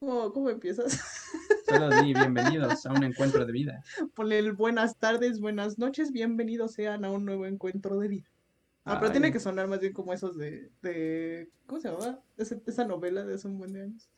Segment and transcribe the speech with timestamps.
[0.00, 0.98] ¿Cómo, cómo empiezas?
[1.68, 3.84] Solo di bienvenidos a un encuentro de vida.
[4.14, 8.26] Ponle el buenas tardes, buenas noches, bienvenidos sean a un nuevo encuentro de vida.
[8.86, 12.18] Ah, pero tiene que sonar más bien como esos de, de ¿cómo se llama?
[12.38, 14.08] Esa novela de hace un buen de años.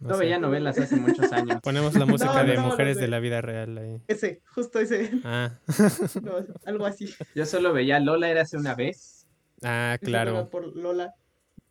[0.00, 0.20] No No sé.
[0.22, 1.60] veía novelas hace muchos años.
[1.62, 3.02] Ponemos la música No, de no, no mujeres sé.
[3.02, 4.00] de la vida real ahí.
[4.08, 5.50] Ese, justo ese, Ah,
[6.22, 6.32] no,
[6.64, 7.14] algo así.
[7.34, 9.26] Yo solo veía Lola era hace una vez.
[9.62, 10.48] ah claro.
[10.48, 11.14] Por Lola.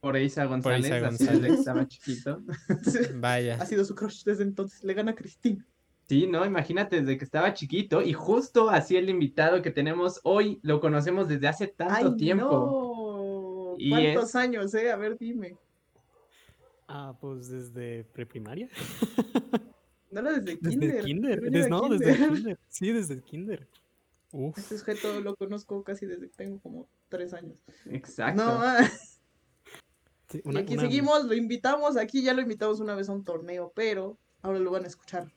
[0.06, 1.52] Por Isa González, Isa así desde González.
[1.52, 2.42] que estaba chiquito.
[3.16, 3.58] Vaya.
[3.60, 4.84] ha sido su crush desde entonces.
[4.84, 5.66] Le gana a Cristina.
[6.08, 10.60] Sí, no, imagínate, desde que estaba chiquito y justo así el invitado que tenemos hoy
[10.62, 13.74] lo conocemos desde hace tanto Ay, tiempo.
[13.74, 13.76] no.
[13.80, 14.92] Y ¿Cuántos es- años, eh?
[14.92, 15.58] A ver, dime.
[16.88, 18.70] Ah, pues desde preprimaria.
[20.12, 20.70] No era desde Desde
[21.04, 21.04] kinder.
[21.04, 21.40] kinder.
[21.42, 22.34] según yo des- era no, desde kinder.
[22.36, 22.60] kinder.
[22.70, 23.68] Sí, desde kinder.
[24.32, 24.58] Uf.
[24.58, 27.58] Este sujeto lo conozco casi desde que tengo como tres años.
[27.90, 28.42] Exacto.
[28.46, 28.78] No, ah,
[30.44, 33.24] Y una- aquí una- seguimos, lo invitamos, aquí ya lo invitamos una vez a un
[33.24, 35.32] torneo, pero ahora lo van a escuchar.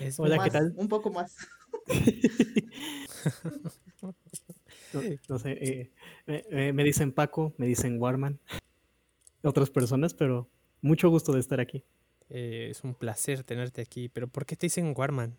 [0.00, 0.72] Es Hola, ¿qué tal?
[0.76, 1.36] Un poco más.
[4.92, 5.90] no, no sé,
[6.26, 8.38] eh, me, dicen Paco, me dicen Warman.
[9.42, 10.48] Otras personas, pero
[10.80, 11.84] mucho gusto de estar aquí.
[12.28, 15.36] Eh, es un placer tenerte aquí, pero ¿por qué te dicen Warman?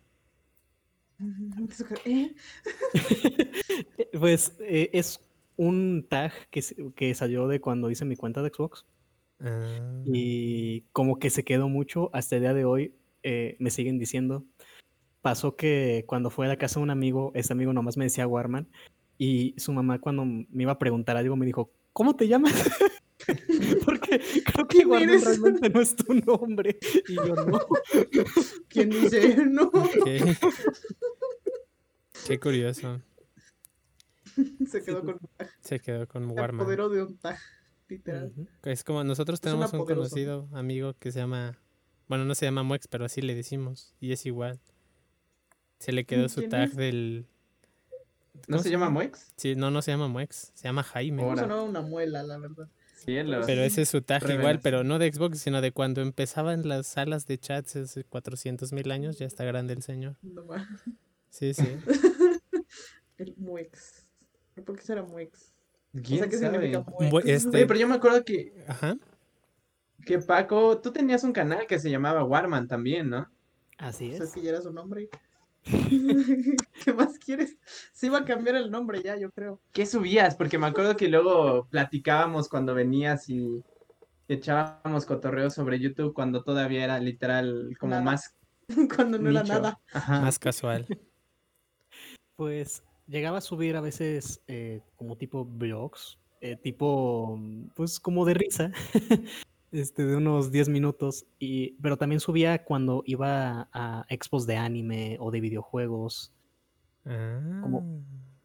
[2.06, 2.36] ¿Eh?
[2.94, 3.52] Eh,
[4.20, 5.20] Pues eh, es
[5.58, 8.86] un tag que, se- que salió de cuando hice mi cuenta de Xbox
[9.40, 12.94] Ah, y como que se quedó mucho hasta el día de hoy.
[13.24, 14.46] eh, me siguen diciendo.
[15.22, 18.26] Pasó que cuando fue a la casa de un amigo, ese amigo nomás me decía
[18.28, 18.68] Warman
[19.18, 22.54] y su mamá cuando me iba a preguntar algo me dijo, ¿cómo te llamas?
[23.86, 25.26] Porque creo que ¿Quién Warman eres?
[25.26, 26.78] realmente no es tu nombre.
[27.10, 27.60] Y yo no.
[28.70, 29.36] ¿Quién dice?
[29.50, 29.70] No.
[30.04, 30.36] qué,
[32.26, 33.02] qué curioso.
[34.70, 35.20] Se quedó con
[35.62, 36.66] Se quedó con el Warman.
[36.66, 37.38] poder de un tag,
[37.88, 38.34] literal.
[38.64, 41.58] Es como nosotros tenemos un conocido amigo que se llama,
[42.08, 44.60] bueno, no se llama Muex, pero así le decimos y es igual.
[45.80, 46.76] Se le quedó su ¿Quién tag es?
[46.76, 47.28] del
[48.48, 49.34] ¿No ¿cómo se llama Moex?
[49.36, 51.18] Sí, no, no se llama Muex, se llama Jaime.
[51.24, 51.42] Me Ahora.
[51.42, 52.70] sonaba una muela, la verdad.
[52.96, 53.46] Cielos.
[53.46, 56.88] Pero ese es su tag igual, pero no de Xbox, sino de cuando empezaban las
[56.88, 60.18] salas de chats hace 400 mil años, ya está grande el señor.
[60.24, 60.44] No.
[61.30, 61.64] Sí, sí.
[63.18, 64.07] El Muex.
[64.64, 65.54] ¿Por qué será Muex?
[65.96, 66.54] O ¿Quién sea, ¿qué sabe?
[66.60, 67.28] significa Muex?
[67.28, 68.98] este- Oye, pero yo me acuerdo que, Ajá.
[70.06, 73.30] que Paco, tú tenías un canal que se llamaba Warman también, ¿no?
[73.78, 74.30] Así O sea, es.
[74.30, 75.10] es que ya era su nombre.
[76.86, 77.58] ¿Qué más quieres?
[77.94, 79.60] Se iba a cambiar el nombre ya, yo creo.
[79.74, 80.36] ¿Qué subías?
[80.36, 83.64] Porque me acuerdo que luego platicábamos cuando venías y
[84.30, 88.04] echábamos cotorreo sobre YouTube cuando todavía era literal como Nada.
[88.04, 88.36] más
[88.96, 89.80] Cuando no era nada.
[89.94, 90.22] Ajá.
[90.22, 90.86] Más casual.
[92.36, 97.40] Pues llegaba a subir a veces eh, como tipo blogs, eh, tipo,
[97.76, 98.72] pues como de risa,
[99.72, 105.18] este, de unos 10 minutos, y, pero también subía cuando iba a expos de anime
[105.20, 106.32] o de videojuegos,
[107.10, 107.62] Ah.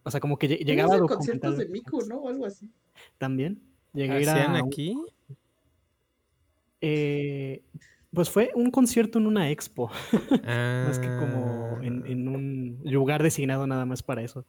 [0.05, 2.19] o sea, como que lle- Llegaba a conciertos de Miku, ¿no?
[2.19, 2.71] O algo así.
[3.19, 3.61] también.
[3.93, 4.97] Llegué a ir ¿Hacían a un- aquí?
[6.81, 7.63] eh,
[8.15, 9.91] pues fue un concierto en una expo,
[10.45, 14.45] más que como en, Ah, en un lugar designado nada más para eso.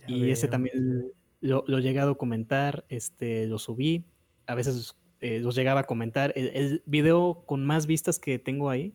[0.00, 4.04] ya Y ese también lo, lo llegué a documentar, este, lo subí,
[4.46, 6.32] a veces eh, los llegaba a comentar.
[6.36, 8.94] El, el video con más vistas que tengo ahí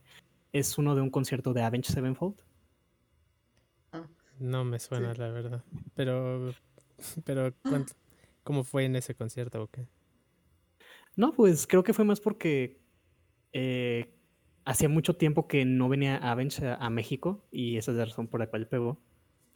[0.51, 2.35] es uno de un concierto de Avenged Sevenfold.
[4.39, 5.63] No me suena, la verdad.
[5.95, 6.53] Pero,
[7.23, 7.93] pero ¿cuánto-
[8.43, 9.87] ¿cómo fue en ese concierto o qué?
[11.15, 12.79] No, pues creo que fue más porque
[13.53, 14.13] eh,
[14.65, 18.27] hacía mucho tiempo que no venía Avenged a, a México y esa es la razón
[18.27, 18.99] por la cual pegó.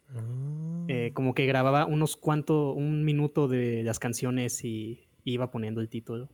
[0.09, 0.85] Ah.
[0.88, 5.90] Eh, como que grababa unos cuantos, un minuto de las canciones y iba poniendo el
[5.90, 6.30] título.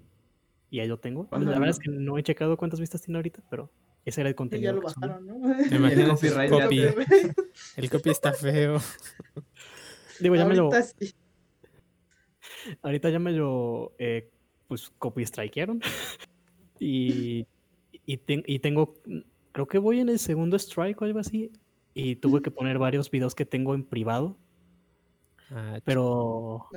[0.69, 1.27] Y ahí lo tengo.
[1.27, 3.71] ¿Cuándo La verdad es que no he checado cuántas vistas tiene ahorita, pero
[4.05, 4.71] ese era el Y contenido.
[4.73, 5.69] ya lo bajaron, ¿no?
[5.69, 6.81] ¿Te imaginas el copy?
[7.77, 8.79] El copy está feo.
[10.19, 11.13] Digo, ya me lo, Ahorita sí.
[12.81, 14.31] ahorita ya me lo eh,
[14.67, 15.81] pues copy strikearon.
[16.79, 17.45] y,
[18.05, 18.95] y, ten- y tengo,
[19.51, 21.51] creo que voy en el segundo strike o algo así.
[21.95, 24.35] Y tuve que poner varios videos que tengo en privado,
[25.51, 26.67] Ah, pero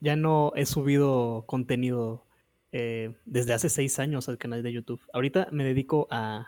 [0.00, 2.26] ya- no he subido contenido
[2.72, 5.00] eh, desde hace seis años al canal de YouTube.
[5.12, 6.46] Ahorita me dedico a,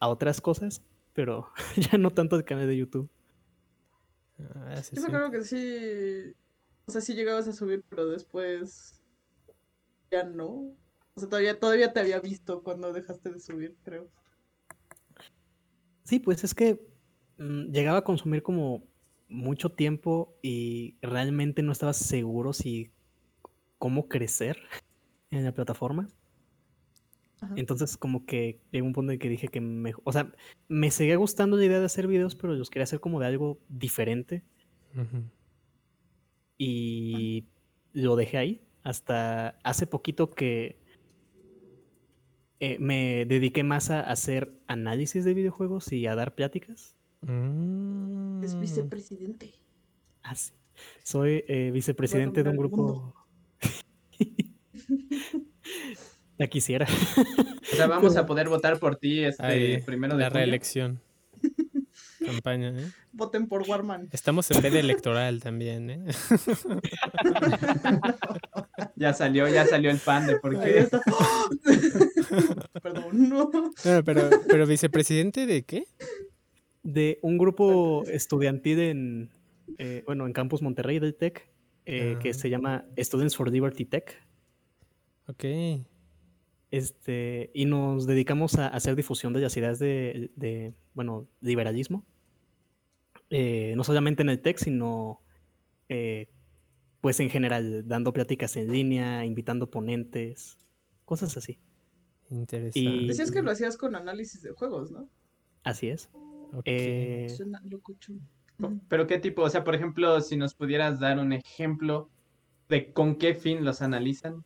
[0.00, 0.82] a otras cosas,
[1.12, 1.48] pero
[1.92, 3.08] ya no tanto al canal de YouTube.
[4.38, 5.14] ah, sí, Yo me sí.
[5.14, 6.34] acuerdo que sí.
[6.86, 9.00] O sea, sí llegabas a subir, pero después.
[10.10, 10.74] Ya no.
[11.14, 14.08] O sea, todavía, todavía te había visto cuando dejaste de subir, creo.
[16.02, 16.86] Sí, pues es que
[17.38, 18.84] mm, llegaba a consumir como
[19.28, 22.90] mucho tiempo y realmente no estaba seguro si
[23.78, 24.58] cómo crecer
[25.30, 26.08] en la plataforma.
[27.40, 27.54] Ajá.
[27.56, 29.92] Entonces como que llegó un punto en que dije que me...
[30.04, 30.32] O sea,
[30.68, 33.58] me seguía gustando la idea de hacer videos, pero los quería hacer como de algo
[33.68, 34.42] diferente.
[36.58, 37.46] Y
[37.92, 40.83] lo dejé ahí hasta hace poquito que
[42.60, 46.94] eh, me dediqué más a hacer análisis de videojuegos y a dar pláticas.
[47.22, 48.60] Es Mm.
[48.60, 49.52] vicepresidente.
[50.22, 50.52] Así.
[51.02, 53.14] Soy eh, vicepresidente de un grupo.
[56.38, 56.86] ya quisiera.
[57.72, 60.40] O sea, vamos a poder votar por ti este Ahí, primero de la julio.
[60.44, 61.00] reelección.
[62.24, 62.90] Campaña, ¿eh?
[63.12, 64.08] Voten por Warman.
[64.10, 66.04] Estamos en veda electoral también, ¿eh?
[68.96, 70.88] Ya salió, ya salió el pan de por qué.
[72.82, 73.50] Perdón, no.
[73.52, 75.84] No, pero, pero vicepresidente de qué?
[76.82, 79.30] De un grupo estudiantil en,
[79.78, 81.48] eh, bueno, en Campus Monterrey del TEC,
[81.86, 82.34] eh, que Ah.
[82.34, 84.22] se llama Students for Liberty Tech.
[85.26, 85.44] Ok.
[86.70, 92.04] Este, y nos dedicamos a hacer difusión de las ideas de, de, bueno, liberalismo.
[93.30, 95.20] Eh, no solamente en el TEC, sino
[95.88, 96.28] eh,
[97.00, 100.58] pues en general, dando pláticas en línea, invitando ponentes,
[101.04, 101.58] cosas así.
[102.34, 102.80] Interesante.
[102.80, 105.08] Y- Decías que lo hacías con análisis de juegos, ¿no?
[105.62, 106.10] Así es.
[106.52, 106.62] Ok.
[106.66, 107.36] Eh.
[108.88, 112.08] Pero qué tipo, o sea, por ejemplo, si nos pudieras dar un ejemplo
[112.68, 114.44] de con qué fin los analizan,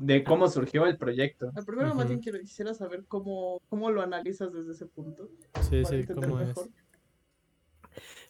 [0.00, 1.50] de cómo surgió el proyecto.
[1.54, 2.08] Ah, Primero, más Ujú.
[2.08, 5.28] bien quiero, quisiera saber cómo, cómo lo analizas desde ese punto.
[5.62, 6.48] sí, para sí, entender ¿cómo es?
[6.48, 6.68] mejor.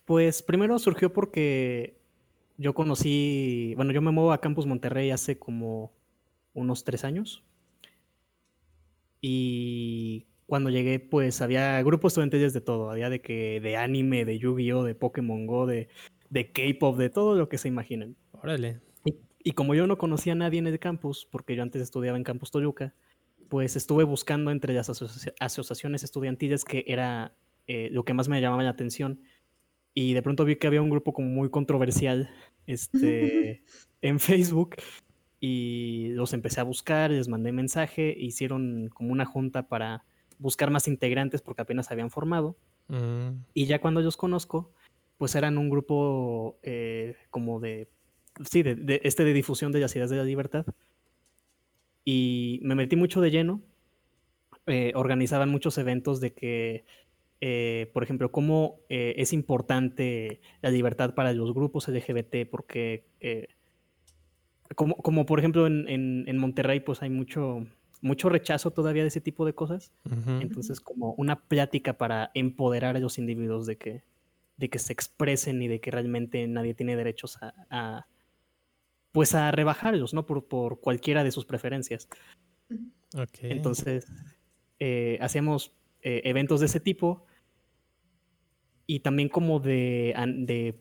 [0.04, 2.00] Pues primero surgió porque
[2.56, 5.92] yo conocí, bueno, yo me muevo a Campus Monterrey hace como
[6.54, 7.44] unos tres años.
[9.22, 12.90] Y cuando llegué, pues había grupos estudiantiles de todo.
[12.90, 15.88] Había de que de anime, de Yu-Gi-Oh, de Pokémon Go, de,
[16.28, 18.16] de K-pop, de todo lo que se imaginen.
[18.32, 18.80] Órale.
[19.04, 19.14] Y,
[19.44, 22.24] y como yo no conocía a nadie en el campus, porque yo antes estudiaba en
[22.24, 22.94] Campus Toluca,
[23.48, 27.36] pues estuve buscando entre las asocia- asociaciones estudiantiles que era
[27.68, 29.20] eh, lo que más me llamaba la atención.
[29.94, 32.28] Y de pronto vi que había un grupo como muy controversial
[32.66, 33.62] este,
[34.02, 34.76] en Facebook
[35.44, 40.04] y los empecé a buscar, les mandé mensaje, hicieron como una junta para
[40.38, 42.56] buscar más integrantes porque apenas se habían formado.
[42.86, 44.70] Mm, Y ya cuando los conozco,
[45.18, 47.88] pues eran un grupo eh, como de,
[48.48, 50.64] sí, de, de- este de difusión de las ideas de la libertad.
[52.04, 53.62] Y me metí mucho de lleno.
[54.66, 56.84] eh, organizaban muchos eventos de que,
[57.40, 63.48] eh, por ejemplo, cómo eh, es importante la libertad para los grupos LGBT, porque eh,
[64.76, 67.66] como, como por ejemplo en, en- en Monterrey, pues hay mucho,
[68.00, 69.92] mucho rechazo todavía de ese tipo de cosas.
[70.42, 74.02] Entonces, como una plática para empoderar a los individuos de que,
[74.56, 78.06] de que se expresen y de que realmente nadie tiene derechos a, a,
[79.12, 80.24] pues a rebajarlos, ¿no?
[80.26, 82.08] Por, por cualquiera de sus preferencias.
[83.50, 84.06] Entonces,
[84.78, 85.72] eh, hacíamos
[86.02, 87.26] eh, eventos de ese tipo
[88.86, 90.74] y también como de, de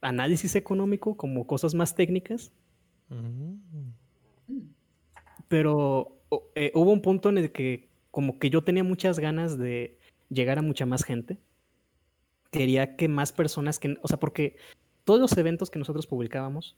[0.00, 2.52] análisis económico, como cosas más técnicas.
[3.08, 3.54] Mm,
[5.48, 6.18] pero
[6.54, 9.98] eh, hubo un punto en el que como que yo tenía muchas ganas de
[10.30, 11.38] llegar a mucha más gente.
[12.50, 14.56] Quería que más personas que, o sea, porque
[15.04, 16.76] todos los eventos que nosotros publicábamos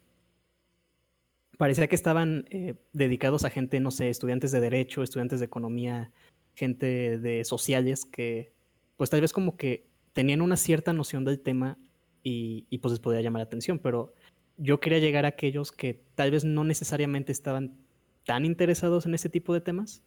[1.56, 6.12] parecía que estaban eh, dedicados a gente, no sé, estudiantes de derecho, estudiantes de economía,
[6.54, 8.52] gente de sociales que
[8.96, 11.78] pues tal vez como que tenían una cierta noción del tema
[12.22, 14.12] y, y pues les podía llamar la atención, pero
[14.58, 17.78] yo quería llegar a aquellos que tal vez no necesariamente estaban
[18.24, 20.02] tan interesados en ese tipo de temas,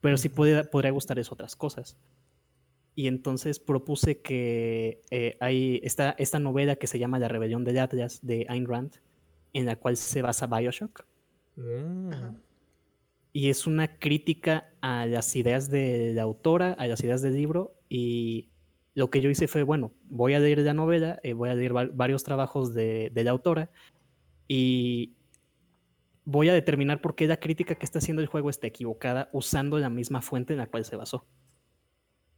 [0.00, 0.36] pero sí Ujú.
[0.70, 1.98] podría, gustarles otras cosas.
[2.94, 7.78] Y entonces propuse que eh, hay esta, esta novela que se llama La rebelión del
[7.78, 8.96] Atlas de Ayn Rand,
[9.52, 11.04] en la cual se basa Bioshock.
[11.56, 12.12] mm.
[13.32, 17.74] Y es una crítica a las ideas de la autora, a las ideas del libro.
[17.88, 18.48] Y
[18.94, 21.76] lo que yo hice fue, bueno, voy a leer la novela, eh, voy a leer
[21.76, 23.70] va- varios trabajos de, de la autora
[24.48, 25.12] y
[26.24, 29.78] voy a determinar por qué la crítica que está haciendo el juego está equivocada usando
[29.78, 31.26] la misma fuente en la cual se basó.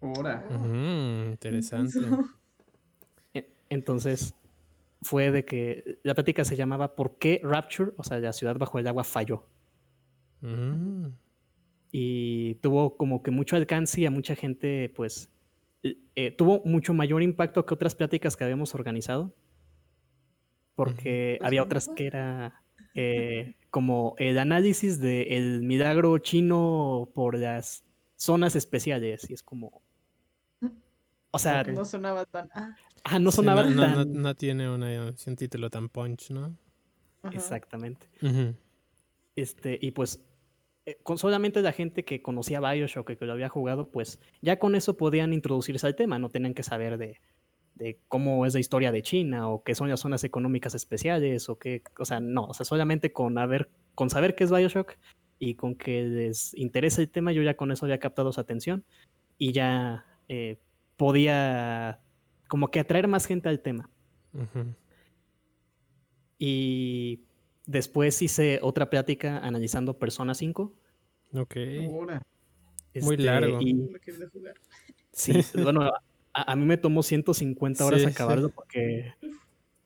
[0.00, 0.46] Ahora.
[0.50, 1.98] ujú, interesante.
[3.34, 4.34] E- Entonces
[5.02, 8.78] fue de que la plática se llamaba ¿Por qué Rapture, o sea, la ciudad bajo
[8.78, 9.46] el agua, falló?
[10.40, 11.06] Mm,
[11.92, 15.30] y tuvo como que mucho alcance y a mucha gente, pues,
[15.82, 19.34] eh, tuvo mucho mayor impacto que otras pláticas que habíamos organizado,
[20.74, 21.94] porque Pues había sí, otras ¿no?
[21.94, 22.62] que era
[22.94, 27.84] eh, como el análisis del milagro chino por las
[28.16, 29.82] zonas especiales, y es como...
[31.32, 31.62] O sea.
[31.62, 32.50] No sonaba tan.
[32.54, 34.12] Ah, ah, no sí, sonaba no, no- no- tan...
[34.22, 36.56] no tiene una, un título tan punch, ¿no?
[37.22, 37.36] ajá.
[37.36, 38.08] Exactamente.
[38.20, 38.54] Ujú.
[39.36, 40.20] Este, y pues
[41.02, 44.96] con solamente la gente que conocía Bioshock, que lo había jugado, pues ya con eso
[44.96, 47.20] podían introducirse al tema, no tenían que saber de,
[47.74, 51.58] de cómo es la historia de China o qué son las zonas económicas especiales o
[51.58, 54.96] qué, o sea, no, o sea, solamente con haber, con saber qué es Bioshock
[55.38, 58.84] y con que les interesa el tema, yo ya con eso había captado su atención
[59.38, 60.58] y ya eh,
[60.96, 62.00] podía
[62.46, 63.88] como que atraer más gente al tema.
[66.38, 67.20] Y
[67.70, 70.72] después hice otra plática analizando Persona 5.
[71.34, 71.56] Ok.
[71.88, 72.22] Ahora.
[73.00, 73.60] Muy largo.
[73.60, 73.88] y-.
[75.12, 76.02] Sí, bueno, a,
[76.52, 78.12] a mí me tomó 150 horas Sí, sí.
[78.12, 79.14] acabarlo porque,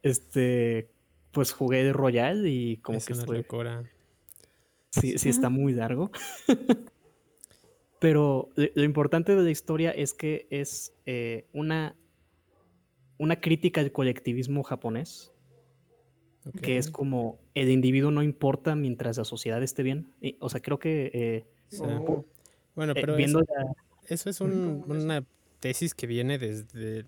[0.02, 0.88] este,
[1.30, 3.46] pues jugué de Royal y como es que una fue,
[4.90, 6.10] sí, sí está muy largo.
[7.98, 11.96] Pero lo, lo importante de la historia es que es eh, una,
[13.18, 15.33] una crítica al colectivismo japonés,
[16.62, 20.12] que es como el individuo no importa mientras la sociedad esté bien.
[20.20, 21.78] Y, o sea, creo que eh, Sí.
[21.82, 22.24] Oh,
[22.76, 23.74] Bueno, eh, pero viendo eso, la-
[24.08, 25.24] eso es ¿Cómo un- una
[25.60, 27.06] tesis que viene desde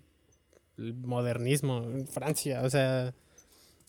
[0.77, 2.63] el modernismo en Francia.
[2.63, 3.13] O sea,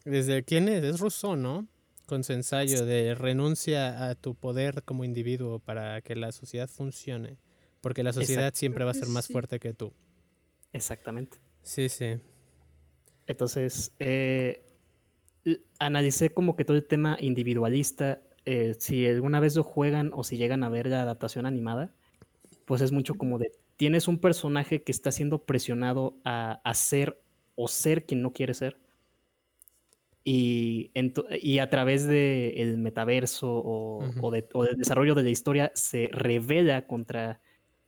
[0.04, 0.84] desde quién es?
[0.84, 1.66] Es Rousseau, ¿no?
[2.06, 7.36] Con su ensayo de renuncia a tu poder como individuo para que la sociedad funcione.
[7.80, 9.32] Porque la sociedad siempre va a ser más sí.
[9.32, 9.92] fuerte que tú.
[10.72, 11.38] Exactamente.
[11.62, 12.16] Sí, sí.
[13.26, 14.62] Entonces, eh,
[15.78, 18.20] analicé como que todo el tema individualista.
[18.44, 21.92] eh, si alguna vez lo juegan o si llegan a ver la adaptación animada,
[22.66, 27.20] pues es mucho como de, tienes un personaje que está siendo presionado a, a ser
[27.56, 28.78] o ser quien no quiere ser.
[30.24, 30.90] Y,
[31.60, 37.40] a través del metaverso o, de- o del desarrollo de la historia se revela contra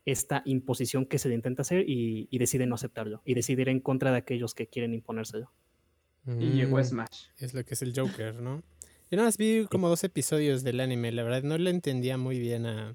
[0.06, 3.68] esta imposición que se le intenta hacer y, y decide no aceptarlo y decide ir
[3.68, 5.52] en contra de aquellos que quieren imponérselo.
[6.26, 7.24] Y llegó Mm, Smash.
[7.38, 8.62] Es lo que es el Joker, ¿no?
[9.10, 12.38] Yo nada más vi como dos episodios del anime, la verdad no le entendía muy
[12.38, 12.94] bien a,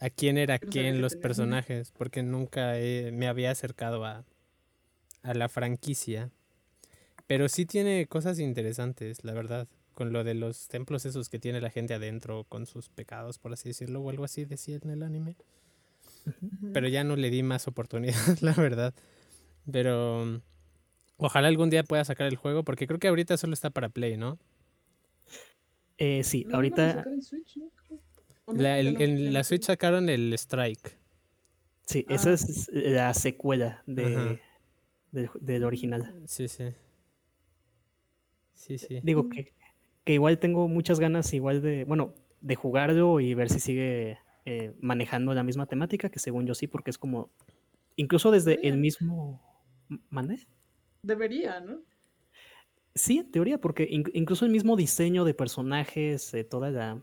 [0.00, 4.24] a quién era quién los personajes, porque nunca he- me había acercado a,
[5.22, 6.30] a la franquicia.
[7.28, 11.60] Pero sí tiene cosas interesantes, la verdad, con lo de los templos esos que tiene
[11.60, 15.02] la gente adentro, con sus pecados, por así decirlo, o algo así decía en el
[15.02, 15.36] anime.
[16.72, 18.94] Pero ya no le di más oportunidad, la verdad.
[19.70, 20.40] Pero
[21.16, 24.16] ojalá algún día pueda sacar el juego, porque creo que ahorita solo está para Play,
[24.16, 24.38] ¿no?
[25.98, 27.70] Eh, sí, No, ahorita, en Switch, ¿no?
[27.86, 28.00] Creo.
[28.44, 28.62] ¿O no?
[28.62, 29.42] La, el- en la.
[29.44, 30.98] Switch sacaron el Strike.
[31.86, 32.14] sí, Ah.
[32.14, 34.40] esa es la secuela de,
[35.12, 36.14] del, del original.
[36.26, 36.64] Sí, sí.
[38.54, 39.00] Sí, sí.
[39.02, 39.52] Digo que,
[40.04, 44.74] que igual tengo muchas ganas igual de, bueno, de jugarlo y ver si sigue eh,
[44.80, 47.30] manejando la misma temática, que según yo sí, porque es como,
[47.96, 49.40] incluso desde el mismo...
[50.10, 50.46] ¿Mande?
[51.06, 51.80] Debería, ¿no?
[52.94, 57.02] Sí, en teoría, porque in- incluso el mismo diseño de personajes, eh, toda la...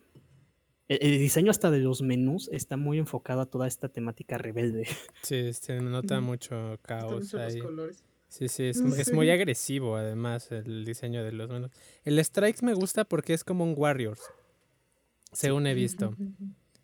[0.89, 4.87] El, el diseño hasta de los menús está muy enfocado a toda esta temática rebelde.
[5.21, 7.59] Sí, se nota mucho caos mucho los ahí.
[7.59, 8.03] colores.
[8.27, 11.71] Sí, sí, es, ¿En mu- es muy agresivo además el diseño de los menús.
[12.03, 14.21] El Strikes me gusta porque es como un Warriors,
[15.31, 16.17] según he visto.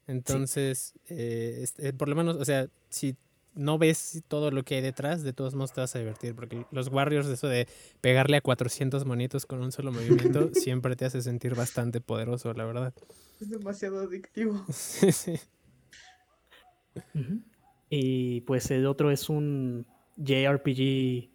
[0.07, 3.15] Entonces, eh, es- eh, por lo menos, o sea, si
[3.59, 6.65] no ves todo lo que hay detrás, de todos modos te vas a divertir, porque
[6.71, 7.67] los Warriors, eso de
[8.01, 12.65] pegarle a 400 monitos con un solo movimiento, siempre te hace sentir bastante poderoso, la
[12.65, 12.93] verdad.
[13.41, 14.65] Es demasiado adictivo.
[14.73, 15.39] Sí, sí.
[17.89, 19.85] Y pues el otro es un
[20.17, 21.29] JRPG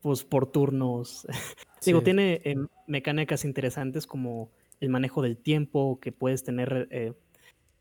[0.00, 1.26] pues por turnos.
[1.84, 2.04] Digo, Sí.
[2.04, 2.56] tiene eh,
[2.86, 7.12] mecánicas interesantes como el manejo del tiempo, que puedes tener eh,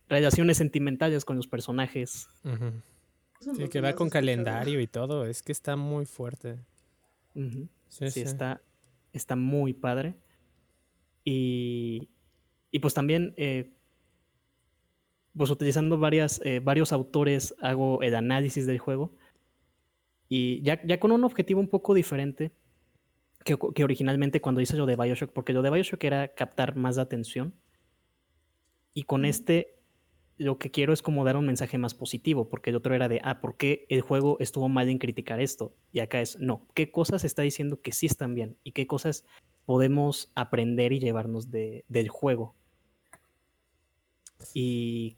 [0.09, 2.27] relaciones sentimentales con los personajes.
[3.39, 6.59] Sí, que va con calendario y todo, es que está muy fuerte.
[7.35, 7.67] Ujú.
[7.87, 8.21] Sí, Sí, sí.
[8.21, 8.61] está,
[9.13, 10.15] está muy padre.
[11.23, 12.09] Y,
[12.71, 13.71] y pues también, eh,
[15.35, 19.13] pues utilizando varias, eh, varios autores, hago el análisis del juego.
[20.29, 22.51] Y ya, ya con un objetivo un poco diferente
[23.45, 26.97] que, que originalmente cuando hice lo de Bioshock, porque lo de Bioshock era captar más
[26.97, 27.53] la atención.
[28.93, 29.76] Y con este,
[30.37, 33.19] lo que quiero es como dar un mensaje más positivo, porque el otro era de,
[33.23, 35.75] ah, ¿por qué el juego estuvo mal en criticar esto?
[35.91, 38.57] Y acá es, no, ¿qué cosas está diciendo que sí están bien?
[38.63, 39.25] ¿Y qué cosas
[39.65, 42.55] podemos aprender y llevarnos de, del juego?
[44.53, 45.17] Y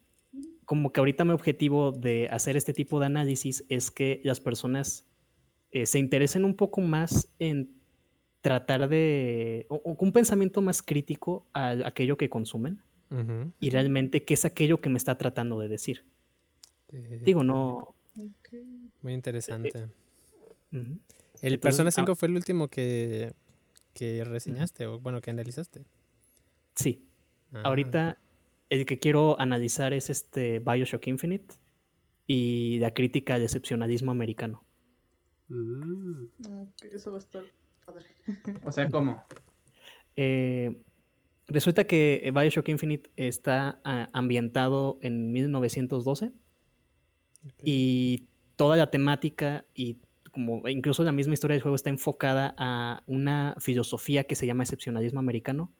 [0.63, 5.05] como que ahorita mi objetivo de hacer este tipo de análisis es que las personas
[5.71, 7.77] eh, se interesen un poco más en
[8.41, 12.81] tratar de, o, o un pensamiento más crítico a aquello que consumen
[13.59, 16.05] Y realmente qué es aquello que me está tratando de decir.
[16.91, 17.95] Eh, Digo, no.
[19.01, 19.71] Muy interesante.
[20.71, 20.99] El
[21.41, 23.33] Entonces, Persona ah- 5 fue el último que,
[23.93, 25.85] que reseñaste, o bueno, que analizaste.
[26.75, 27.03] Sí,
[27.51, 28.19] Ah, ahorita
[28.69, 31.55] el que quiero analizar es este Bioshock Infinite
[32.27, 34.63] y la crítica al excepcionalismo americano.
[35.47, 36.25] Mm.
[36.61, 37.43] Ok, eso va a estar
[37.83, 38.05] padre.
[38.63, 39.23] O sea, ¿cómo?
[40.15, 40.79] Eh,
[41.49, 46.31] resulta que Bioshock Infinite está ah, ambientado en 1912
[47.63, 49.97] y toda la temática y
[50.31, 54.63] como incluso la misma historia del juego está enfocada a una filosofía que se llama
[54.63, 55.71] excepcionalismo americano,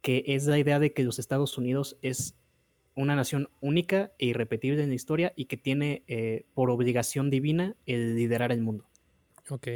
[0.00, 2.34] que es la idea de que los Estados Unidos es
[2.94, 7.76] una nación única e irrepetible en la historia y que tiene eh, por obligación divina
[7.86, 8.86] el liderar el mundo.
[9.50, 9.68] Ok.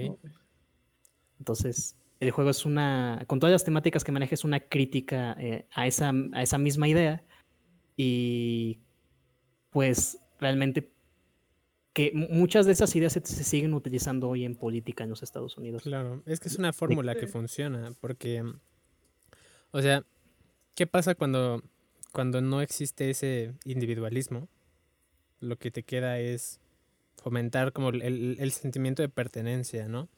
[1.39, 5.67] Entonces, el juego es una, con todas las temáticas que maneja, es una crítica eh,
[5.73, 7.25] a, esa, a esa misma idea
[7.97, 8.79] y
[9.71, 10.93] pues realmente
[11.93, 15.25] que mu- muchas de esas ideas se, se siguen utilizando hoy en política en los
[15.25, 15.83] Estados Unidos.
[15.83, 18.45] Claro, es que es una fórmula que funciona, porque,
[19.73, 20.05] o sea,
[20.77, 21.61] ¿qué pasa cuando,
[22.13, 24.49] cuando no existe ese individualismo?
[25.41, 26.61] Lo que te queda es
[27.17, 30.09] fomentar como el sentimiento de pertenencia, ¿no?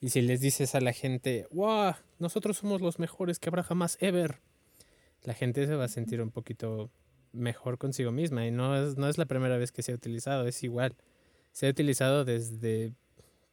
[0.00, 3.96] Y si les dices a la gente, wow, nosotros somos los mejores que habrá jamás
[4.00, 4.40] ever,
[5.24, 6.90] la gente se va a sentir un poquito
[7.32, 10.46] mejor consigo misma y no es, no es la primera vez que se ha utilizado,
[10.46, 10.96] es igual.
[11.52, 12.94] Se ha utilizado desde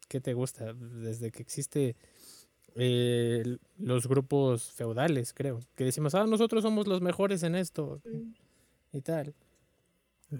[0.08, 0.74] ¿qué te gusta?
[0.74, 1.96] Desde que existe
[2.75, 8.02] eh, los grupos feudales, creo, que decimos, ah, nosotros somos los mejores en esto
[8.92, 9.34] y tal.
[10.30, 10.40] Ya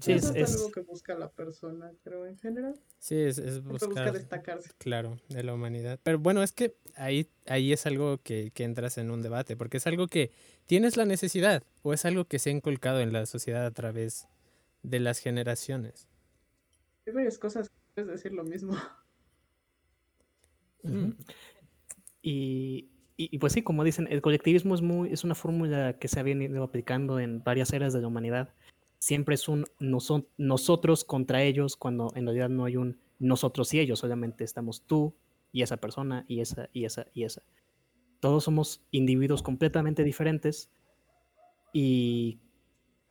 [0.00, 2.74] Sí, Eso es, es- algo que busca la persona, creo, en general.
[2.98, 4.70] sí, es, es busca destacarse.
[4.78, 6.00] claro, de la humanidad.
[6.02, 9.76] Pero bueno, es que ahí, ahí es algo que, que entras en un debate, porque
[9.76, 10.32] es algo que
[10.66, 14.26] tienes la necesidad o es algo que se ha inculcado en la sociedad a través
[14.82, 16.08] de las generaciones.
[17.06, 18.76] Hay varias cosas que puedes decir lo mismo.
[22.22, 26.08] Y, y- y pues sí, como dicen, el colectivismo es, muy, es una fórmula que
[26.08, 28.54] se ha venido aplicando en varias eras de la humanidad.
[29.04, 33.80] Siempre es un noso- nosotros contra ellos, cuando en realidad no hay un nosotros y
[33.80, 35.14] ellos, solamente estamos tú
[35.52, 37.42] y esa persona y esa y esa y esa.
[38.20, 40.70] Todos somos individuos completamente diferentes
[41.74, 42.38] y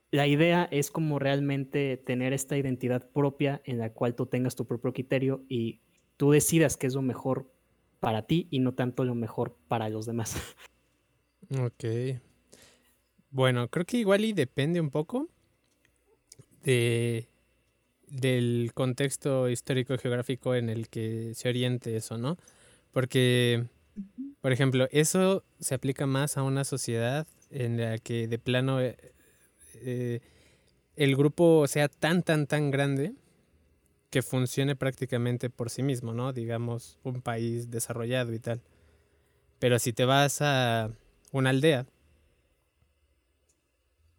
[0.10, 4.66] la idea es como realmente tener esta identidad propia en la cual tú tengas tu
[4.66, 5.82] propio criterio y
[6.18, 7.54] tú decidas qué es lo mejor
[8.00, 10.56] para ti y no tanto lo mejor para los demás.
[11.52, 11.86] Ok.
[13.30, 15.30] Bueno, creo que igual y depende un poco
[16.64, 17.28] de
[18.14, 22.38] del contexto histórico geográfico en el que se oriente eso, ¿no?
[22.92, 23.66] Porque,
[24.40, 28.96] por ejemplo, eso se aplica más a una sociedad en la que de plano eh,
[29.76, 30.20] eh,
[30.96, 33.14] el grupo sea tan, tan, tan grande
[34.12, 36.34] que funcione prácticamente por sí mismo, ¿no?
[36.34, 38.62] Digamos, un país desarrollado y tal.
[39.58, 40.92] Pero si te vas a
[41.32, 41.88] una aldea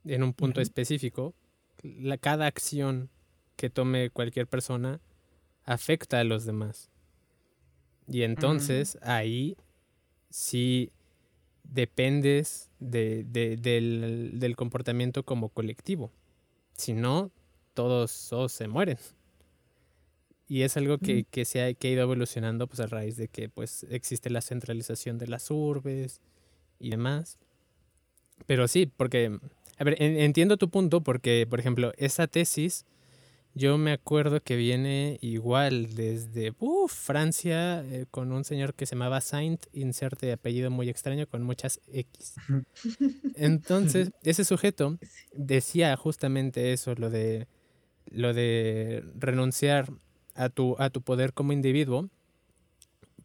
[0.04, 1.33] en un punto específico,
[1.85, 3.11] la, cada acción
[3.57, 5.01] que tome cualquier persona
[5.64, 6.90] afecta a los demás.
[8.09, 9.57] Y entonces ahí
[10.31, 10.90] sí
[11.62, 16.11] dependes de- de- del, del comportamiento como colectivo.
[16.77, 17.31] Si no,
[17.73, 18.99] todos, todos se mueren.
[20.47, 23.29] Y es algo que, que se ha, que ha ido evolucionando pues, a raíz de
[23.29, 26.20] que pues, existe la centralización de las urbes
[26.79, 27.38] y demás.
[28.47, 29.38] Pero sí, porque,
[29.79, 32.85] a ver, en- entiendo tu punto porque, por ejemplo, esa tesis,
[33.55, 38.95] yo me acuerdo que viene igual desde uf, Francia eh, con un señor que se
[38.97, 42.35] llamaba Saint, inserte apellido muy extraño con muchas X.
[43.37, 44.99] Entonces, ese sujeto
[45.33, 47.47] decía justamente eso, lo de,
[48.11, 49.91] lo de renunciar
[50.35, 52.09] a tu, a tu poder como individuo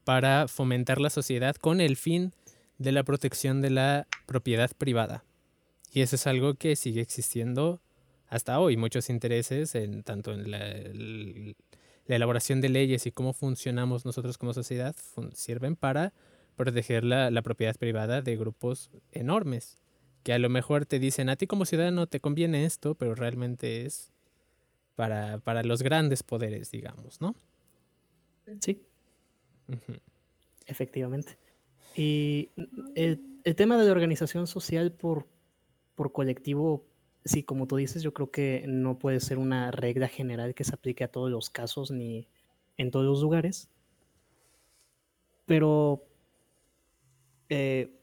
[0.03, 2.33] para fomentar la sociedad con el fin
[2.77, 5.23] de la protección de la propiedad privada.
[5.91, 7.81] Y eso es algo que sigue existiendo
[8.27, 8.77] hasta hoy.
[8.77, 11.55] Muchos intereses, en, tanto en la, el-
[12.05, 14.95] la elaboración de leyes y cómo funcionamos nosotros como sociedad,
[15.33, 16.13] sirven para
[16.55, 19.77] proteger la, la propiedad privada de grupos enormes.
[20.23, 23.85] Que a lo mejor te dicen, a ti como ciudadano te conviene esto, pero realmente
[23.85, 24.11] es
[24.95, 27.35] para, para los grandes poderes, digamos, ¿no?
[28.61, 28.81] Sí,
[30.65, 31.37] efectivamente.
[31.95, 32.49] Y
[32.95, 35.27] el, el tema de la organización social por,
[35.99, 36.85] por colectivo,
[37.25, 40.73] sí, como tú dices, yo creo que no puede ser una regla general que se
[40.73, 42.29] aplique a todos los casos ni
[42.77, 43.69] en todos los lugares.
[45.45, 46.07] Pero
[47.49, 47.99] eh,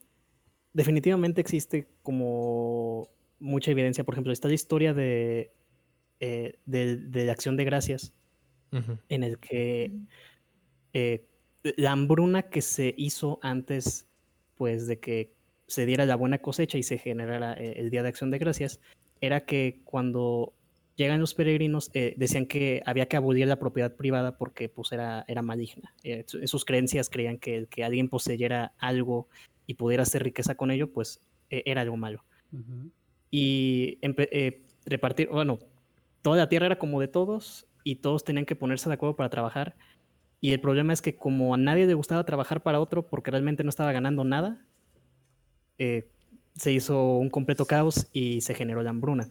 [0.74, 4.04] definitivamente existe como mucha evidencia.
[4.04, 5.54] Por ejemplo, está la historia de,
[6.20, 8.12] eh, de, de la acción de gracias,
[9.08, 9.90] en el que
[10.92, 11.26] eh,
[11.78, 14.06] la hambruna que se hizo antes,
[14.54, 15.35] pues, de que
[15.66, 18.80] se diera la buena cosecha y se generara eh, el Día de Acción de Gracias,
[19.20, 20.52] era que cuando
[20.96, 25.24] llegan los peregrinos eh, decían que había que abolir la propiedad privada porque pues era,
[25.28, 25.94] era maligna.
[26.02, 29.28] Eh, en sus creencias creían que el que alguien poseyera algo
[29.66, 32.24] y pudiera hacer riqueza con ello, pues eh, era algo malo.
[33.30, 35.58] Y eh, repartir, bueno,
[36.22, 39.28] toda la tierra era como de todos y todos tenían que ponerse de acuerdo para
[39.28, 39.76] trabajar.
[40.40, 43.64] Y el problema es que como a nadie le gustaba trabajar para otro porque realmente
[43.64, 44.64] no estaba ganando nada,
[45.78, 46.08] eh,
[46.56, 49.28] se hizo un completo caos y se generó la hambruna.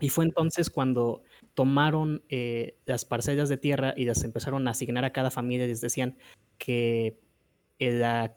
[0.00, 1.22] Y fue entonces cuando
[1.54, 5.66] tomaron eh, las parcelas de tierra y las empezaron a asignar a cada familia.
[5.66, 6.16] Les decían
[6.58, 7.18] que
[7.78, 8.36] el, la-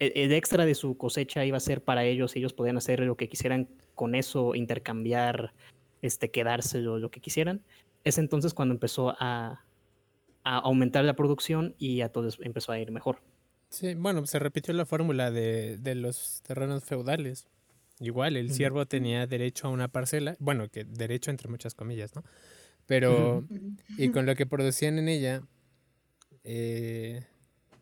[0.00, 2.34] el- el extra de su cosecha iba a ser para ellos.
[2.36, 5.52] Ellos podían hacer lo que quisieran con eso, intercambiar,
[6.02, 7.62] este, quedárselo, lo que quisieran.
[8.04, 9.64] Es entonces cuando empezó a,
[10.44, 13.20] a aumentar la producción y a todos empezó a ir mejor.
[13.70, 17.46] Sí, bueno, se repitió la fórmula de, de los terrenos feudales.
[18.00, 22.24] Igual, el siervo tenía derecho a una parcela, bueno, que derecho entre muchas comillas, ¿no?
[22.86, 23.44] Pero,
[23.96, 25.42] y con lo que producían en ella,
[26.44, 27.22] eh,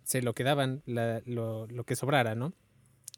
[0.05, 2.53] se lo quedaban la- lo, lo que sobrara, ¿no?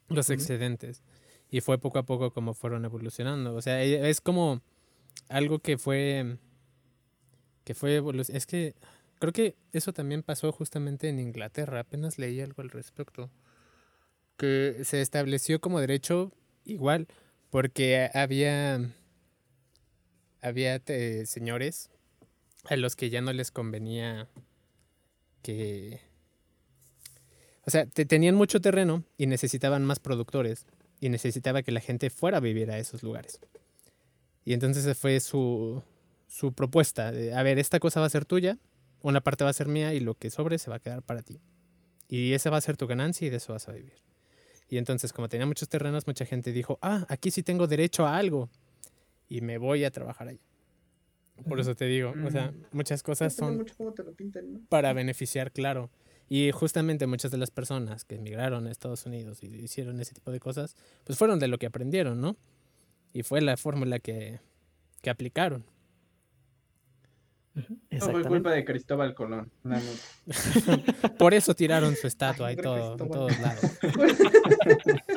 [0.08, 1.02] Los excedentes.
[1.50, 3.54] Y fue poco a poco como fueron evolucionando.
[3.54, 4.60] O sea, e- es como
[5.28, 6.36] algo que fue,
[7.64, 8.74] que fue Es que
[9.20, 11.78] creo que eso también pasó justamente en Inglaterra.
[11.78, 13.30] Apenas leí algo al respecto.
[14.36, 16.32] Que se estableció como derecho
[16.64, 17.06] igual,
[17.50, 18.90] porque había,
[20.40, 20.82] había
[21.26, 21.90] señores
[22.64, 24.28] a los que ya no les convenía
[25.42, 26.00] que...
[27.66, 30.66] O sea, te- tenían mucho terreno y necesitaban más productores
[30.98, 33.40] y necesitaba que la gente fuera a vivir a esos lugares.
[34.44, 35.82] Y entonces fue su,
[36.26, 37.12] su propuesta.
[37.12, 38.58] de, a ver, esta cosa va a ser tuya,
[39.02, 41.22] una parte va a ser mía y lo que sobre se va a quedar para
[41.22, 41.40] ti.
[42.08, 44.02] Y esa va a ser tu ganancia y de eso vas a vivir.
[44.68, 48.16] Y entonces, como tenía muchos terrenos, mucha gente dijo, ah, aquí sí tengo derecho a
[48.16, 48.48] algo.
[49.28, 50.40] Y me voy a trabajar allá.
[51.48, 53.64] Por eso te digo, o sea, muchas cosas son
[54.68, 55.90] para beneficiar, claro.
[56.28, 60.30] Y justamente muchas de las personas que emigraron a Estados Unidos y hicieron ese tipo
[60.30, 62.36] de cosas, pues fueron de lo que aprendieron, ¿no?
[63.12, 64.40] Y fue la fórmula que,
[65.02, 65.64] que aplicaron.
[67.90, 69.50] No fue culpa de Cristóbal Colón.
[69.62, 70.24] nada más.
[71.18, 73.78] Por eso tiraron su estatua Ay, y todo, en todos lados.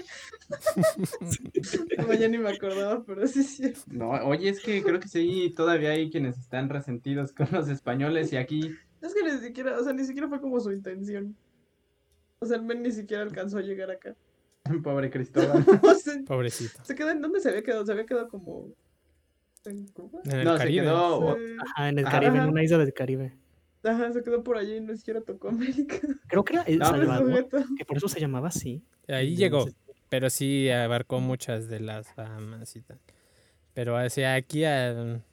[1.97, 3.73] Como ya ni me acordaba, pero sí, sí.
[3.87, 8.31] No, oye, es que creo que sí, todavía hay quienes están resentidos con los españoles
[8.33, 11.35] y aquí Es que ni siquiera, o sea, ni siquiera fue como su intención.
[12.39, 14.15] O sea, el men ni siquiera alcanzó a llegar acá.
[14.83, 15.65] pobre Cristóbal.
[15.81, 16.83] O sea, Pobrecito.
[16.83, 18.67] se quedó en dónde se había quedado, se había quedado como
[19.65, 20.19] en Cuba.
[20.25, 20.83] En el No, se Caribe.
[20.85, 21.41] quedó Sí.
[21.59, 22.19] Ajá, en el Ajá.
[22.19, 23.33] Caribe, en una isla del Caribe.
[23.83, 25.97] Ajá, se quedó por allí y no siquiera tocó América.
[26.27, 27.63] Creo que era El No, Salvador, Sujeto.
[27.77, 28.81] que por eso se llamaba así.
[29.07, 29.75] Ahí llegó, sé.
[30.09, 32.99] pero sí abarcó muchas de las Bahamas y tal.
[33.73, 35.23] Pero hacia aquí, al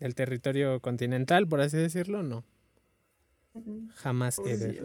[0.00, 2.44] el territorio continental, por así decirlo, no.
[3.94, 4.78] Jamás Pues sí,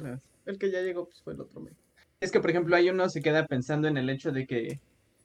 [0.45, 1.75] el- que ya llegó pues fue el otro men.
[2.21, 4.79] Es que, por ejemplo, ahí uno se queda pensando en el hecho de que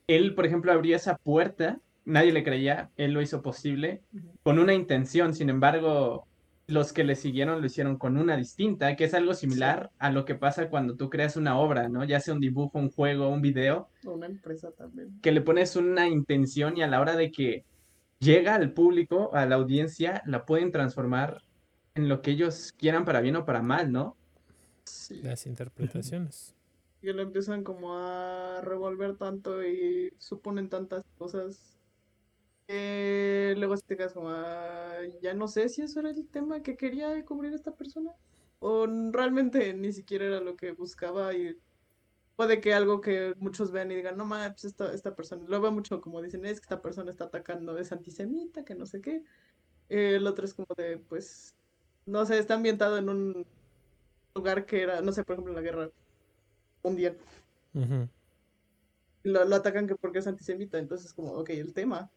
[0.07, 4.03] él, por ejemplo, abrió esa puerta, nadie le creía, él lo hizo posible
[4.43, 6.27] con una intención, sin embargo,
[6.67, 10.25] los que le siguieron lo hicieron con una distinta, que es algo similar a lo
[10.25, 12.05] que pasa cuando tú creas una obra, ¿no?
[12.05, 15.21] Ya sea un dibujo, un juego, un video, Una empresa también.
[15.21, 17.65] que le pones una intención y a la hora de que
[18.19, 21.43] llega al público, a la audiencia, la pueden transformar
[21.95, 24.17] en lo que ellos quieran para bien o para mal, ¿no?
[24.85, 25.21] Sí.
[25.23, 26.55] Las interpretaciones.
[27.03, 31.74] que lo empiezan como a revolver tanto y suponen tantas cosas
[32.67, 36.77] que luego te quedas como, "Ah, ya no sé si eso era el tema que
[36.77, 38.13] quería cubrir esta persona
[38.61, 41.59] o realmente ni siquiera era lo que buscaba y
[42.37, 45.71] puede que algo que muchos vean y digan, no mames, esta, esta persona, lo veo
[45.71, 49.23] mucho como dicen, es que esta persona está atacando, es antisemita, que no sé qué.
[49.89, 51.55] Eh, el otro es como de, pues,
[52.07, 53.47] no sé, está ambientado en un
[54.35, 55.91] lugar que era, no sé, por ejemplo, en la guerra
[56.83, 57.19] mundial.
[59.23, 62.11] Lo, lo atacan que porque es antisemita, entonces como, ok, el tema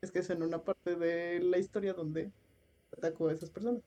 [0.00, 2.30] es que es en una parte de la historia donde
[2.96, 3.82] atacó a esas personas.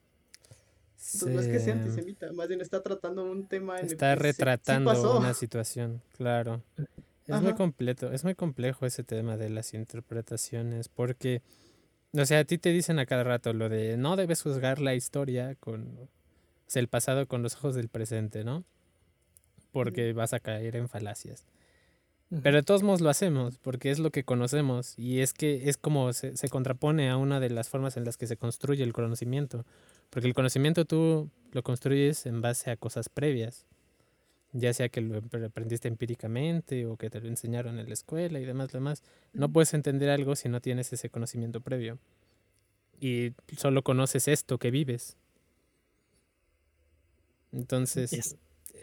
[1.14, 3.92] Entonces no es que sea Se- antisemita, más bien está tratando un tema en el
[3.94, 6.62] Está sí- sí retratando una situación, claro.
[7.28, 11.42] Es muy completo, es muy complejo ese tema de las interpretaciones, porque,
[12.14, 14.96] o sea, a ti te dicen a cada rato lo de no debes juzgar la
[14.96, 16.08] historia con, o
[16.68, 18.64] sea, el pasado con los ojos del presente, ¿no?
[19.72, 21.46] Porque vas a caer en falacias.
[22.44, 25.76] Pero de todos modos lo hacemos, porque es lo que conocemos y es que es
[25.76, 28.94] como se, se contrapone a una de las formas en las que se construye el
[28.94, 29.66] conocimiento.
[30.10, 33.66] Porque el conocimiento tú lo construyes en base a cosas previas.
[34.54, 38.40] ya sea que lo ap- aprendiste empíricamente o que te lo enseñaron en la escuela
[38.40, 39.02] y demás, demás.
[39.34, 42.00] No puedes entender algo si no tienes ese conocimiento previo.
[43.02, 45.16] Y solo conoces esto que vives.
[47.52, 48.36] Entonces, Es-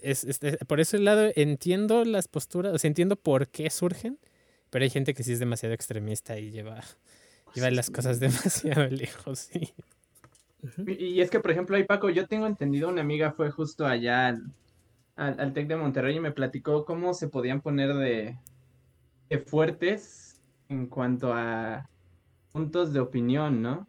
[0.02, 4.18] es, es- es- por ese lado entiendo las posturas, o sea, entiendo por qué surgen,
[4.70, 6.82] pero hay gente que sí es demasiado extremista y lleva,
[7.54, 9.74] lleva las cosas demasiado lejos, sí.
[10.86, 14.28] Y es que, por ejemplo, ahí Paco, yo tengo entendido, una amiga fue justo allá
[14.28, 14.52] al,
[15.16, 18.36] al, al TEC de Monterrey y me platicó cómo se podían poner de,
[19.30, 21.88] de fuertes en cuanto a
[22.52, 23.88] puntos de opinión, ¿no?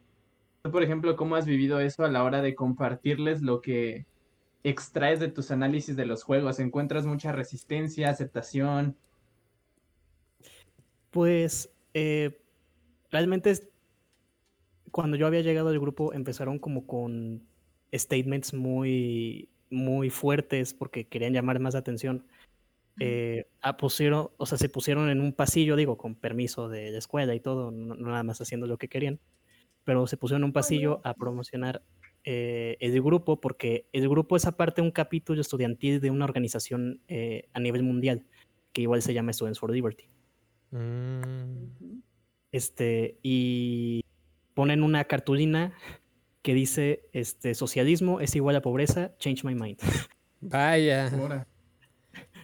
[0.62, 4.06] Tú, por ejemplo, ¿cómo has vivido eso a la hora de compartirles lo que
[4.64, 6.60] extraes de tus análisis de los juegos?
[6.60, 8.96] ¿Encuentras mucha resistencia, aceptación?
[11.10, 12.40] Pues eh,
[13.10, 13.68] realmente es-
[14.90, 17.46] cuando yo había llegado al grupo empezaron como con
[17.94, 22.26] statements muy, muy fuertes porque querían llamar más atención.
[23.00, 26.98] Eh, ah, pusieron, o sea, se pusieron en un pasillo, digo, con permiso de la
[26.98, 29.20] escuela y todo, no, no nada más haciendo lo que querían,
[29.84, 31.82] pero se pusieron en un pasillo a promocionar
[32.24, 37.48] eh, el grupo porque el grupo es aparte un capítulo estudiantil de una organización eh,
[37.54, 38.26] a nivel mundial
[38.72, 40.04] que igual se llama Students for Liberty.
[40.70, 42.00] Mm,
[42.52, 44.04] Este, y
[44.54, 45.72] ponen una cartulina
[46.42, 49.78] que dice, este, socialismo es igual a pobreza, change my mind.
[50.40, 51.46] Vaya, Ahora.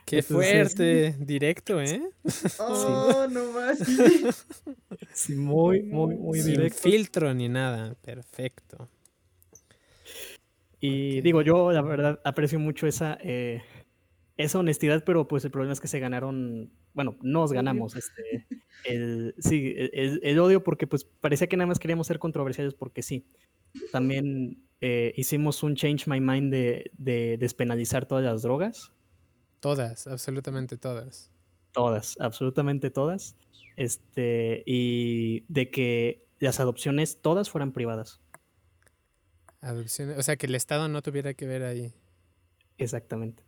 [0.05, 2.03] qué Entonces- fuerte, directo, ¿eh?
[2.61, 3.79] Oh, no más.
[5.13, 6.79] Sí, muy, muy, muy Sin directo.
[6.79, 8.89] filtro ni nada, perfecto.
[10.87, 13.63] Y digo, yo la verdad aprecio mucho esa, eh,
[14.37, 18.47] esa honestidad, pero pues el problema es que se ganaron, bueno, nos ganamos este,
[18.85, 22.75] el, sí, el, el- el odio porque pues parecía que nada más queríamos ser controversiales
[22.75, 23.27] porque sí.
[23.93, 28.93] También eh, hicimos un change my mind de, de despenalizar todas las drogas.
[29.61, 31.33] Todas, absolutamente todas.
[31.73, 33.37] Todas, absolutamente todas.
[33.77, 38.21] Este, y de que las adopciones todas fueran privadas.
[40.19, 41.93] O sea, que el Estado no tuviera que ver ahí.
[42.79, 43.43] Exactamente.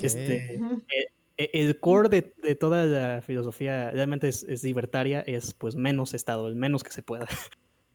[0.00, 0.82] Este, Ujú.
[1.36, 6.14] e- El core de, de toda la filosofía realmente es, es libertaria, es pues menos
[6.14, 7.26] Estado, el menos que se pueda.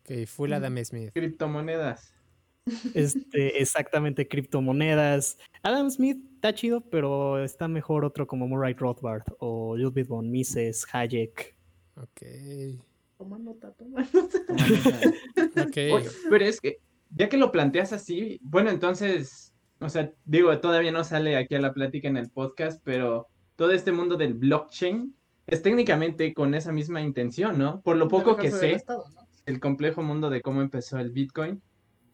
[0.01, 1.11] Ok, full Adam Smith.
[1.13, 2.13] Criptomonedas.
[2.93, 5.37] Este, exactamente, criptomonedas.
[5.63, 10.85] Adam Smith está chido, pero está mejor otro como Murray Rothbard o Ludwig von Mises,
[10.91, 11.55] Hayek.
[11.95, 12.21] Ok.
[13.17, 14.37] Toma nota, toma nota.
[15.61, 15.77] Ok.
[15.93, 20.91] Oye, pero es que, ya que lo planteas así, bueno, entonces, o sea, digo, todavía
[20.91, 25.15] no sale aquí a la plática en el podcast, pero todo este mundo del blockchain
[25.47, 27.81] es técnicamente con esa misma intención, ¿no?
[27.81, 29.27] Por lo poco que sé, Estado, ¿no?
[29.45, 31.61] el complejo mundo de cómo empezó el Bitcoin,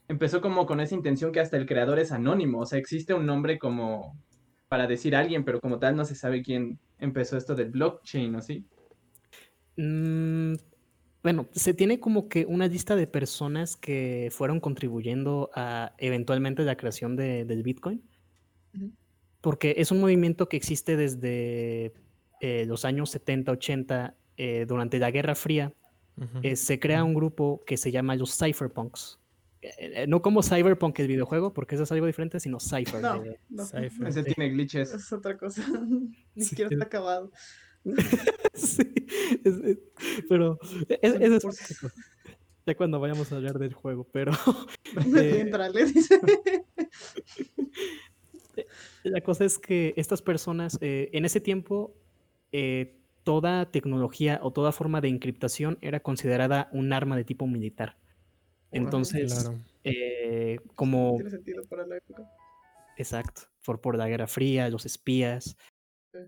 [0.08, 3.25] empezó como con esa intención que hasta el creador es anónimo, o sea, existe un
[3.25, 4.17] nombre como
[4.69, 8.36] para decir a alguien, pero como tal no se sabe quién empezó esto del blockchain,
[8.36, 8.65] ¿o sí?
[9.77, 10.53] Mm,
[11.25, 16.77] bueno, se tiene como que una lista de personas que fueron contribuyendo a eventualmente la
[16.77, 18.03] creación de- del Bitcoin.
[19.41, 21.93] Porque es un movimiento que existe desde
[22.41, 25.73] eh, los años 70, 80, eh, durante la Guerra Fría.
[26.43, 29.17] Eh, se crea un grupo que se llama los Cypherpunks.
[30.07, 33.01] No como Cyberpunk el videojuego, porque eso es algo diferente, sino Cypher.
[33.01, 33.65] No, no.
[33.65, 34.07] Cypher.
[34.09, 34.93] Ese tiene glitches.
[34.93, 35.63] Es otra cosa.
[36.35, 37.31] Ni siquiera es- está acabado.
[38.55, 38.83] Sí,
[39.43, 39.77] es- es-
[40.29, 40.57] pero
[40.89, 41.93] e- es, es Por- cosa.
[42.65, 44.31] Ya cuando vayamos a hablar del juego, pero
[44.95, 46.19] entrale, dice.
[49.03, 51.93] la cosa es que estas personas, eh, en ese tiempo,
[52.51, 57.97] eh, toda tecnología o toda forma de encriptación era considerada un arma de tipo militar.
[58.71, 59.59] Entonces, Claro.
[59.83, 62.23] eh, como, Tiene sentido para la época.
[62.97, 65.57] exacto, por, por la Guerra Fría, los espías.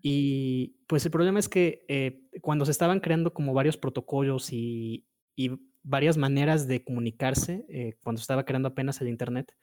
[0.02, 5.06] Y pues el problema es que eh, cuando se estaban creando como varios protocolos y,
[5.36, 5.52] y
[5.84, 9.56] varias maneras de comunicarse, eh, cuando estaba creando apenas el Internet,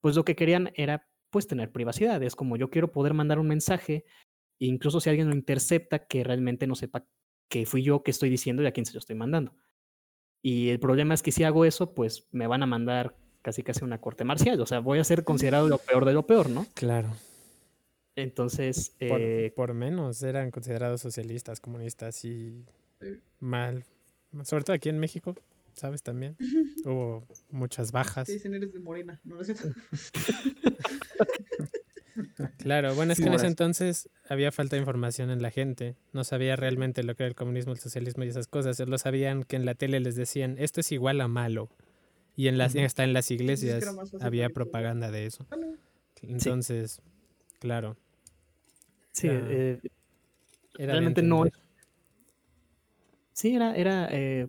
[0.00, 2.22] pues lo que querían era pues tener privacidad.
[2.22, 4.04] Es como yo quiero poder mandar un mensaje,
[4.58, 7.06] incluso si alguien lo intercepta, que realmente no sepa
[7.48, 9.54] que fui yo que estoy diciendo y a quién se lo estoy mandando.
[10.42, 13.84] Y el problema es que si hago eso, pues me van a mandar casi casi
[13.84, 14.60] una corte marcial.
[14.60, 16.66] O sea, voy a ser considerado lo peor de lo peor, ¿no?
[16.74, 17.10] Claro.
[18.22, 22.64] Entonces, Por, eh, por menos eran considerados socialistas, comunistas y
[23.00, 23.08] Sí.
[23.40, 23.84] mal.
[24.42, 25.36] Sobre todo aquí en México,
[25.74, 26.02] ¿sabes?
[26.02, 26.36] También.
[26.84, 28.26] Hubo muchas bajas.
[28.26, 29.20] Sí, dicen eres de Morena.
[29.24, 29.68] No, es cierto.
[32.58, 35.94] Claro, bueno, es Sí, que en ese entonces había falta de información en la gente.
[36.12, 38.76] No sabía realmente lo que era el comunismo, el socialismo y esas cosas.
[38.76, 41.68] Solo sabían que en la tele les decían, esto es igual a malo.
[42.36, 43.84] Y en las, hasta en las iglesias
[44.20, 45.46] había propaganda de eso.
[45.48, 45.76] Bueno,
[46.22, 47.00] Entonces,
[47.60, 47.96] claro.
[49.18, 49.80] Sí, eh,
[50.78, 51.44] Era realmente no.
[53.32, 54.46] Sí, era, era eh,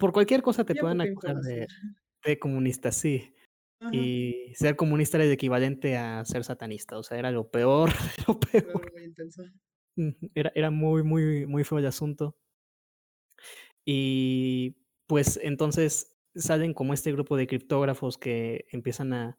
[0.00, 3.32] por cualquier cosa te pueden acusar de, comunista, sí.
[3.78, 7.90] Ajá, Y ser comunista era el equivalente a ser satanista, o sea, era lo peor,
[8.26, 8.82] lo peor.
[8.82, 9.42] era muy intensa.
[9.96, 12.36] Ujú, Era, era muy, muy, muy feo el asunto.
[13.84, 14.74] Y
[15.06, 19.38] pues entonces salen como este grupo de criptógrafos que empiezan a,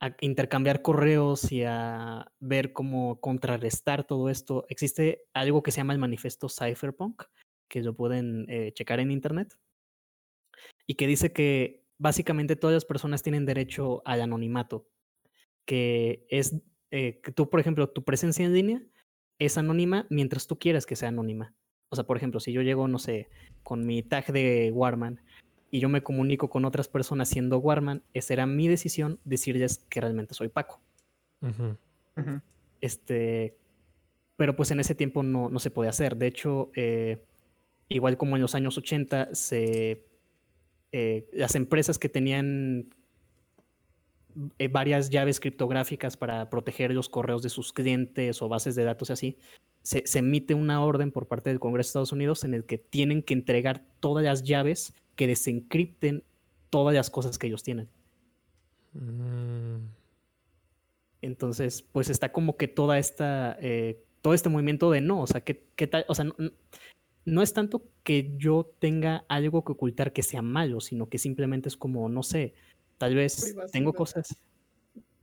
[0.00, 4.66] a intercambiar correos y a ver cómo contrarrestar todo esto.
[4.68, 7.24] Existe algo que se llama el manifiesto Cypherpunk,
[7.68, 9.56] que lo pueden eh, checar en internet,
[10.86, 14.88] y que dice que básicamente todas las personas tienen derecho al anonimato,
[15.66, 16.56] que es
[16.90, 18.82] eh, que tú, por ejemplo, tu presencia en línea
[19.38, 21.54] es anónima mientras tú quieras que sea anónima.
[21.90, 23.28] O sea, por ejemplo, si yo llego, no sé,
[23.62, 25.20] con mi tag de Warman
[25.70, 30.00] y yo me comunico con otras personas siendo Warman, esa era mi decisión decirles que
[30.00, 30.80] realmente soy Paco.
[32.80, 33.56] Este,
[34.36, 36.16] pero pues en ese tiempo no, no se podía hacer.
[36.16, 37.22] De hecho, eh,
[37.88, 40.04] igual como en los años 80, se,
[40.92, 42.94] eh, las empresas que tenían
[44.58, 49.10] eh, varias llaves criptográficas para proteger los correos de sus clientes o bases de datos
[49.10, 49.38] y así,
[49.88, 52.76] se, se emite una orden por parte del Congreso de Estados Unidos en el que
[52.76, 56.24] tienen que entregar todas las llaves que desencripten
[56.68, 57.88] todas las cosas que ellos tienen.
[58.92, 59.78] Mm,
[61.22, 65.40] Entonces, pues está como que toda esta, eh, todo este movimiento de no, o sea,
[65.40, 66.04] ¿qué, qué tal?
[66.08, 66.26] O sea,
[67.24, 71.70] no, es tanto que yo tenga algo que ocultar que sea malo, sino que simplemente
[71.70, 72.52] es como, no sé,
[72.98, 74.36] tal vez tengo cosas.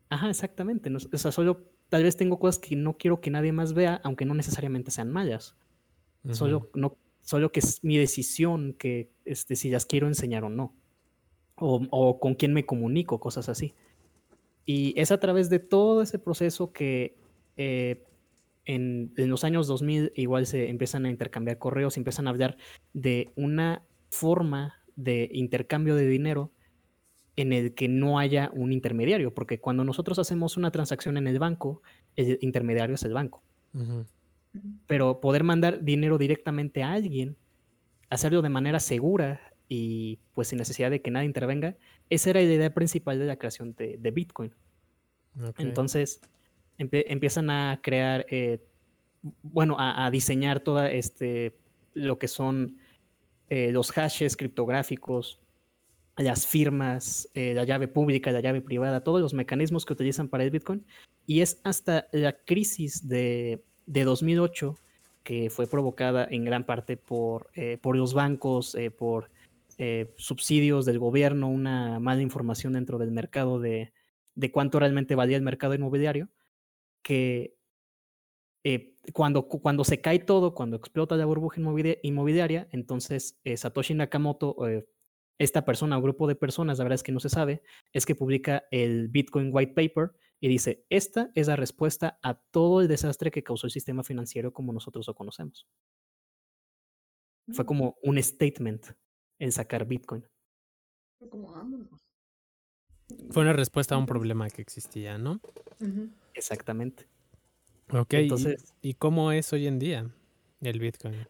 [0.10, 0.90] Ajá, exactamente.
[0.90, 4.02] no- o sea, solo tal vez tengo cosas que no quiero que nadie más vea,
[4.04, 5.56] aunque no necesariamente sean malas.
[6.32, 10.74] Solo, no, solo que es mi decisión que este, si las quiero enseñar o no.
[11.56, 13.74] O, o con quién me comunico, cosas así.
[14.66, 17.16] Y es a través de todo ese proceso que
[17.58, 18.04] eh,
[18.66, 22.58] en, en los años 2000 igual se empiezan a intercambiar correos, empiezan a hablar
[22.94, 26.52] de una forma de intercambio de dinero
[27.36, 31.38] en el que no haya un intermediario, porque cuando nosotros hacemos una transacción en el
[31.40, 31.82] banco,
[32.16, 33.44] el intermediario es el banco.
[34.88, 37.36] Pero poder mandar dinero directamente a alguien,
[38.10, 41.76] hacerlo de manera segura y pues sin necesidad de que nadie intervenga,
[42.10, 44.54] esa era la idea principal de la creación de, de Bitcoin.
[45.68, 46.22] Entonces
[46.78, 48.60] empie- empiezan a crear, eh,
[49.44, 51.58] bueno, a, a diseñar toda este,
[51.94, 52.78] lo que son
[53.50, 55.42] eh, los hashes criptográficos,
[56.18, 60.44] las firmas, eh, la llave pública, la llave privada, todos los mecanismos que utilizan para
[60.44, 60.86] el Bitcoin.
[61.28, 64.76] Y es hasta la crisis de, de 2008
[65.24, 69.30] que fue provocada en gran parte por, eh, por los bancos, eh, por
[70.16, 73.92] subsidios del gobierno, una mala información dentro del mercado de,
[74.36, 76.30] de cuánto realmente valía el mercado inmobiliario,
[77.02, 77.58] que
[78.64, 83.96] eh, cuando, cu- cuando se cae todo, cuando explota la burbuja inmobilia- inmobiliaria, entonces Satoshi
[83.96, 84.56] Nakamoto,
[85.38, 87.62] esta persona o grupo de personas, la verdad es que no se sabe,
[87.94, 92.82] es que publica el Bitcoin White Paper y dice, esta es la respuesta a todo
[92.82, 95.68] el desastre que causó el sistema financiero como nosotros lo conocemos.
[97.52, 98.88] Fue como un statement
[99.40, 100.26] en sacar Bitcoin.
[101.20, 101.90] Fue como, vámonos.
[103.30, 105.40] Fue una respuesta a un problema que existía, ¿no?
[106.34, 107.08] Exactamente.
[107.92, 110.10] Ok, ¿y- Entonces- ¿y, cómo es hoy en día
[110.62, 111.28] el Bitcoin?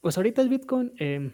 [0.00, 1.32] Pues ahorita el Bitcoin em,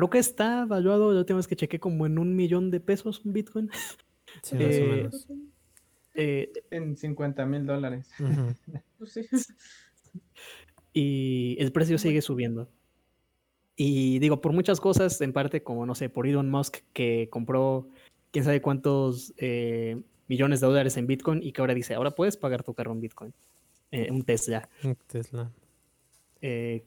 [0.00, 3.24] creo que está evaluado, la última vez que chequé, como en un millón de pesos
[3.24, 3.70] un Bitcoin.
[4.42, 5.26] Sí, más o Eh, menos.
[6.14, 8.08] Eh, En 50 mil dólares.
[8.98, 9.22] Pues sí.
[10.92, 12.68] y el precio sigue subiendo.
[13.76, 17.88] Y digo, por muchas cosas, en parte como, no sé, por Elon Musk que compró
[18.30, 22.36] quién sabe cuántos eh, millones de dólares en Bitcoin y que ahora dice, ahora puedes
[22.36, 23.32] pagar tu carro en Bitcoin,
[23.90, 24.68] eh, un Tesla.
[24.84, 25.50] Un Tesla.
[26.42, 26.84] Eh,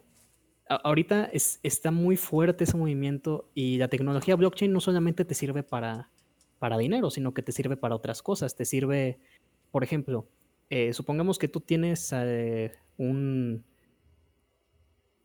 [0.69, 5.63] ahorita es- está muy fuerte ese movimiento y la tecnología blockchain no solamente te sirve
[5.63, 6.09] para,
[6.59, 8.55] para dinero, sino que te sirve para otras cosas.
[8.55, 9.19] Te sirve,
[9.71, 10.27] por ejemplo,
[10.69, 13.63] eh, supongamos que tú tienes eh, un,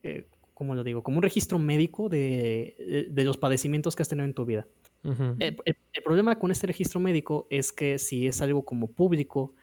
[0.03, 1.03] eh, ¿cómo lo digo?
[1.03, 4.67] Como un registro médico de, de- de los padecimientos que has tenido en tu vida.
[5.05, 5.37] Ujú.
[5.39, 9.55] El, el- el problema con este registro médico es que si es algo como público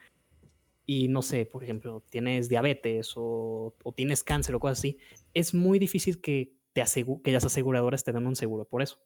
[0.86, 4.98] y no sé, por ejemplo, tienes diabetes o, o tienes cáncer o cosas así,
[5.34, 9.00] es muy difícil que, te asegu- que las aseguradoras te den un seguro por eso.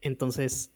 [0.00, 0.72] Entonces,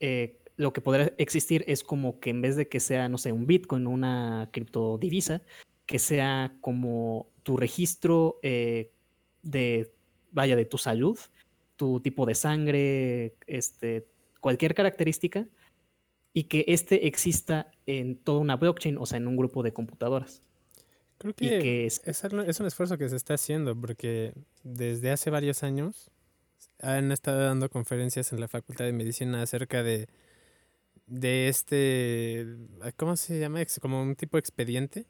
[0.00, 3.32] eh, lo que podría existir es como que en vez de que sea, no sé,
[3.32, 5.42] un Bitcoin o una criptodivisa,
[5.86, 8.90] que sea como tu registro eh,
[9.42, 9.92] de,
[10.32, 11.18] vaya, de tu salud,
[11.76, 14.08] tu tipo de sangre, este,
[14.40, 15.46] cualquier característica,
[16.32, 20.42] y que este exista en toda una blockchain, o sea, en un grupo de computadoras.
[21.18, 24.32] Creo que, que es- es, algo- es un esfuerzo que se está haciendo porque
[24.62, 26.10] desde hace varios años
[26.80, 30.08] han estado dando conferencias en la Facultad de Medicina acerca de,
[31.06, 32.46] de este,
[32.96, 33.60] ¿cómo se llama?
[33.80, 35.06] Como un tipo de expediente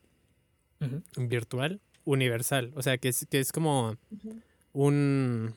[1.16, 2.72] virtual universal.
[2.76, 3.96] O sea, que es, que es como
[4.72, 5.54] un,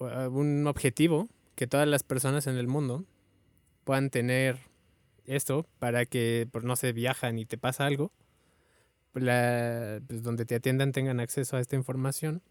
[0.00, 3.04] un objetivo que todas las personas en el mundo
[3.84, 4.58] puedan tener
[5.34, 8.12] esto para que, por no sé, viajan y te pasa algo,
[9.12, 12.42] pues la- pues donde te atiendan tengan acceso a esta información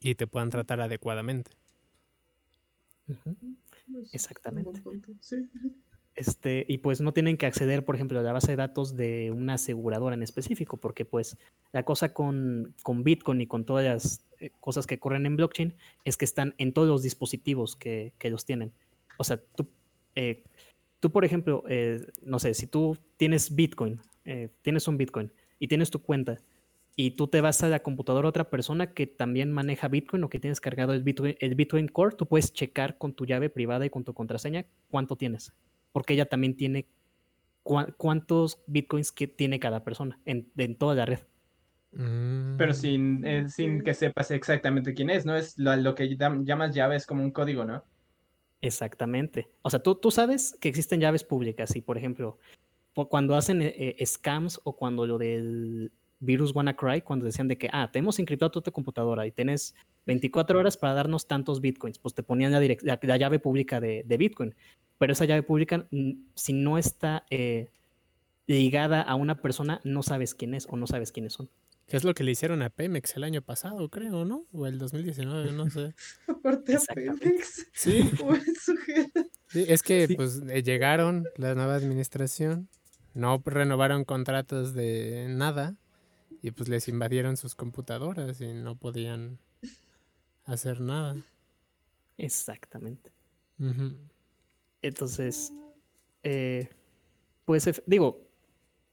[0.00, 1.52] y te puedan tratar adecuadamente.
[3.08, 3.36] Ujú.
[3.40, 4.82] Es un Exactamente.
[5.20, 5.48] Sí.
[6.16, 9.32] Este, y pues no tienen que acceder, por ejemplo, a la base de datos de
[9.32, 11.36] una aseguradora en específico, porque pues
[11.72, 15.74] la cosa con, con Bitcoin y con todas las eh, cosas que corren en blockchain
[16.04, 18.72] es que están en todos los dispositivos que, que los tienen.
[19.18, 19.66] O sea, tú,
[20.14, 20.44] eh,
[21.04, 25.68] tú por ejemplo, eh, no sé, si tú tienes Bitcoin, eh, tienes un Bitcoin y
[25.68, 26.38] tienes tu cuenta
[26.96, 30.30] y tú te vas a la computadora de otra persona que también maneja Bitcoin o
[30.30, 33.86] que tienes cargado el Bitcoin, el Bitcoin Core, tú puedes checar con tu llave privada
[33.86, 35.52] y con tu contraseña cuánto tienes
[35.92, 36.88] porque ella también tiene
[37.96, 41.20] cuántos bitcoins que tiene cada persona en, en toda la red.
[42.56, 45.36] Pero Mm, sin, eh, sin que sepas exactamente quién es, ¿no?
[45.36, 47.84] Es lo, lo que llam- llamas llave, es como un código, ¿no?
[48.64, 49.50] Exactamente.
[49.62, 52.38] O sea, tú, tú sabes que existen llaves públicas y, por ejemplo,
[53.10, 57.68] cuando hacen eh, eh, scams o cuando lo del virus WannaCry, cuando decían de que,
[57.72, 59.74] ah, te hemos encriptado toda tu computadora y tienes
[60.06, 64.04] 24 horas para darnos tantos bitcoins, pues te ponían la, la- la llave pública de,
[64.18, 64.54] Bitcoin.
[64.96, 65.86] Pero esa llave pública,
[66.34, 67.70] si no está eh,
[68.46, 71.50] ligada a una persona, no sabes quién es o no sabes quiénes son.
[71.86, 74.46] Que es lo que le hicieron a Pemex el año pasado, creo, ¿no?
[74.52, 75.94] O el 2019, no sé.
[76.28, 76.80] Aparte a.
[76.94, 77.66] Pemex.
[77.74, 80.16] Sí, es que Sí.
[80.16, 82.68] pues eh, llegaron la nueva administración,
[83.14, 85.76] no renovaron contratos de nada
[86.42, 89.38] y pues les invadieron sus computadoras y no podían
[90.44, 91.16] hacer nada.
[92.18, 93.12] Exactamente.
[94.82, 95.52] Entonces,
[96.22, 96.68] eh,
[97.44, 98.23] pues digo,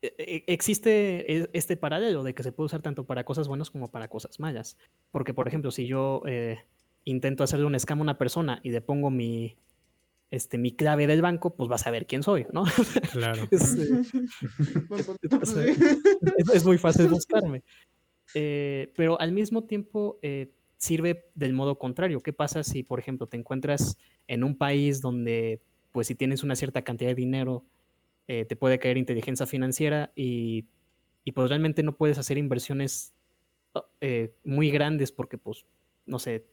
[0.02, 4.08] existe e- este paralelo de que se puede usar tanto para cosas buenas como para
[4.08, 4.78] cosas malas.
[5.12, 6.60] Porque, por ejemplo, si yo eh,
[7.06, 9.58] intento hacerle un scam a una persona y le pongo mi,
[10.32, 12.64] este, mi clave del banco, pues vas a ver quién soy, ¿no?
[13.12, 13.48] Claro.
[13.52, 14.04] es, eh,
[15.44, 15.60] sí.
[16.38, 17.64] es, es muy fácil buscarme.
[18.34, 22.22] Eh, pero al mismo tiempo eh, sirve del modo contrario.
[22.22, 23.98] ¿Qué pasa si, por ejemplo, te encuentras
[24.28, 27.66] en un país donde, pues si tienes una cierta cantidad de dinero,
[28.28, 30.66] eh, te puede caer inteligencia financiera y,
[31.24, 33.14] y pues realmente no puedes hacer inversiones
[33.74, 35.66] oh, eh, muy grandes porque, pues,
[36.06, 36.46] no sé,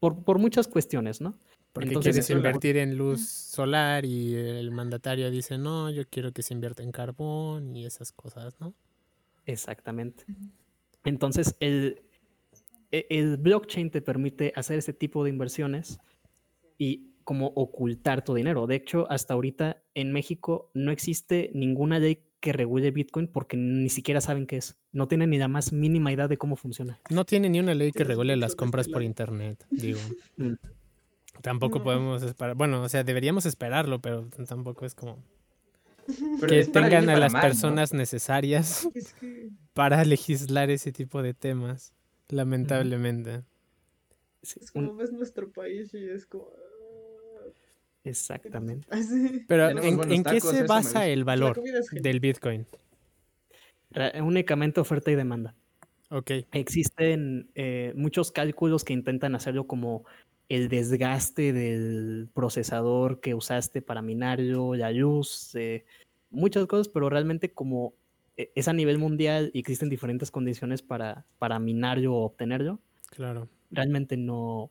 [0.00, 1.38] por, por muchas cuestiones, ¿no?
[1.72, 6.42] Porque Entonces, quieres invertir en luz solar y el mandatario dice, no, yo quiero que
[6.42, 8.74] se invierta en carbón y esas cosas, ¿no?
[9.46, 10.24] Exactamente.
[11.04, 12.02] Entonces, el,
[12.90, 15.98] e- el blockchain te permite hacer ese tipo de inversiones
[16.78, 18.66] y como ocultar tu dinero.
[18.66, 23.90] De hecho, hasta ahorita en México no existe ninguna ley que regule Bitcoin porque ni
[23.90, 24.78] siquiera saben qué es.
[24.92, 26.98] No tienen ni la más mínima idea de cómo funciona.
[27.10, 29.98] No tiene ni una ley que regule las compras por internet, digo.
[30.38, 30.54] Mm.
[31.42, 31.84] Tampoco No.
[31.84, 35.22] podemos esperar, bueno, o sea, deberíamos esperarlo, pero tampoco es como
[36.40, 37.48] Pero que es tengan a las mal, ¿no?
[37.48, 41.92] personas necesarias Es que para legislar ese tipo de temas,
[42.30, 43.42] lamentablemente.
[44.42, 46.48] Es como ves nuestro país y es como.
[48.04, 48.86] Exactamente.
[48.90, 49.44] Así.
[49.46, 51.60] Pero ¿en, en qué se basa el valor
[51.92, 52.66] del Bitcoin?
[53.90, 55.54] Ra- Únicamente oferta y demanda.
[56.10, 60.04] Ok, Existen eh, muchos cálculos que intentan hacerlo como
[60.48, 65.84] el desgaste del procesador que usaste para minarlo, la luz, eh,
[66.30, 67.92] muchas cosas, pero realmente como
[68.38, 72.80] eh, es a nivel mundial y existen diferentes condiciones para, para minarlo o obtenerlo,
[73.10, 74.70] claro, realmente no,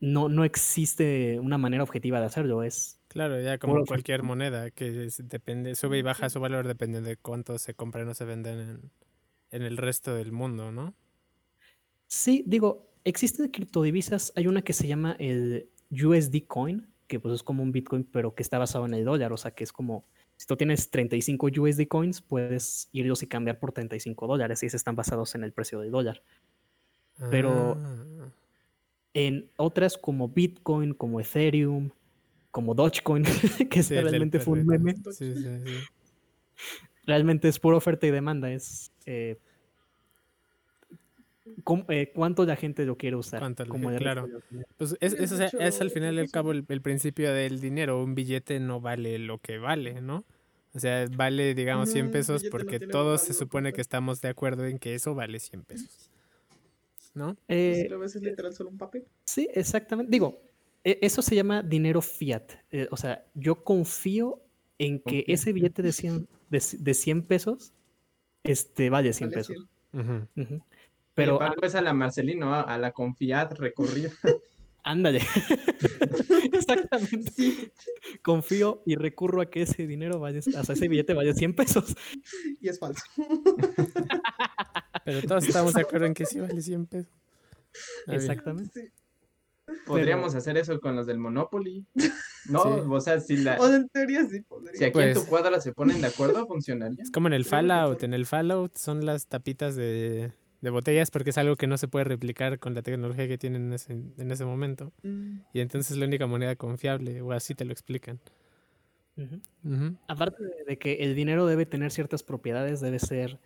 [0.00, 2.62] no, no existe una manera objetiva de hacerlo.
[2.62, 7.00] Es, claro, ya como cualquier moneda que es- depende, sube y baja su valor depende
[7.00, 8.90] de cuánto se compran o se venden en,
[9.50, 10.94] en el resto del mundo, ¿no?
[12.06, 14.32] Sí, digo, existen criptodivisas.
[14.36, 18.34] Hay una que se llama el USD Coin, que pues es como un Bitcoin, pero
[18.34, 19.32] que está basado en el dólar.
[19.32, 20.04] O sea, que es como,
[20.36, 24.62] si tú tienes 35 USD Coins, puedes irlos y cambiar por 35 dólares.
[24.62, 26.22] Y esos están basados en el precio del dólar.
[27.30, 28.17] Pero- Ah,
[29.18, 31.90] En otras como Bitcoin, como Ethereum,
[32.52, 33.24] como Dogecoin,
[33.70, 35.70] que sí, realmente fue un meme, Sí, sí, sí.
[37.04, 38.48] realmente es pura oferta y demanda.
[38.52, 39.36] Es, eh,
[41.88, 43.40] eh, cuánto la gente lo quiere usar.
[43.40, 44.28] Cuánto la como gente- claro.
[44.76, 48.00] Pues es, al final y al cabo el, el principio del dinero.
[48.00, 50.24] Un billete no vale lo que vale, ¿no?
[50.74, 54.20] O sea, vale, digamos, 100 Ujú, un pesos no porque todos se supone que estamos
[54.20, 56.07] de acuerdo en que eso vale 100 pesos.
[57.18, 57.36] ¿No?
[57.48, 59.04] Eh, Si lo ves es literal solo un papel.
[59.24, 60.10] Sí, exactamente.
[60.12, 60.40] Digo,
[60.84, 62.52] e- eso se llama dinero fiat.
[62.70, 64.40] Eh, o sea, yo confío
[64.78, 67.72] en que ese billete de 100, de, c- de 100 pesos
[68.44, 69.56] este, vale 100 Vale pesos.
[69.90, 70.00] 100.
[70.00, 70.28] Ujú.
[70.40, 70.62] Ujú.
[71.14, 74.12] Pero es a la Marcelino, a, a la confiad recurrir.
[74.90, 75.20] ándale.
[76.52, 77.72] Exactamente.
[78.22, 81.94] Confío y recurro a que ese dinero vaya, o sea, ese billete vaya 100 pesos.
[82.60, 83.02] Y es falso.
[85.04, 87.12] Pero todos estamos de acuerdo en que sí vale 100 pesos.
[88.06, 88.86] Exactamente.
[88.86, 89.74] Sí.
[89.86, 91.84] Podríamos hacer eso con los del Monopoly.
[92.48, 92.80] No, Sí.
[92.88, 95.72] o sea, si, la, O en teoría sí si aquí en tu Pues- cuadra se
[95.72, 97.02] ponen de acuerdo, funcionaría.
[97.02, 98.02] Es como en el Fallout.
[98.02, 101.88] En el Fallout son las tapitas de, de botellas porque es algo que no se
[101.88, 104.92] puede replicar con la tecnología que tienen en ese, en ese momento.
[105.02, 108.20] Mm, Y entonces es la única moneda confiable, o así te lo explican.
[110.06, 113.40] Aparte de, de que el dinero debe tener ciertas propiedades, debe ser,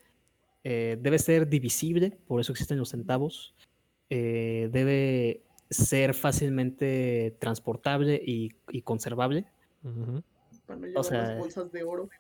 [0.65, 3.55] eh, debe ser divisible, por eso existen los centavos.
[4.11, 9.47] eh, debe ser fácilmente transportable y, y conservable.
[9.83, 10.23] Ujú.
[10.67, 12.11] Para no llevar sea, las bolsas de oro.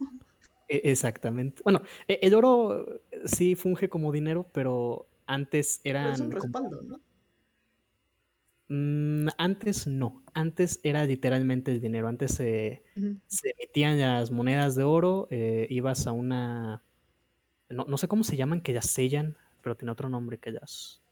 [0.68, 1.62] E- Exactamente.
[1.64, 6.20] Bueno, e- el oro sí funge como dinero, pero antes Pero es eran.
[6.22, 7.00] un como- respaldo, ¿no?
[8.68, 10.22] Mm, antes no.
[10.34, 12.08] Antes era literalmente el dinero.
[12.08, 12.82] Antes se,
[13.58, 15.28] emitían las monedas de oro.
[15.30, 16.82] eh, ibas a una.
[17.68, 21.02] No, no sé cómo se llaman, que las sellan, pero tiene otro nombre que las.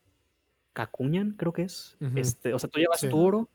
[0.72, 1.96] Cacuñan, creo que es.
[2.14, 3.09] Este, o sea, tú llevas Sí.
[3.09, 3.51] tu oro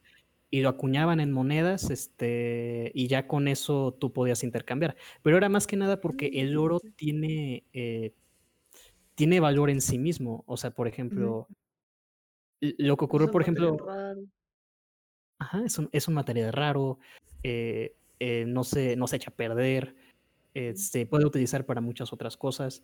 [0.56, 4.96] y lo acuñaban en monedas, este, y ya con eso tú podías intercambiar.
[5.22, 8.14] Pero era más que nada porque el oro tiene, eh,
[9.16, 10.46] tiene valor en sí mismo.
[10.48, 11.50] O sea, por ejemplo,
[12.62, 14.22] lo que ocurrió, por ejemplo, raro.
[15.40, 17.00] ajá, es un, es un material raro,
[17.44, 19.94] eh, eh, no, se, no se echa a perder,
[20.76, 22.82] se puede utilizar para muchas otras cosas.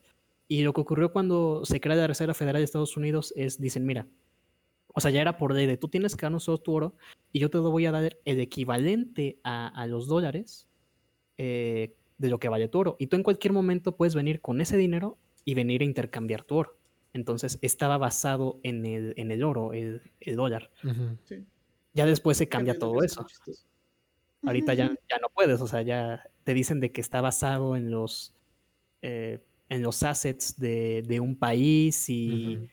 [0.50, 3.86] Y lo que ocurrió cuando se crea la Reserva Federal de Estados Unidos es, dicen,
[3.86, 4.10] mira,
[4.94, 6.96] o sea, ya era por ley de tú tienes que darnos todo tu oro
[7.32, 10.68] y yo te lo voy a dar el equivalente a, a los dólares
[11.38, 12.96] eh, de lo que vale tu oro.
[13.00, 16.56] Y tú en cualquier momento puedes venir con ese dinero y venir a intercambiar tu
[16.56, 16.78] oro.
[17.14, 20.70] Entonces estaba basado en el, en el oro, el, el dólar.
[20.84, 21.18] Ujú.
[21.24, 21.46] Sí.
[21.94, 23.22] Ya después se cambia todo eso.
[23.22, 23.66] muy chistoso.
[24.44, 27.92] Ahorita ya, ya no puedes, o sea, ya te dicen de que está basado en
[27.92, 28.34] los,
[29.02, 29.40] eh,
[29.70, 32.52] en los assets de, de un país y Ujú.
[32.52, 32.70] el,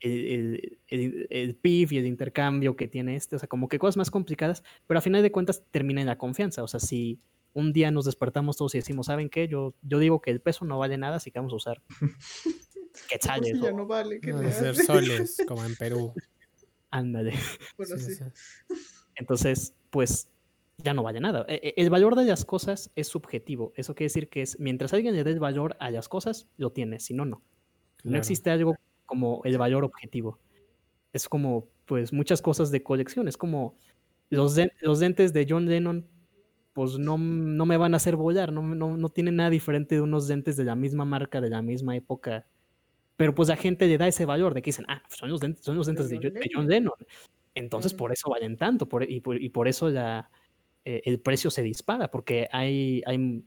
[0.00, 3.96] el- el- el PIB y el intercambio que tiene este, o sea, como que cosas
[3.96, 7.20] más complicadas, pero a final de cuentas termina en la confianza, o sea, si
[7.52, 9.48] un día nos despertamos todos y decimos, ¿saben qué?
[9.48, 11.82] Yo, yo digo que el peso no vale nada, así que vamos a usar
[13.08, 14.20] quetzales si ya o no vale.
[14.20, 14.86] ¿qué Van le a ser haces?
[14.86, 16.14] soles, como en Perú.
[16.90, 17.32] ándale.
[17.76, 18.24] Bueno, Sí, sí.
[19.16, 20.28] Entonces, pues
[20.78, 21.44] ya no vale nada.
[21.48, 23.72] E- e- El valor de las cosas es subjetivo.
[23.76, 26.72] Eso quiere decir que es mientras alguien le dé el valor a las cosas, lo
[26.72, 27.36] tiene, si no, no.
[27.36, 27.42] No
[28.02, 28.18] Claro.
[28.18, 28.76] existe algo
[29.10, 30.38] como el valor objetivo.
[31.12, 33.26] Es como, pues, muchas cosas de colección.
[33.26, 33.74] Es como
[34.30, 36.06] los, den- los dentes de John Lennon,
[36.72, 38.52] pues no, no me van a hacer volar.
[38.52, 41.60] No, no, no tienen nada diferente de unos dentes de la misma marca, de la
[41.60, 42.46] misma época.
[43.16, 45.64] Pero pues la gente le da ese valor de que dicen, ah, son los dentes,
[45.64, 46.52] son los dentes de, John Jo- de Lennon.
[46.54, 46.94] John Lennon.
[47.56, 48.88] Entonces, por eso valen tanto.
[48.88, 50.30] por- y, por, y por eso la,
[50.84, 53.42] eh, el precio se dispara, porque hay, hay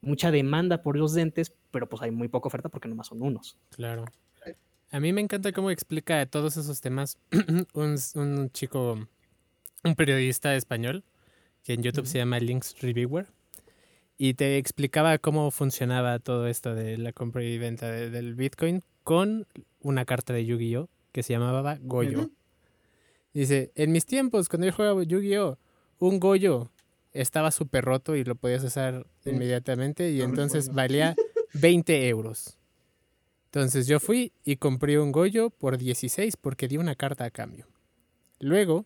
[0.00, 3.58] mucha demanda por los dentes, pero pues hay muy poca oferta porque nomás son unos.
[3.70, 4.04] Claro.
[4.90, 7.18] A mí me encanta cómo explica todos esos temas
[7.74, 9.06] un, un chico,
[9.84, 11.04] un periodista español,
[11.64, 13.26] que en YouTube se llama Links Reviewer,
[14.16, 18.82] y te explicaba cómo funcionaba todo esto de la compra y venta de- del Bitcoin
[19.04, 19.46] con
[19.80, 20.88] una carta de Yu-Gi-Oh!
[21.12, 22.30] que se llamaba Goyo.
[23.34, 25.58] Dice, en mis tiempos, cuando yo jugaba Yu-Gi-Oh!
[26.00, 26.70] un Goyo
[27.12, 29.30] estaba súper roto y lo podías usar Sí.
[29.30, 31.14] inmediatamente y entonces valía
[31.54, 32.57] 20 euros.
[33.48, 37.66] Entonces yo fui y compré un Goyo por 16 porque di una carta a cambio.
[38.40, 38.84] Luego,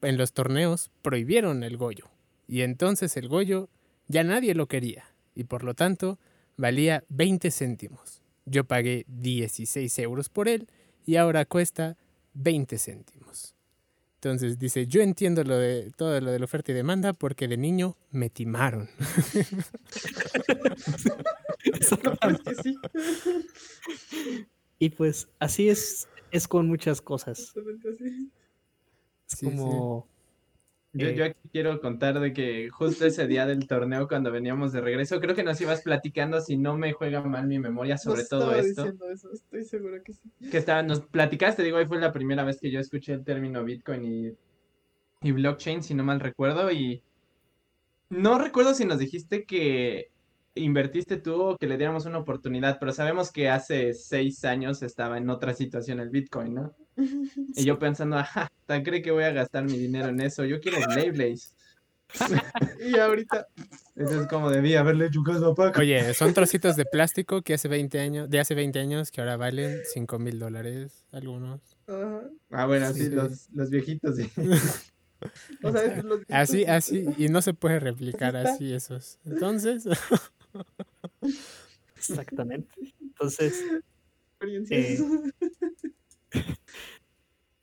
[0.00, 2.08] en los torneos prohibieron el Goyo
[2.46, 3.68] y entonces el Goyo
[4.06, 6.20] ya nadie lo quería y por lo tanto
[6.56, 8.22] valía 20 céntimos.
[8.44, 10.68] Yo pagué 16 euros por él
[11.04, 11.96] y ahora cuesta
[12.34, 13.56] 20 céntimos.
[14.18, 17.56] Entonces dice, yo entiendo lo de todo lo de la oferta y demanda porque de
[17.56, 18.88] niño me timaron.
[22.04, 22.78] No, es que sí.
[24.78, 27.54] Y pues así es, es con muchas cosas.
[27.56, 28.30] Así.
[29.28, 29.44] Es Sí, sí.
[29.46, 30.06] como
[30.92, 34.80] Yo, yo aquí quiero contar de que justo ese día del torneo, cuando veníamos de
[34.80, 38.54] regreso, creo que nos ibas platicando, si no me juega mal mi memoria, sobre todo
[38.54, 38.86] esto.
[39.12, 40.30] eso, estoy segura que sí.
[40.50, 43.64] que estaba, nos platicaste, digo, ahí fue la primera vez que yo escuché el término
[43.64, 44.36] Bitcoin y,
[45.28, 47.02] y blockchain, si no mal recuerdo, y
[48.08, 50.12] no recuerdo si nos dijiste que
[50.56, 55.28] invertiste tú que le diéramos una oportunidad, pero sabemos que hace seis años estaba en
[55.30, 56.74] otra situación el Bitcoin, ¿no?
[57.56, 60.44] Y yo pensando, ajá, ¿tan cree que voy a gastar mi dinero en eso?
[60.44, 60.78] Yo quiero
[61.12, 61.48] Blaze.
[62.80, 63.48] Y ahorita,
[63.96, 65.80] Eso es como debía haberle hecho caso a Paco.
[65.80, 69.36] Oye, son trocitos de plástico que hace 20 años, de hace 20 años que ahora
[69.36, 71.60] valen 5 mil dólares algunos.
[71.88, 73.10] ajá, Ah, bueno, sí, Sí.
[73.10, 74.30] los, los viejitos, sí.
[75.64, 79.18] o sea, los Así, viejitos- así, y no se puede replicar así esos.
[79.24, 79.84] Entonces,
[81.96, 82.68] Exactamente.
[83.00, 83.64] Entonces,
[84.40, 85.00] experiencias.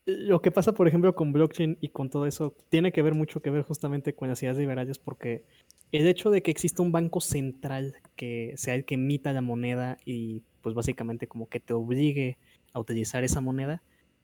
[0.06, 3.42] lo que pasa, por ejemplo, con blockchain y con todo eso, tiene que ver mucho
[3.42, 5.46] que ver justamente con las ideas liberales, porque
[5.92, 9.98] el hecho de que exista un banco central que sea el que emita la moneda
[10.06, 12.38] y pues básicamente como que te obligue
[12.74, 13.82] a utilizar esa moneda,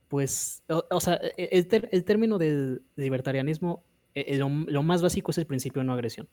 [0.07, 3.84] pues, o, o sea, e- el, ter- el término del libertarianismo,
[4.15, 6.28] eh, eh, lo, lo más básico es el principio de no agresión,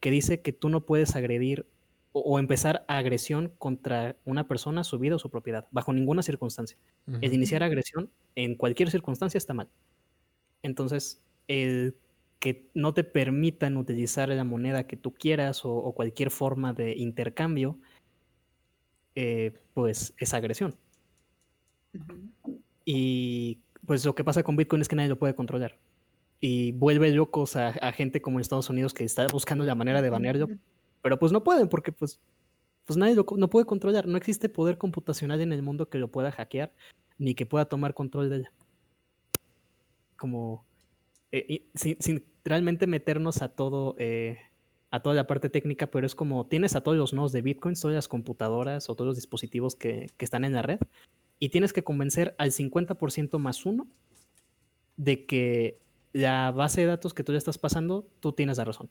[0.00, 1.66] que dice que tú no puedes agredir
[2.14, 6.78] o, o empezar agresión contra una persona, su vida o su propiedad, bajo ninguna circunstancia
[7.06, 7.34] el ujú.
[7.34, 9.68] iniciar agresión en cualquier circunstancia está mal.
[10.62, 11.96] Entonces, el
[12.38, 16.96] que no te permitan utilizar la moneda que tú quieras o, o cualquier forma de
[16.96, 17.78] intercambio,
[19.14, 20.76] eh, pues es agresión.
[22.84, 25.78] Y pues lo que pasa con Bitcoin es que nadie lo puede controlar.
[26.40, 30.02] Y vuelve locos a, a gente como en Estados Unidos que está buscando la manera
[30.02, 30.48] de banearlo,
[31.04, 32.18] pero pues no pueden porque pues,
[32.86, 34.06] pues nadie lo no puede controlar.
[34.08, 36.72] No existe poder computacional en el mundo que lo pueda hackear
[37.18, 38.52] ni que pueda tomar control de ella.
[40.16, 40.64] Como
[41.30, 44.38] eh, sin, realmente meternos a todo, eh,
[44.90, 47.74] a toda la parte técnica, pero es como tienes a todos los nodos de Bitcoin,
[47.74, 50.78] todas las computadoras o todos los dispositivos que, que están en la red,
[51.38, 53.86] y tienes que convencer al 50% más uno
[54.96, 55.82] de que
[56.14, 58.88] la base de datos que tú le estás pasando, tú tienes la razón.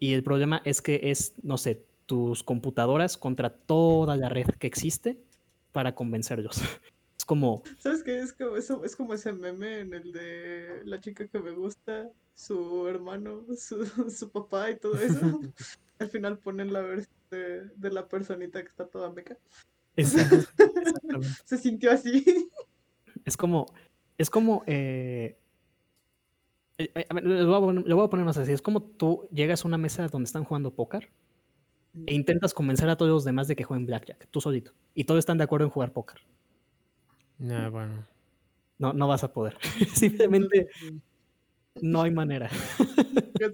[0.00, 4.66] Y el problema es que es, no sé, tus computadoras contra toda la red que
[4.66, 5.18] existe
[5.70, 6.60] para convencerlos.
[7.20, 8.18] Es como, ¿Sabes qué?
[8.18, 12.10] Es como, eso, es como ese meme en el de la chica que me gusta,
[12.34, 15.20] su hermano, su, su papá y todo eso.
[15.98, 19.36] Al final ponen la versión de, de la personita que está toda meca.
[19.96, 21.28] Exactamente.
[21.44, 22.24] Se sintió así.
[23.26, 23.66] Es como,
[24.16, 25.36] es como, eh,
[26.84, 28.62] eh, eh, a ver, lo voy a poner- lo voy a poner más así, es
[28.62, 31.10] como tú llegas a una mesa donde están jugando póker
[32.06, 35.18] e intentas convencer a todos los demás de que jueguen blackjack, tú solito, y todos
[35.18, 36.20] están de acuerdo en jugar póker.
[37.38, 38.06] No, bueno.
[38.78, 39.56] No, no vas a poder.
[39.94, 40.68] Simplemente
[41.82, 42.50] no hay manera.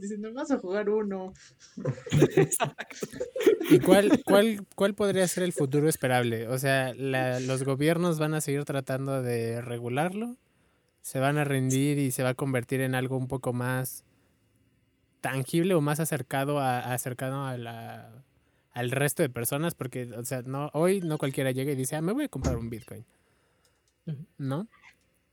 [0.01, 1.33] Diciendo, vas a jugar uno.
[3.71, 6.49] ¿Y cuál, cuál, cuál podría ser el futuro esperable?
[6.49, 10.37] O sea, la- los gobiernos van a seguir tratando de regularlo,
[11.07, 14.03] se van a rendir y se va a convertir en algo un poco más
[15.21, 18.25] tangible o más acercado a, acercado a la,
[18.73, 22.01] al resto de personas, porque, o sea, no, hoy no cualquiera llega y dice, ah,
[22.01, 23.05] me voy a comprar un Bitcoin.
[24.37, 24.67] ¿no?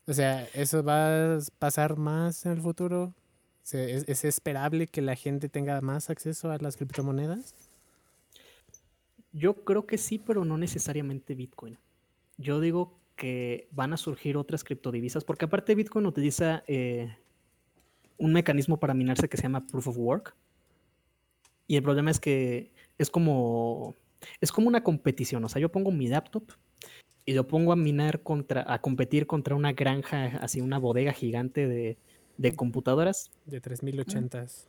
[0.06, 3.16] O sea, ¿eso va a pasar más en el futuro?
[3.64, 7.56] ¿Se- ¿Es, es esperable que la gente tenga más acceso a las criptomonedas?
[9.32, 11.80] Yo creo que sí, pero no necesariamente Bitcoin.
[12.38, 17.16] Yo digo que van a surgir otras criptodivisas, porque aparte Bitcoin utiliza eh,
[18.18, 20.36] un mecanismo para minarse que se llama Proof of Work.
[21.68, 23.95] Y el problema es que es como,
[24.41, 25.43] es como una competición.
[25.43, 26.43] O sea, yo pongo mi laptop
[27.26, 31.68] y lo pongo a minar contra, a competir contra una granja, así una bodega gigante
[31.68, 31.97] de,
[32.38, 34.68] de computadoras De 3080s.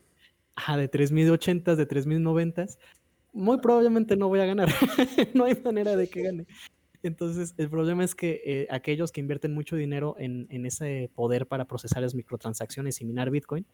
[0.57, 2.67] Ajá, de 3080, de 3090,
[3.33, 4.69] muy probablemente no voy a ganar.
[5.35, 6.47] no hay manera de que gane.
[7.05, 11.67] Entonces, el problema es que eh, aquellos que invierten mucho dinero en, ese poder para
[11.67, 13.67] procesar las microtransacciones y minar Bitcoin,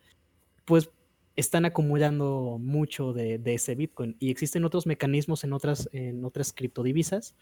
[0.64, 0.90] pues
[1.36, 4.16] están acumulando mucho de, ese Bitcoin.
[4.18, 7.36] Y existen otros mecanismos en otras, en otras criptodivisas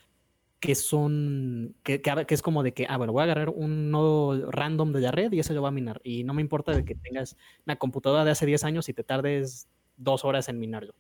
[0.61, 4.93] que son, que, es como de que, ah, bueno, voy a agarrar un nodo random
[4.93, 6.03] de la red y ese lo va a minar.
[6.05, 7.35] Y no me importa de que tengas
[7.65, 10.95] una computadora de hace 10 años y te tardes dos horas en minarlo.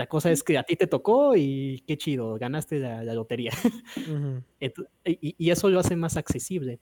[0.00, 3.50] La cosa es que a ti te tocó y qué chido, ganaste la, la lotería.
[3.98, 4.42] Ujú.
[4.58, 6.80] Ent- y, y eso lo hace más accesible.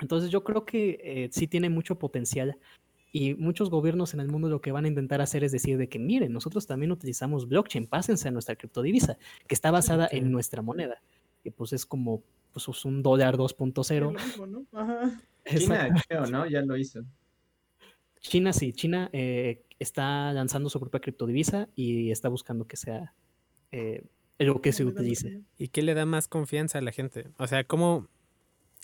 [0.00, 2.56] Entonces yo creo que eh, sí tiene mucho potencial
[3.12, 5.88] y muchos gobiernos en el mundo lo que van a intentar hacer es decir de
[5.88, 10.14] que miren, nosotros también utilizamos blockchain, pásense a nuestra criptodivisa, que está basada Ok.
[10.14, 11.00] en nuestra moneda,
[11.44, 14.00] que pues es como pues, es un dólar Es 2.0.
[14.00, 14.66] lo mismo, ¿no?
[14.72, 15.22] Ajá.
[15.56, 16.46] China, creo, ¿no?
[16.48, 17.02] Ya lo hizo.
[18.22, 23.14] China sí, China eh, está lanzando su propia criptodivisa y está buscando que sea
[23.72, 24.04] eh,
[24.38, 25.42] lo que se utilice.
[25.58, 27.28] ¿Y qué le da más confianza a la gente?
[27.38, 28.08] O sea, ¿cómo?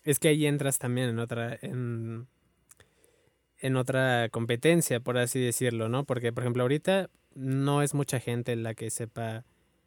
[0.04, 2.26] Es que ahí entras también en otra, en,
[3.58, 6.04] en otra competencia, por así decirlo, ¿no?
[6.04, 9.44] Porque, por ejemplo, ahorita no es mucha gente la que sepa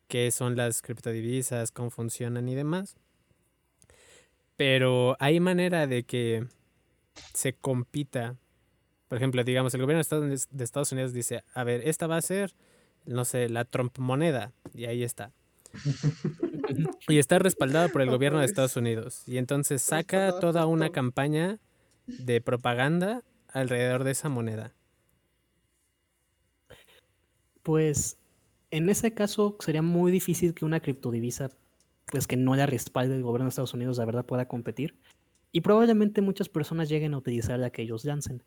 [0.07, 2.95] qué son las criptodivisas, cómo funcionan y demás.
[4.55, 6.45] Pero hay manera de que
[7.33, 8.37] se compita.
[9.11, 12.53] Por ejemplo, digamos, el gobierno de Estados Unidos, dice, a ver, esta va a ser,
[13.05, 14.53] no sé, la Trump moneda.
[14.73, 15.33] Y ahí está.
[17.09, 19.23] y está respaldada por el No gobierno de Estados Unidos.
[19.27, 21.59] Y entonces saca toda una campaña
[22.07, 24.71] de propaganda alrededor de esa moneda.
[27.63, 28.17] Pues
[28.69, 31.49] en ese caso sería muy difícil que una criptodivisa,
[32.05, 34.95] pues que no la respalde el gobierno de Estados Unidos, la verdad pueda competir.
[35.51, 38.41] Y probablemente muchas personas lleguen a utilizar la que ellos lancen.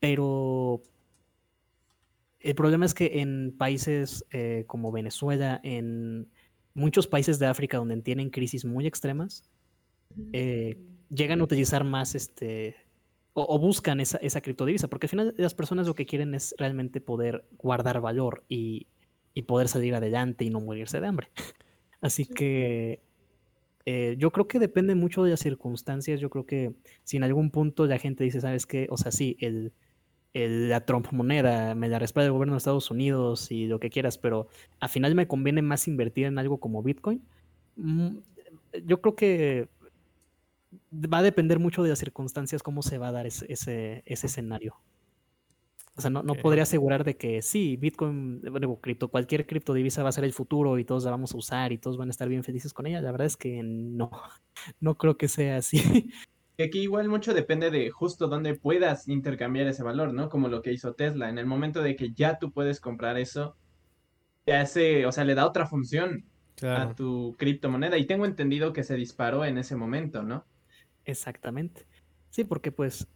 [0.00, 0.82] Pero
[2.40, 6.28] el problema es que en países eh, como Venezuela, en
[6.74, 9.44] muchos países de África donde tienen crisis muy extremas,
[10.32, 10.78] eh,
[11.10, 12.76] llegan a utilizar más este
[13.32, 16.54] o, o buscan esa, esa criptodivisa, porque al final las personas lo que quieren es
[16.58, 18.88] realmente poder guardar valor y,
[19.34, 21.28] y poder salir adelante y no morirse de hambre.
[22.00, 23.02] Así que
[23.86, 26.20] eh, yo creo que depende mucho de las circunstancias.
[26.20, 26.74] Yo creo que
[27.04, 28.86] si en algún punto la gente dice, ¿sabes qué?
[28.90, 29.72] O sea, sí, el,
[30.34, 33.90] el- la Trump moneda me la respalda el gobierno de Estados Unidos y lo que
[33.90, 34.48] quieras, pero
[34.80, 37.22] al final me conviene más invertir en algo como Bitcoin.
[37.76, 38.18] Mm,
[38.86, 39.68] Yo creo que
[40.92, 44.26] va a depender mucho de las circunstancias cómo se va a dar ese, ese, ese
[44.26, 44.76] escenario.
[45.96, 50.08] O sea, no, no podría asegurar de que sí, Bitcoin, bueno, cripto, cualquier criptodivisa va
[50.08, 52.28] a ser el futuro y todos la vamos a usar y todos van a estar
[52.28, 53.00] bien felices con ella.
[53.02, 54.10] La verdad es que no,
[54.80, 56.10] no creo que sea así.
[56.60, 60.28] Que aquí igual mucho depende de justo dónde puedas intercambiar ese valor, ¿no?
[60.28, 61.30] Como lo que hizo Tesla.
[61.30, 63.56] En el momento de que ya tú puedes comprar eso,
[64.44, 66.90] te hace, o sea, le da otra función Claro.
[66.90, 67.96] a tu criptomoneda.
[67.96, 70.44] Y tengo entendido que se disparó en ese momento, ¿no?
[71.06, 71.86] Exactamente.
[72.28, 73.08] Sí, porque pues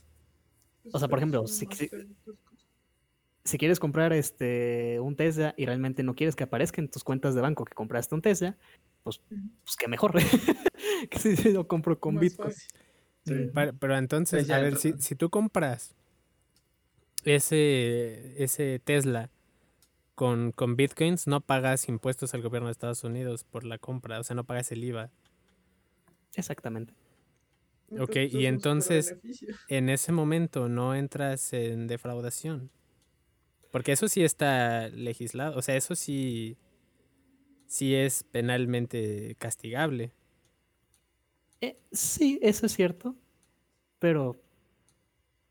[0.90, 2.06] O sea, por ejemplo, si- si- si
[3.44, 7.34] si quieres comprar este un Tesla y realmente no quieres que aparezca en tus cuentas
[7.34, 8.56] de banco que compraste un Tesla,
[9.02, 10.14] pues, pues qué mejor
[11.10, 12.54] que si lo compro con Bitcoin.
[13.24, 15.94] Pero entonces, Pues a ver, si, si tú compras
[17.24, 19.30] ese, ese Tesla
[20.14, 24.24] con, con bitcoins, no pagas impuestos al gobierno de Estados Unidos por la compra, o
[24.24, 25.10] sea, no pagas el IVA.
[26.36, 26.94] Exactamente.
[27.98, 29.16] Ok, y entonces-
[29.68, 32.70] En ese momento no entras en defraudación.
[33.70, 36.56] Porque eso sí está legislado, o sea, eso sí,
[37.66, 40.12] sí es penalmente castigable.
[41.64, 43.16] Eh, sí, eso es cierto,
[43.98, 44.38] pero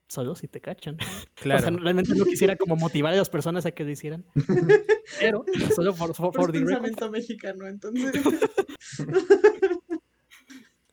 [0.08, 0.98] solo si te cachan.
[1.36, 1.60] Claro.
[1.68, 4.24] O sea, realmente no quisiera como motivar a las personas a que lo hicieran.
[5.20, 5.44] Pero
[5.76, 8.14] solo por, for, for the record, pensamiento mexicano, entonces.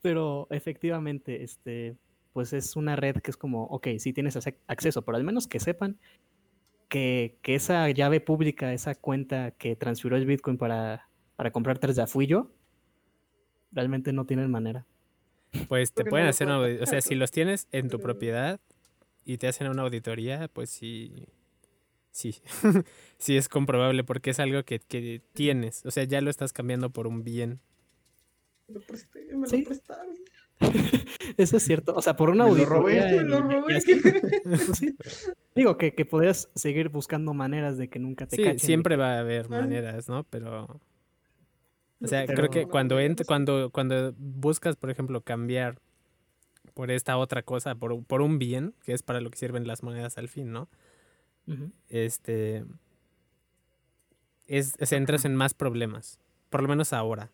[0.02, 1.96] Pero efectivamente, este,
[2.32, 5.60] pues es una red que es como, ok, sí tienes acceso, pero al menos que
[5.60, 5.98] sepan
[6.88, 12.06] que, que esa llave pública, esa cuenta que transfirió el Bitcoin para, para comprar Tesla
[12.06, 12.50] fui yo,
[13.72, 14.86] realmente no tienen manera.
[15.68, 18.60] Pues te no pueden hacer una o sea, si los tienes en tu propiedad
[19.24, 21.26] y te hacen una auditoría, pues sí,
[22.12, 22.40] sí,
[23.18, 26.90] sí es comprobable porque es algo que, que tienes, o sea, ya lo estás cambiando
[26.90, 27.60] por un bien.
[28.68, 29.62] Me lo presté, me Sí.
[29.62, 30.14] lo prestaron.
[31.36, 31.94] Eso es cierto.
[31.94, 33.22] O sea, por una Me lo robé, auditoría.
[33.24, 33.80] Me lo robé.
[34.44, 34.94] pues sí.
[35.54, 38.58] Digo que, que podrías seguir buscando maneras de que nunca te Sí, cachen.
[38.60, 40.24] siempre va a haber maneras, ¿no?
[40.24, 40.80] Pero,
[42.02, 42.96] o sea, Pero- creo que cuando
[43.26, 45.78] cuando cuando buscas, por ejemplo, cambiar
[46.74, 49.66] por esta otra cosa, por, un- por un bien, que es para lo que sirven
[49.66, 50.68] las monedas al fin, ¿no?
[51.88, 52.64] Este
[54.46, 57.30] es, es- entras en más problemas, por lo menos ahora.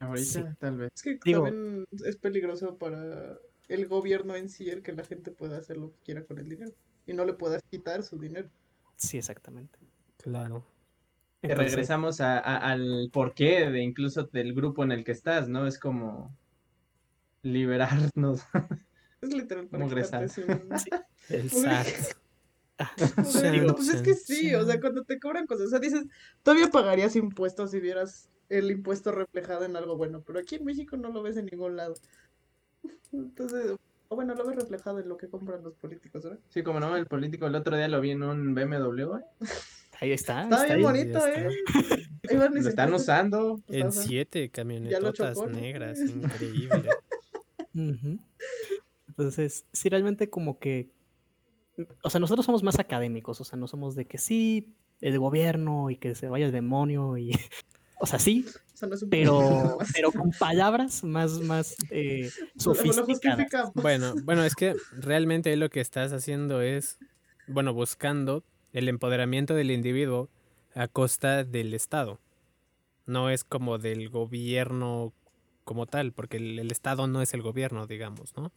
[0.00, 0.44] Ahorita, Sí.
[0.58, 0.90] tal vez.
[0.94, 5.30] Es que Digo- también es peligroso para el gobierno en sí el que la gente
[5.30, 6.72] pueda hacer lo que quiera con el dinero.
[7.06, 8.48] Y no le puedas quitar su dinero.
[8.96, 9.78] Sí, exactamente.
[10.18, 10.64] Claro.
[11.42, 15.48] Que Entonces, regresamos a- a- al porqué de incluso del grupo en el que estás,
[15.48, 15.66] ¿no?
[15.66, 16.34] Es como
[17.42, 18.42] liberarnos.
[19.20, 20.22] Es literal para regresar.
[21.28, 21.86] El SAT.
[23.18, 26.04] O sea, pues es que sí, o sea, cuando te cobran cosas, o sea, dices,
[26.42, 30.96] todavía pagarías impuestos si vieras el impuesto reflejado en algo bueno, pero aquí en México
[30.96, 31.94] no lo ves en ningún lado.
[33.12, 33.76] Entonces,
[34.08, 36.40] o bueno, lo ves reflejado en lo que compran los políticos, ¿verdad?
[36.48, 39.18] Sí, como no, el político el otro día lo vi en un BMW.
[39.18, 39.24] ¿eh?
[40.02, 40.42] ahí está.
[40.44, 40.82] Está bien ahí.
[40.82, 41.48] bonito, ¿eh?
[42.52, 43.60] mis Lo están usando.
[43.68, 46.90] En siete camionetotas negras, increíble.
[49.08, 50.90] Entonces, sí, realmente como que
[52.02, 55.90] o sea, nosotros somos más académicos, o sea, no somos de que sí, el gobierno
[55.90, 57.32] y que se vaya el demonio y,
[58.00, 58.44] o sea, sí,
[58.74, 63.06] O sea, no es un pero, pero con palabras más, más eh, sofisticadas.
[63.06, 63.74] justificamos.
[63.74, 66.98] Bueno, bueno, es que realmente lo que estás haciendo es,
[67.46, 70.28] bueno, buscando el empoderamiento del individuo
[70.74, 72.20] a costa del Estado.
[73.06, 75.12] No es como del gobierno
[75.64, 78.52] como tal, porque el, el Estado no es el gobierno, digamos, ¿no?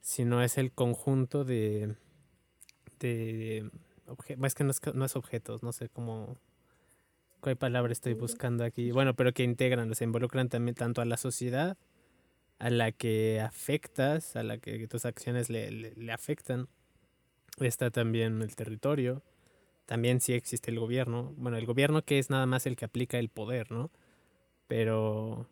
[0.00, 1.96] Sino es el conjunto de...
[3.00, 3.70] de
[4.44, 6.36] es que no es, no es objetos, no sé cómo...
[7.40, 8.90] ¿Cuál palabra estoy buscando aquí?
[8.90, 11.76] Bueno, pero que integran, se involucran también tanto a la sociedad
[12.58, 16.68] a la que afectas, a la que tus acciones le, le- le afectan.
[17.60, 19.22] Está también el territorio.
[19.86, 21.34] También sí existe el gobierno.
[21.36, 23.90] Bueno, el gobierno que es nada más el que aplica el poder, ¿no?
[24.68, 25.48] Pero,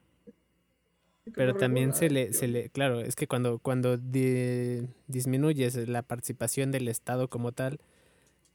[1.35, 6.71] pero también se le, se le, claro, es que cuando, cuando di- disminuyes la participación
[6.71, 7.81] del Estado como tal,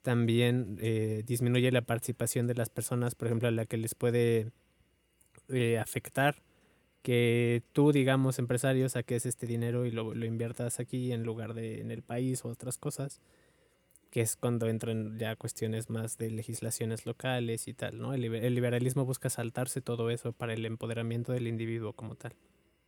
[0.04, 4.52] también eh, disminuye la participación de las personas, por ejemplo, a la que les puede
[5.50, 6.38] eh, afectar
[7.02, 11.82] que tú, digamos, empresario, saques este dinero y lo, lo inviertas aquí en lugar de
[11.82, 13.22] en el país o otras cosas,
[14.12, 18.14] que es cuando entran ya cuestiones más de legislaciones locales y tal, ¿no?
[18.14, 22.34] El, el liberalismo busca saltarse todo eso para el empoderamiento del individuo como tal.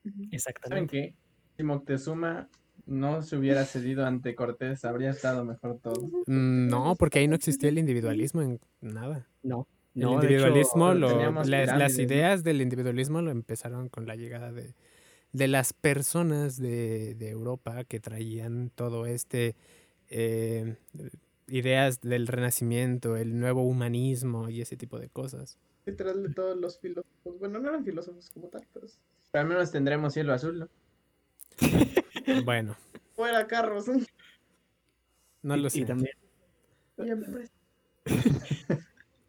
[0.03, 0.87] ¿Saben Exactamente.
[0.87, 1.15] qué?
[1.57, 2.49] Si Moctezuma
[2.85, 6.11] no se hubiera cedido ante Cortés, habría estado mejor todo.
[6.25, 9.27] Mm, No, porque ahí no existía el individualismo en nada.
[9.43, 9.67] No.
[9.95, 12.03] El No, hecho, individualismo, lo- las, las pirámides, ¿no?
[12.03, 14.73] ideas del individualismo lo empezaron con la llegada de,
[15.33, 19.55] de las personas de, de Europa que traían todo este
[20.09, 20.75] eh,
[21.47, 25.57] ideas del renacimiento, el nuevo humanismo y ese tipo de cosas.
[25.85, 27.39] Literal de todos los filósofos.
[27.39, 28.87] Bueno, no eran filósofos como tal, pero
[29.31, 30.69] Pero al menos tendremos cielo azul, ¿no?
[32.45, 32.75] Bueno,
[33.15, 33.87] fuera carros.
[35.43, 35.85] no lo y, y sé.
[35.85, 36.13] también.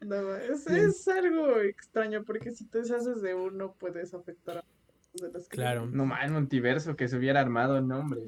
[0.05, 4.63] No, es, es algo extraño porque si te deshaces de uno puedes afectar a
[5.13, 5.85] los de las que Claro.
[5.87, 8.21] No más, multiverso que se hubiera armado, no, hombre.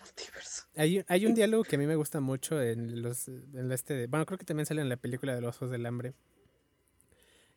[0.00, 0.64] multiverso.
[0.76, 4.06] Hay, hay un diálogo que a mí me gusta mucho en los en este de-
[4.06, 6.14] bueno, creo que también sale en la película de los ojos del hambre.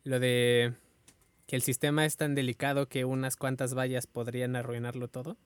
[0.03, 0.73] Lo de
[1.47, 5.37] que el sistema es tan delicado que unas cuantas vallas podrían arruinarlo todo.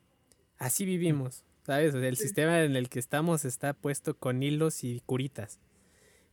[0.57, 1.93] Así vivimos, ¿sabes?
[1.95, 2.23] O sea, el Sí.
[2.23, 5.59] sistema en el que estamos está puesto con hilos y curitas.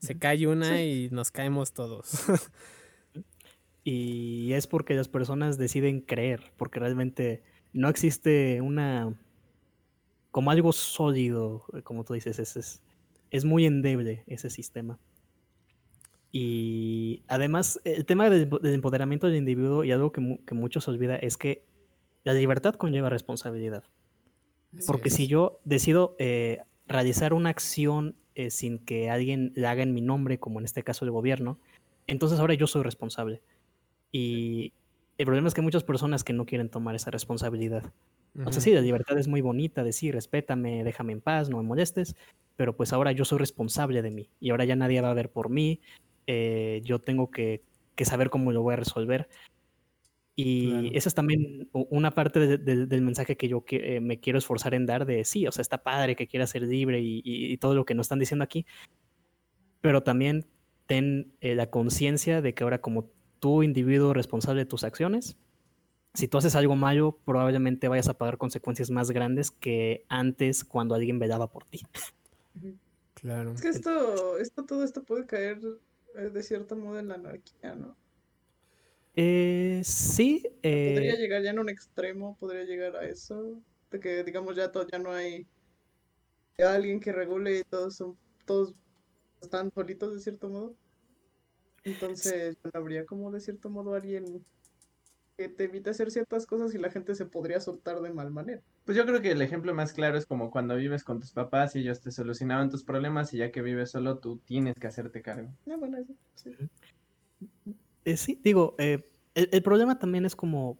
[0.01, 2.25] Se cae una y nos caemos todos.
[3.89, 9.15] Y es porque las personas deciden creer, porque realmente no existe una
[10.33, 12.83] como algo sólido, eh, como tú dices, es, es,
[13.31, 14.99] es muy endeble ese sistema.
[16.33, 20.81] Y además, el tema del, del empoderamiento del individuo y algo que, mu- que mucho
[20.81, 21.65] se olvida es que
[22.25, 23.85] la libertad conlleva responsabilidad.
[24.87, 29.95] Porque si yo decido eh, realizar una acción eh, sin que alguien la haga en
[29.95, 31.59] mi nombre, como en este caso el gobierno,
[32.07, 33.41] entonces ahora yo soy responsable.
[34.13, 34.75] Y
[35.19, 37.93] el problema es que hay muchas personas que no quieren tomar esa responsabilidad.
[38.45, 41.57] O sea, sí, la libertad es muy bonita, de sí, respétame, déjame en paz, no
[41.57, 42.15] me molestes,
[42.57, 45.31] pero pues ahora yo soy responsable de mí y ahora ya nadie va a ver
[45.31, 45.81] por mí,
[46.27, 47.63] eh, yo tengo que,
[47.95, 49.27] que saber cómo lo voy a resolver.
[50.39, 50.89] Y Claro.
[50.93, 54.39] esa es también una parte de- de- del mensaje que yo que- eh, me quiero
[54.39, 57.53] esforzar en dar de sí, o sea, está padre que quieras ser libre y, y-
[57.53, 58.67] y todo lo que nos están diciendo aquí,
[59.81, 60.45] pero también
[60.87, 63.11] ten eh, la conciencia de que ahora como
[63.41, 65.37] tú, individuo responsable de tus acciones,
[66.15, 70.95] si tú haces algo malo, probablemente vayas a pagar consecuencias más grandes que antes cuando
[70.95, 71.81] alguien velaba por ti.
[73.15, 73.53] Claro.
[73.53, 75.59] Es que esto, esto, todo esto puede caer
[76.15, 77.97] eh, de cierto modo en la anarquía, ¿no?
[79.17, 80.43] Eh, sí,
[80.83, 84.71] Podría eh, llegar ya en un extremo, podría llegar a eso, de que digamos ya,
[84.73, 85.47] to- ya no hay
[86.59, 88.75] alguien que regule y todos son, todos
[89.41, 90.77] están solitos de cierto modo.
[91.85, 94.45] Entonces ya no habría como de cierto modo alguien
[95.37, 98.63] que te evite hacer ciertas cosas y la gente se podría soltar de mal manera.
[98.85, 101.77] Pues yo creo que el ejemplo más claro es como cuando vives con tus papás
[101.77, 105.23] y ellos te solucionaban tus problemas y ya que vives solo tú tienes que hacerte
[105.23, 105.51] cargo.
[105.71, 106.51] Ah, bueno, eso, sí.
[108.07, 110.79] Eh, sí, digo, eh, el, el problema también es como,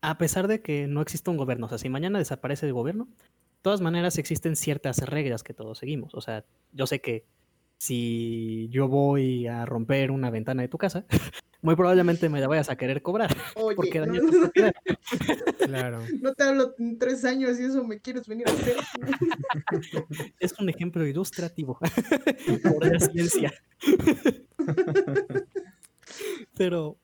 [0.00, 3.04] a pesar de que no existe un gobierno, o sea, si mañana desaparece el gobierno,
[3.04, 6.14] de todas maneras existen ciertas reglas que todos seguimos.
[6.14, 7.26] O sea, yo sé que
[7.78, 11.04] si yo voy a romper una ventana de tu casa,
[11.62, 14.14] muy probablemente me la vayas a querer cobrar, Oye, porque no.
[15.58, 16.02] Claro.
[16.20, 18.76] no te hablo en tres años y eso me quieres venir a hacer.
[20.38, 21.78] Es un ejemplo ilustrativo
[22.62, 23.52] por la ciencia.
[26.58, 26.96] Pero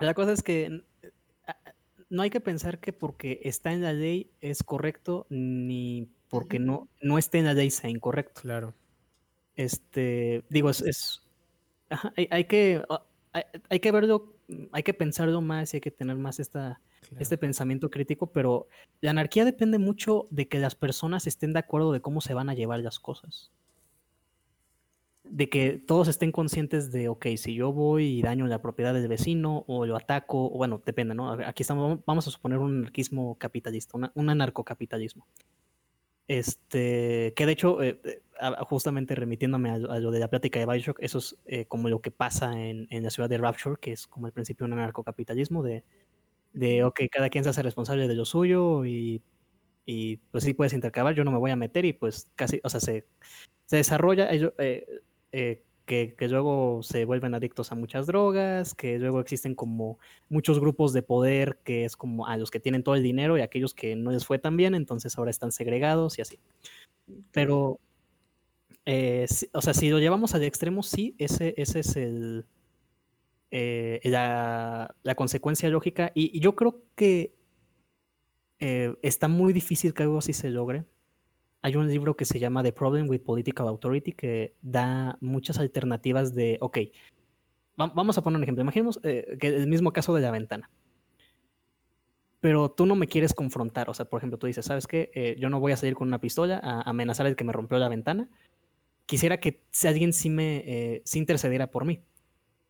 [0.00, 0.82] la cosa es que
[1.46, 1.56] a-
[2.10, 6.88] no hay que pensar que porque está en la ley es correcto, ni porque no,
[7.00, 8.40] no esté en la ley sea incorrecto.
[8.42, 8.74] Claro.
[9.56, 11.22] Este, digo, es, es-
[11.90, 15.76] ajá, hay, hay que, ah, hay, hay que verlo, mm, hay que pensarlo más y
[15.76, 17.16] hay que tener más esta, claro.
[17.22, 18.68] este pensamiento crítico, pero
[19.00, 22.48] la anarquía depende mucho de que las personas estén de acuerdo de cómo se van
[22.48, 23.52] a llevar las cosas.
[25.24, 29.08] De que todos estén conscientes de, ok, si yo voy y daño la propiedad del
[29.08, 31.32] vecino o lo ataco, o bueno, depende, ¿no?
[31.32, 35.26] Aquí estamos, vamos a suponer un anarquismo capitalista, una- un anarcocapitalismo.
[36.26, 38.20] Este, que de hecho, eh, eh,
[38.68, 41.88] justamente remitiéndome a, lo- a lo de la plática de Bioshock, eso es eh, como
[41.90, 44.72] lo que pasa en, en la ciudad de Rapture, que es como el principio de
[44.72, 45.84] un anarcocapitalismo, de,
[46.54, 49.22] de, ok, cada quien se hace responsable de lo suyo y,
[49.86, 52.70] y pues sí puedes intercalar, yo no me voy a meter y pues casi, o
[52.70, 53.06] sea, se,
[53.66, 54.86] se desarrolla ello- eh,
[55.34, 59.98] eh, que, que luego se vuelven adictos a muchas drogas, que luego existen como
[60.30, 63.42] muchos grupos de poder que es como a los que tienen todo el dinero y
[63.42, 66.38] aquellos que no les fue tan bien, entonces ahora están segregados y así.
[67.32, 67.80] Pero,
[68.86, 72.46] eh, sí- o sea, si lo llevamos al extremo, sí, ese, ese es el,
[73.50, 76.10] eh, la, la consecuencia lógica.
[76.14, 77.34] Y, y yo creo que
[78.60, 80.84] eh, está muy difícil que algo así se logre.
[81.64, 86.34] Hay un libro que se llama The Problem with Political Authority que da muchas alternativas
[86.34, 86.76] de, ok,
[87.80, 88.60] va- vamos a poner un ejemplo.
[88.60, 90.68] Imaginemos eh, que el mismo caso de la ventana.
[92.40, 93.88] Pero tú no me quieres confrontar.
[93.88, 95.10] O sea, por ejemplo, tú dices, ¿sabes qué?
[95.14, 97.78] Eh, yo no voy a salir con una pistola a amenazar al que me rompió
[97.78, 98.28] la ventana.
[99.06, 102.02] Quisiera que alguien sí me eh, sí intercediera por mí.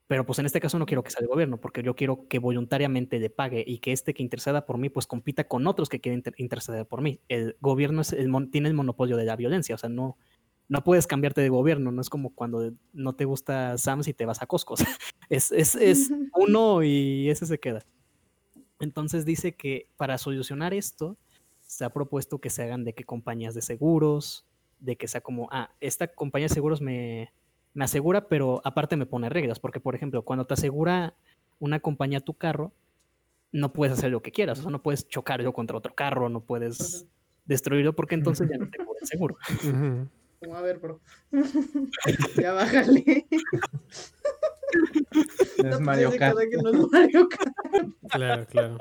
[0.07, 2.39] Pero pues en este caso no quiero que sea el gobierno, porque yo quiero que
[2.39, 6.01] voluntariamente le pague y que este que interceda por mí, pues compita con otros que
[6.01, 7.21] quieren inter- interceder por mí.
[7.29, 10.19] El gobierno es el tiene el monopolio de la violencia, o sea, no,
[10.69, 14.27] no puedes cambiarte de gobierno, no es como cuando no te gusta Sam's y te
[14.27, 14.75] vas a Costco.
[15.31, 17.85] es, es, es uno y ese se queda.
[18.81, 21.17] Entonces dice que para solucionar esto,
[21.67, 24.45] se ha propuesto que se hagan de que compañías de seguros,
[24.81, 27.33] de que sea como, ah, esta compañía de seguros me,
[27.75, 31.15] me asegura, pero aparte me pone reglas, porque por ejemplo, cuando te asegura
[31.59, 32.73] una compañía tu carro,
[33.53, 36.41] no puedes hacer lo que quieras, o sea, no puedes chocarlo contra otro carro, no
[36.41, 37.07] puedes
[37.45, 39.37] destruirlo, porque entonces ya no te cubre el seguro.
[40.41, 41.01] Como, a ver, bro.
[42.37, 43.27] ya bájale.
[45.65, 46.37] Es Mario Kart.
[46.37, 47.55] cada que no es Mario Kart.
[48.11, 48.79] Claro, claro.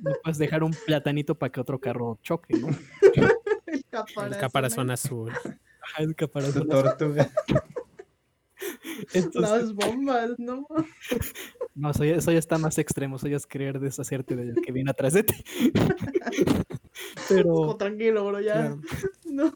[0.00, 2.68] No puedes dejar un platanito para que otro carro choque, ¿no?
[3.66, 4.32] El caparazón.
[4.32, 5.30] El caparazón azul.
[5.30, 6.62] Ajá, el caparazón.
[6.62, 7.30] Tu tortuga.
[9.14, 10.66] Entonces, Las bombas, ¿no?
[11.74, 14.72] no, eso ya, eso ya está más extremo, eso ya es querer deshacerte del que
[14.72, 15.34] viene atrás de ti.
[17.28, 18.54] Pero, tranquilo, bro, ya.
[18.54, 18.80] Claro.
[19.24, 19.50] No.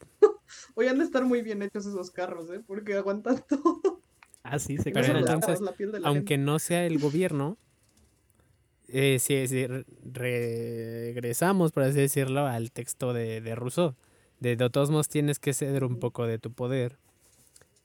[0.73, 2.61] Hoy han de estar muy bien hechos esos carros, ¿eh?
[2.65, 4.01] Porque aguantan todo.
[4.41, 6.45] ah, sí, se caen entonces, la piel de la Aunque gente.
[6.45, 7.57] no sea el gobierno,
[8.87, 13.93] eh, si, si re- regresamos, por así decirlo, al texto de, de Rousseau.
[14.39, 16.97] De, de todos modos tienes que ceder un poco de tu poder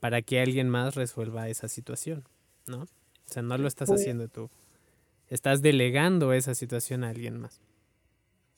[0.02, 2.24] para que alguien más resuelva esa situación,
[2.66, 2.80] ¿no?
[2.82, 2.88] O
[3.24, 4.50] sea, no lo estás Pues- haciendo tú.
[5.28, 7.60] Estás delegando esa situación a alguien más.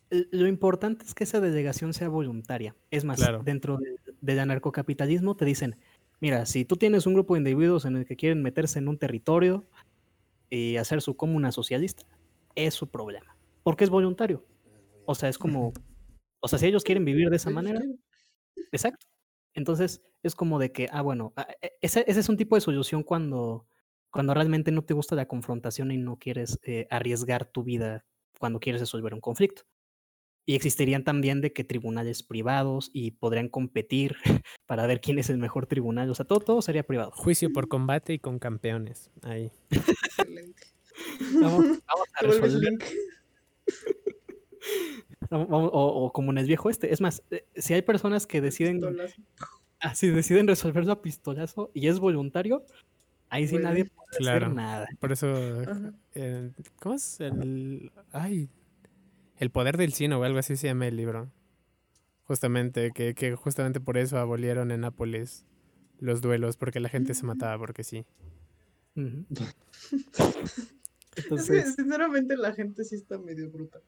[0.08, 2.74] Lo importante es que esa delegación sea voluntaria.
[2.90, 3.42] Es más, Claro.
[3.44, 5.76] dentro de- del anarcocapitalismo te dicen,
[6.18, 8.96] mira, si tú tienes un grupo de individuos en el que quieren meterse en un
[8.96, 9.66] territorio
[10.48, 12.06] y hacer su comuna socialista,
[12.54, 13.36] es su problema.
[13.64, 14.42] Porque es voluntario.
[15.04, 15.74] O sea, es como,
[16.40, 17.82] o sea, si ellos quieren vivir de esa Ellos manera.
[18.72, 19.06] Exacto.
[19.54, 22.60] Entonces es como de que, ah, bueno, ah, e- ese, ese es un tipo de
[22.60, 23.66] solución cuando,
[24.10, 28.04] cuando realmente no te gusta la confrontación y no quieres eh, arriesgar tu vida
[28.38, 29.62] cuando quieres resolver un conflicto.
[30.46, 34.16] Y existirían también de que tribunales privados y podrían competir
[34.66, 36.10] para ver quién es el mejor tribunal.
[36.10, 37.12] O sea, todo, todo sería privado.
[37.12, 39.10] Juicio por combate y con campeones.
[39.22, 39.50] Ahí.
[39.70, 40.62] Excelente.
[41.40, 42.74] Vamos, vamos a resolver.
[45.30, 46.92] O, o como en el viejo este.
[46.92, 48.80] Es más, eh, si hay personas que deciden,
[49.80, 52.64] así deciden resolverlo a pistolazo y es voluntario,
[53.28, 54.46] ahí sí Bueno, nadie puede claro.
[54.46, 54.88] hacer nada.
[54.98, 55.34] Por eso,
[56.14, 56.50] eh,
[56.80, 57.20] ¿cómo es?
[57.20, 58.48] El, ay,
[59.38, 61.30] el poder del cine o algo así se llama el libro.
[62.24, 65.44] Justamente, que, que justamente por eso abolieron en Nápoles
[65.98, 68.06] los duelos, porque la gente se mataba porque sí.
[71.16, 73.80] Es que sinceramente la gente sí está medio bruta.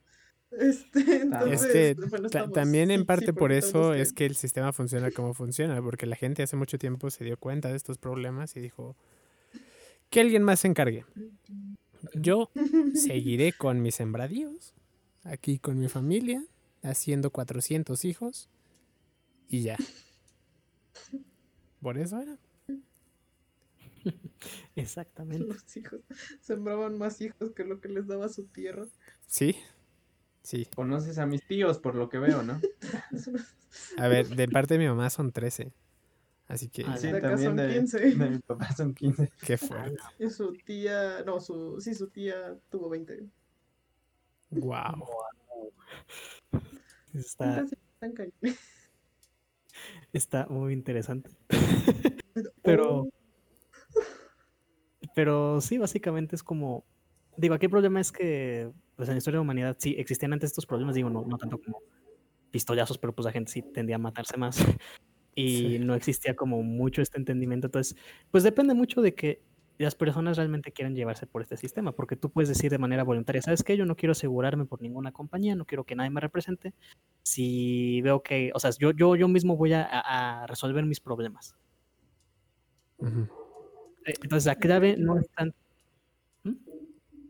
[0.51, 4.27] Este, Es entonces, que bueno, ta- estamos- también en parte sí, por eso es que
[4.27, 7.77] el sistema funciona como funciona, porque la gente hace mucho tiempo se dio cuenta de
[7.77, 8.97] estos problemas y dijo
[10.11, 11.05] que alguien más se encargue.
[12.15, 12.51] Yo
[12.95, 14.75] seguiré con mis sembradíos,
[15.25, 16.45] aquí con mi familia,
[16.83, 18.49] haciendo 400 hijos
[19.49, 19.77] y ya.
[21.83, 22.39] Por eso era.
[24.77, 25.45] exactamente.
[25.47, 26.01] Los hijos
[26.41, 28.87] sembraban más hijos que lo que les daba su tierra.
[29.27, 29.57] Sí,
[30.47, 30.65] Sí.
[30.77, 32.61] Conoces a mis tíos, por lo que veo, ¿no?
[33.99, 35.73] A ver, de parte de mi mamá son 13.
[36.47, 37.99] Así que, Ah, Sí, De acá también son de, 15.
[37.99, 39.33] de mi papá son 15.
[39.45, 39.99] qué fuerte.
[40.21, 43.27] Y su tía, no, su, sí, su tía tuvo 20.
[44.51, 45.09] Wow.
[47.13, 48.61] Está, están cañones.
[50.13, 51.29] está muy interesante.
[52.63, 53.09] Pero,
[55.15, 56.85] pero sí, básicamente es como.
[57.37, 60.33] Digo, aquí el problema es que, pues en la historia de la humanidad sí existían
[60.33, 61.83] antes estos problemas, digo, no, no tanto como
[62.51, 64.57] pistollazos, pero pues la gente sí tendía a matarse más.
[65.39, 65.79] Y Sí.
[65.81, 67.67] no existía como mucho este entendimiento.
[67.67, 67.95] Entonces,
[68.31, 69.43] pues depende mucho de que
[69.77, 73.43] las personas realmente quieran llevarse por este sistema, porque tú puedes decir de manera voluntaria,
[73.43, 73.77] ¿sabes qué?
[73.77, 76.73] Yo no quiero asegurarme por ninguna compañía, no quiero que nadie me represente.
[77.23, 81.55] Si veo que, o sea, yo, yo, yo mismo voy a, resolver mis problemas.
[83.03, 85.53] Eh, Entonces, la clave no es tan...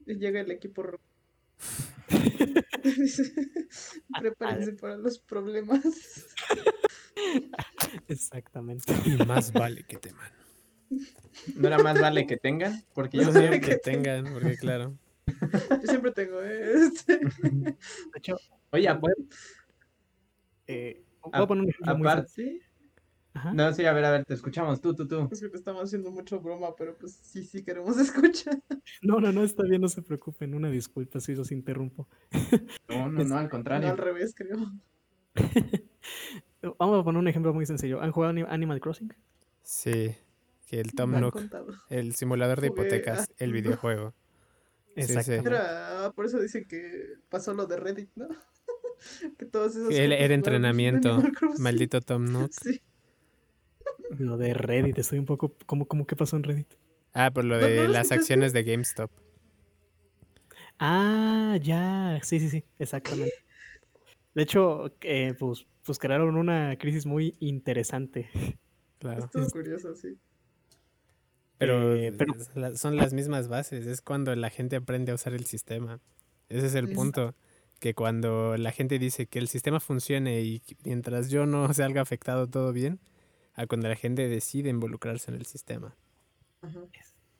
[0.07, 0.85] Llega el equipo.
[0.85, 1.16] ro- Ah,
[4.21, 5.83] Prepárense para los problemas.
[8.09, 8.93] Exactamente.
[9.05, 10.31] Y más vale que teman.
[11.57, 12.85] ¿No era más vale que tengan?
[12.95, 14.97] Porque yo No sé que tengan, porque claro.
[15.83, 16.41] Yo siempre tengo.
[16.41, 17.77] Este, De
[18.15, 18.37] hecho,
[18.71, 19.01] Oye, a,
[20.69, 22.61] eh, voy a poner un ejemplo aparte.
[23.37, 23.53] Ajá.
[23.53, 25.29] no, sí, a ver, a ver, te escuchamos, tú, tú, tú.
[25.31, 28.63] es que le estamos haciendo mucho broma, pero pues sí, sí queremos escuchar.
[29.03, 30.55] No, no, no, está bien, no se preocupen.
[30.55, 32.09] Una disculpa si los interrumpo.
[32.89, 33.91] No, no, no, al No, contrario.
[33.91, 34.57] al revés, creo.
[36.79, 38.01] Vamos a poner un ejemplo muy sencillo.
[38.01, 39.13] ¿Han jugado Ani- Animal Crossing?
[39.63, 40.17] Sí.
[40.67, 41.39] Que el Tom Nook,
[41.91, 44.15] el simulador de hipotecas, ah, el videojuego.
[44.97, 45.33] Sí, sí.
[45.33, 48.27] Era, por eso dicen que pasó lo de Reddit, ¿no?
[49.39, 49.95] que todos esos.
[49.95, 51.23] Él era entrenamiento.
[51.59, 52.51] Maldito Tom Nook.
[52.53, 52.81] Sí.
[54.19, 55.55] Lo de Reddit, estoy un poco...
[55.67, 56.69] ¿Cómo, cómo que pasó en Reddit?
[57.13, 59.11] Ah, por lo ¿No- no de lo las acciones de GameStop.
[60.79, 62.19] Ah, ya.
[62.23, 63.33] Sí, sí, sí, exactamente.
[64.35, 68.29] De hecho, eh, pues, pues crearon una crisis muy interesante.
[68.99, 69.25] Claro.
[69.25, 70.17] Estuvo curioso, sí.
[71.59, 72.35] Pero, Eh, pero-
[72.77, 73.87] son las mismas bases.
[73.87, 76.01] Es cuando la gente aprende a usar el sistema.
[76.49, 77.35] Ese es el punto.
[77.81, 82.47] Que cuando la gente dice que el sistema funcione y mientras yo no salga afectado
[82.47, 83.01] todo bien,
[83.57, 85.97] a cuando la gente decide involucrarse en el sistema.
[86.63, 86.81] Ajá.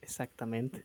[0.01, 0.85] Exactamente.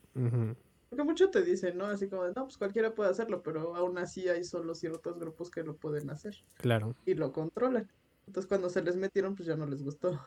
[0.88, 1.86] Porque mucho te dicen, ¿no?
[1.86, 5.50] Así como de, no, pues cualquiera puede hacerlo, pero aún así hay solo ciertos grupos
[5.50, 6.94] que lo pueden hacer Claro.
[7.06, 7.90] y lo controlan.
[8.26, 10.20] Entonces cuando se les metieron, pues ya no les gustó.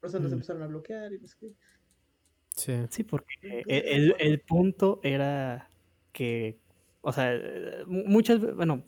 [0.00, 0.34] Por eso les Mm.
[0.34, 1.54] empezaron a bloquear y no sé qué.
[2.56, 2.72] Sí.
[2.90, 5.70] Sí, porque eh, el, el punto era
[6.12, 6.58] que,
[7.02, 8.82] o sea, eh, mu- muchas, bueno,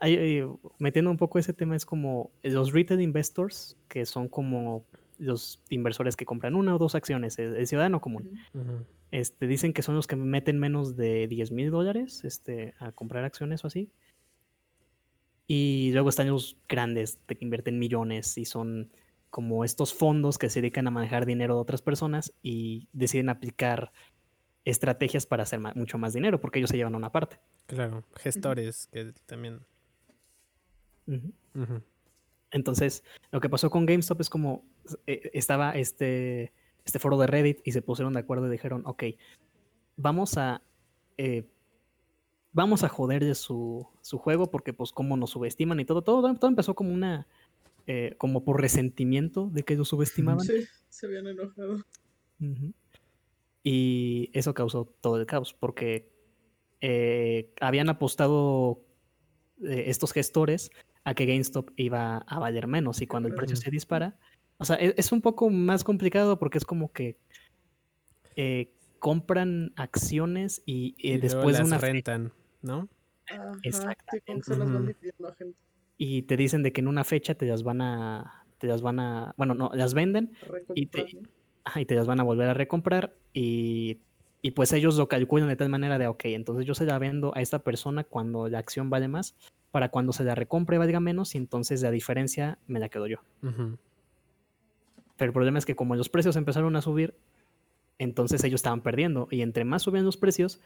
[0.00, 0.44] hay-
[0.78, 4.84] metiendo un poco ese tema, es como los retail investors, que son como
[5.18, 8.38] los inversores que compran una o dos acciones, el, el ciudadano común,
[9.10, 13.24] este, dicen que son los que meten menos de 10 mil dólares este, a comprar
[13.24, 13.90] acciones o así.
[15.46, 18.92] Y luego están los grandes de que invierten millones y son
[19.30, 23.92] como estos fondos que se dedican a manejar dinero de otras personas y deciden aplicar
[24.64, 27.40] estrategias para hacer mucho más dinero porque ellos se llevan una parte.
[27.66, 28.04] Claro.
[28.16, 29.60] Gestores que también.
[32.50, 34.64] Entonces, lo que pasó con GameStop es como
[35.06, 36.52] eh, estaba este,
[36.84, 39.04] este foro de Reddit y se pusieron de acuerdo y dijeron, ok,
[39.96, 40.62] vamos a
[41.16, 41.44] eh,
[42.52, 46.50] vamos a joderle su, su juego porque pues como nos subestiman y todo, todo, todo
[46.50, 47.26] empezó como una
[47.90, 50.44] eh, como por resentimiento de que ellos subestimaban.
[50.44, 51.86] Sí, se habían enojado.
[53.62, 56.12] Y eso causó todo el caos, porque
[56.82, 58.82] eh, habían apostado
[59.62, 60.70] eh, estos gestores
[61.08, 64.18] a que GameStop iba a valer menos y cuando el precio se dispara,
[64.58, 67.16] o sea, e- es, un poco más complicado porque es como que
[68.36, 72.88] eh, compran acciones y, eh, Y luego después de las una rentan, ¿no?
[73.26, 74.60] Ajá, sí,
[75.38, 75.62] gente.
[75.96, 79.00] y te dicen de que en una fecha te las van a, te las van
[79.00, 80.32] a, bueno, no, las venden
[80.74, 81.06] Y te-
[81.74, 83.98] y te las van a volver a recomprar y,
[84.42, 87.34] y pues ellos lo calculan de tal manera de, ok, entonces yo se la vendo
[87.34, 89.36] a esta persona cuando la acción vale más,
[89.70, 93.18] para cuando se la recompre valga menos y entonces la diferencia me la quedo yo.
[95.16, 97.14] Pero el problema es que como los precios empezaron a subir,
[97.98, 100.60] entonces ellos estaban perdiendo y entre más subían los precios,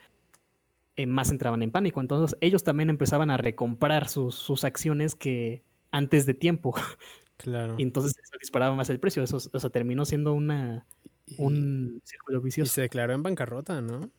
[0.96, 2.00] eh, más entraban en pánico.
[2.00, 6.74] Entonces ellos también empezaban a recomprar sus, sus acciones que antes de tiempo
[7.38, 7.74] Claro.
[7.78, 9.22] y entonces eso disparaba más el precio.
[9.22, 10.84] Eso, o sea, terminó siendo una,
[11.26, 12.72] Y- un círculo y vicioso.
[12.72, 14.10] se declaró en bancarrota, ¿no?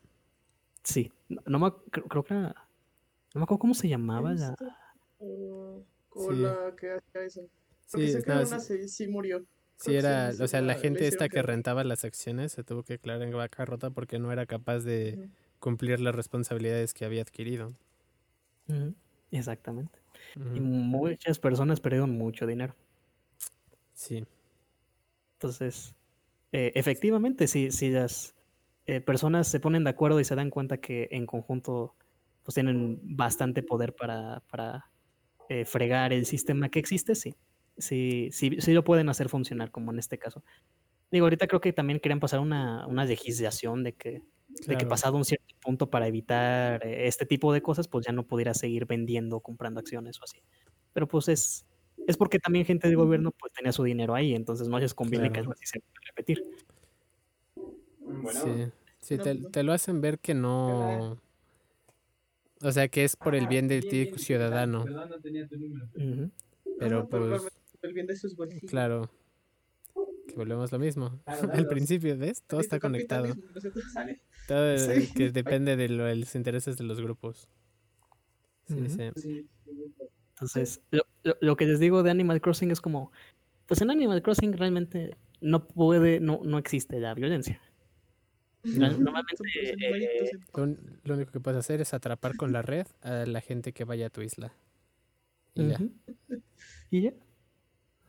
[0.84, 2.62] Sí, no, no creo, creo que era-
[3.34, 4.55] no me acuerdo cómo se llamaba la...
[5.19, 5.84] O
[6.30, 6.35] Sí.
[6.41, 7.41] la que hacía eso.
[7.91, 9.43] Porque Sí, sé que no, una sí, murió.
[9.77, 12.93] sí era, o sea, la la- gente esta que rentaba las acciones se tuvo que
[12.93, 15.30] declarar en bancarrota porque no era capaz de
[15.60, 17.73] cumplir las responsabilidades que había adquirido.
[19.31, 19.99] Exactamente.
[20.53, 22.76] Y muchas personas perdieron mucho dinero.
[23.93, 24.23] Sí.
[25.38, 25.95] Entonces,
[26.51, 28.35] eh, efectivamente, si, si las
[28.85, 31.95] eh, personas se ponen de acuerdo y se dan cuenta que en conjunto
[32.43, 34.91] pues tienen bastante poder para, para
[35.49, 37.35] eh, fregar el sistema que existe, sí.
[37.77, 40.43] Sí, sí, sí lo pueden hacer funcionar, como en este caso.
[41.11, 44.21] Digo, ahorita creo que también querían pasar una, una legislación de que,
[44.67, 48.11] de que pasado un cierto punto para evitar eh, este tipo de cosas, pues ya
[48.11, 50.39] no pudiera seguir vendiendo o comprando acciones o así.
[50.91, 51.65] Pero pues es,
[52.07, 55.27] es porque también gente del gobierno pues tenía su dinero ahí, entonces no les conviene
[55.27, 55.41] que Claro.
[55.41, 56.43] algo así se vuelva a repetir.
[58.31, 61.19] Sí, sí, te, pues te lo hacen ver que no...
[62.64, 64.84] O sea, que es por el bien del ti ciudadano.
[64.85, 65.85] Perdón, no tenía tu número.
[65.95, 66.31] Ujú.
[66.80, 67.52] Pero pues, por
[67.84, 68.69] el bien de sus bolsillos.
[68.69, 69.10] claro.
[70.27, 71.22] Que volvemos lo mismo.
[71.26, 72.41] Claro, Al principio, ¿ves?
[72.48, 73.35] Todo está conectado.
[74.48, 75.11] Todo Sí.
[75.14, 77.49] que depende de lo- los intereses de los grupos.
[78.68, 78.90] Sí.
[79.15, 79.48] Sí.
[80.30, 83.11] Entonces, lo, lo- lo que les digo de Animal Crossing es como,
[83.68, 87.61] pues en Animal Crossing realmente no puede, no, no existe la violencia.
[88.64, 90.31] Normalmente, eh.
[91.03, 94.07] Lo, único que puedes hacer es atrapar con la red a la gente que vaya
[94.07, 94.53] a tu isla.
[95.53, 95.80] Y ya.
[96.90, 97.14] Y ya.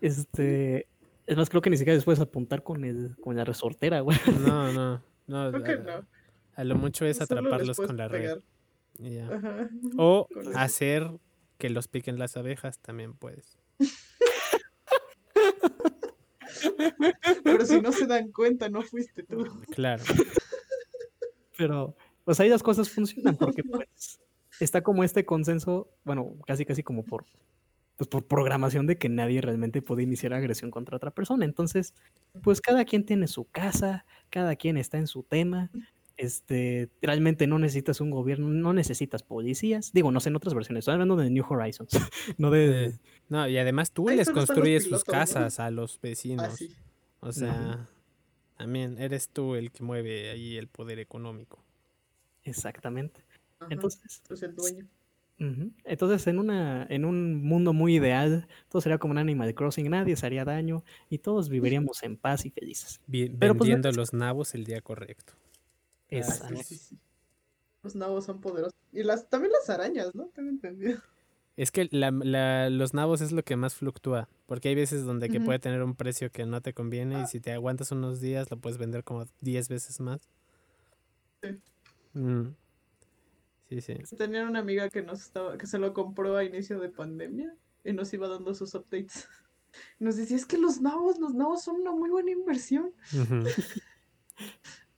[0.01, 0.87] Este,
[1.27, 4.17] es más, creo que ni siquiera les puedes apuntar con el, con la resortera, güey.
[4.47, 5.03] No, no.
[5.27, 6.07] no Creo que a, no.
[6.55, 8.39] a lo mucho es atraparlos con la red.
[8.99, 9.27] y ya.
[9.29, 9.69] Ajá.
[9.97, 10.59] O Con eso.
[10.59, 11.11] hacer
[11.59, 13.59] que los piquen las abejas también puedes.
[17.43, 19.45] Pero si no se dan cuenta, no fuiste tú.
[19.71, 20.03] Claro.
[21.57, 24.21] Pero, pues ahí las cosas funcionan porque pues
[24.61, 27.25] está como este consenso, bueno, casi casi como por,
[27.97, 31.45] pues, por programación de que nadie realmente puede iniciar agresión contra otra persona.
[31.45, 31.95] Entonces,
[32.43, 35.71] pues cada quien tiene su casa, cada quien está en su tema.
[36.16, 39.93] Este, realmente no necesitas un gobierno, no necesitas policías.
[39.93, 41.91] Digo, no sé en otras versiones, estoy hablando de New Horizons,
[42.39, 42.93] no de...
[42.93, 42.99] Sí.
[43.28, 46.47] No, y además tú Ahí les construyes sus casas a los vecinos.
[46.47, 46.70] Ah, sí.
[47.20, 47.89] O sea,
[48.57, 51.65] también eres tú el que mueve ahí el poder económico.
[52.45, 53.24] Exactamente.
[53.59, 54.86] Ajá, Entonces, tú eres el dueño.
[55.41, 55.73] Ujú.
[55.85, 60.15] Entonces, en, una, en un mundo muy ideal, todo sería como un Animal Crossing, nadie
[60.16, 63.01] se haría daño y todos viviríamos en paz y felices.
[63.11, 65.32] Pero, pues, vendiendo los nabos el día correcto.
[66.13, 66.99] Ah, sí, sí, sí.
[67.83, 68.75] Los nabos son poderosos.
[68.93, 70.27] Y las, también las arañas, ¿no?
[70.29, 71.01] Tengo entendido.
[71.57, 75.29] Es que la- la- los nabos es lo que más fluctúa, porque hay veces donde
[75.29, 78.51] que puede tener un precio que no te conviene y si te aguantas unos días
[78.51, 80.29] lo puedes vender como 10 veces más.
[81.43, 81.49] Sí.
[82.15, 82.55] Mm.
[83.69, 83.95] Sí, sí.
[84.17, 87.55] Tenían una amiga que nos estaba, que se lo compró a inicio de pandemia
[87.85, 89.29] y nos iba dando sus updates.
[89.99, 92.93] Nos decía, es que los nabos, los nabos son una muy buena inversión.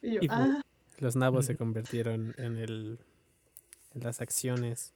[0.02, 0.62] Y yo, Y pues, ah,
[0.98, 2.98] Los nabos se convirtieron en el
[3.94, 4.92] en las acciones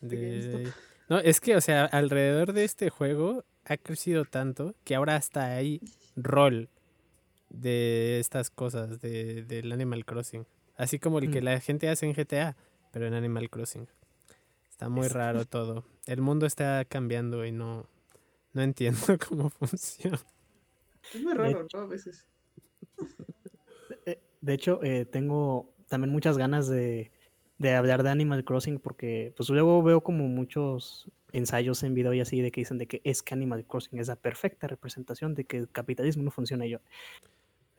[0.00, 0.72] De.
[1.08, 5.54] No, es que o sea, alrededor de este juego ha crecido tanto que ahora hasta
[5.54, 5.80] hay
[6.16, 6.68] rol
[7.50, 10.46] de estas cosas de, del Animal Crossing,
[10.76, 11.44] así como el que Mm.
[11.44, 12.56] la gente hace en GTA,
[12.92, 13.86] pero en Animal Crossing.
[14.70, 15.84] Está muy Es- raro todo.
[16.06, 17.86] El mundo está cambiando y no
[18.54, 20.18] no entiendo cómo funciona.
[21.14, 21.80] es muy raro, ¿no?
[21.80, 22.26] A veces.
[24.42, 27.10] De hecho, eh, tengo también muchas ganas de,
[27.58, 32.20] de hablar de Animal Crossing porque pues luego veo como muchos ensayos en video y
[32.20, 35.44] así de que dicen de que es que Animal Crossing es la perfecta representación de
[35.44, 36.78] que el capitalismo no funciona y yo.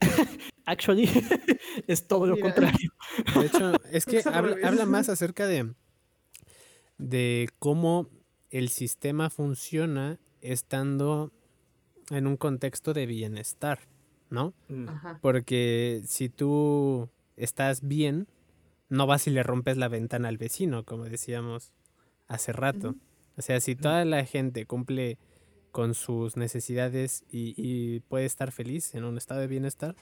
[0.66, 1.08] Actually,
[1.88, 2.92] es todo lo contrario.
[3.36, 5.74] De hecho, es que habla, más acerca de,
[6.98, 8.10] de cómo
[8.50, 11.34] el sistema funciona estando
[12.10, 13.80] en un contexto de bienestar,
[14.34, 14.54] ¿no?
[14.68, 15.20] Mm, Ajá.
[15.22, 17.08] Porque si tú
[17.38, 18.28] estás bien,
[18.90, 21.72] no vas y le rompes la ventana al vecino, como decíamos
[22.28, 22.96] hace rato.
[23.38, 25.20] O sea, si toda la gente cumple
[25.72, 29.96] con sus necesidades y, y puede estar feliz en un estado de bienestar,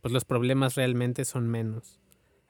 [0.00, 2.00] pues los problemas realmente son menos.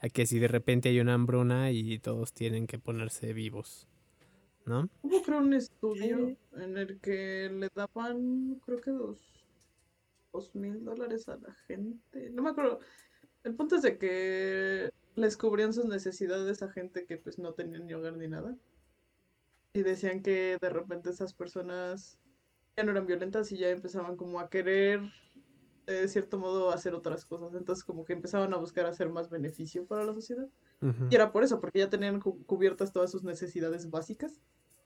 [0.00, 3.88] A que si de repente hay una hambruna y todos tienen que ponerse vivos,
[4.64, 4.88] ¿no?
[5.02, 9.18] Hubo creo un estudio en el que le daban, creo que dos,
[10.32, 12.30] dos mil dólares a la gente.
[12.30, 12.80] No me acuerdo.
[13.44, 17.86] El punto es de que les cubrían sus necesidades a gente que pues no tenían
[17.86, 18.56] ni hogar ni nada.
[19.72, 22.18] Y decían que de repente esas personas
[22.76, 25.00] ya no eran violentas y ya empezaban como a querer
[25.86, 27.54] de cierto modo hacer otras cosas.
[27.54, 30.48] Entonces como que empezaban a buscar hacer más beneficio para la sociedad.
[31.10, 34.40] Y era por eso, porque ya tenían cu- cubiertas todas sus necesidades básicas.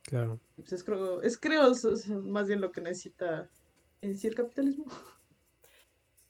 [0.04, 0.40] Claro.
[0.56, 1.70] Pues es creo, es creo
[2.22, 3.50] más bien lo que necesita
[4.00, 4.86] en sí el capitalismo.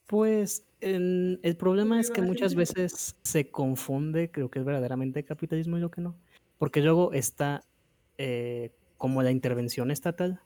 [0.07, 5.77] Pues en- el problema es que muchas veces se confunde, creo que es verdaderamente capitalismo
[5.77, 6.15] y lo que no.
[6.57, 7.63] Porque luego está
[8.17, 10.41] eh, como la intervención estatal.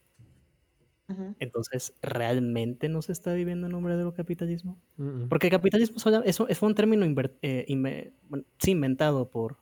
[1.40, 4.78] Entonces, ¿realmente no se está viviendo en nombre del capitalismo?
[4.98, 5.30] Mm, mm.
[5.30, 9.58] Porque capitalismo sola- eso fue un término inver- eh, inve- bueno, sí, inventado por,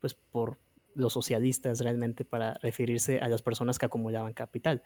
[0.00, 0.56] pues, por
[0.94, 4.82] los socialistas realmente para referirse a las personas que acumulaban capital.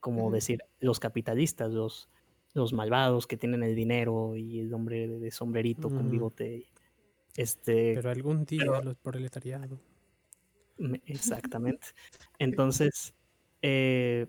[0.00, 2.08] Como decir, los capitalistas, los,
[2.58, 6.66] los malvados que tienen el dinero y el hombre de, sombrerito con bigote.
[7.36, 9.78] Este, Pero algún día pero- los proletariado.
[10.76, 11.88] Me- Exactamente.
[12.38, 13.14] Entonces,
[13.62, 14.26] eh,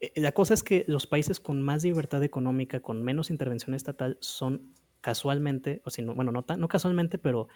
[0.00, 4.18] eh, la cosa es que los países con más libertad económica, con menos intervención estatal,
[4.20, 7.48] son casualmente, o si no, bueno, no, no casualmente, pero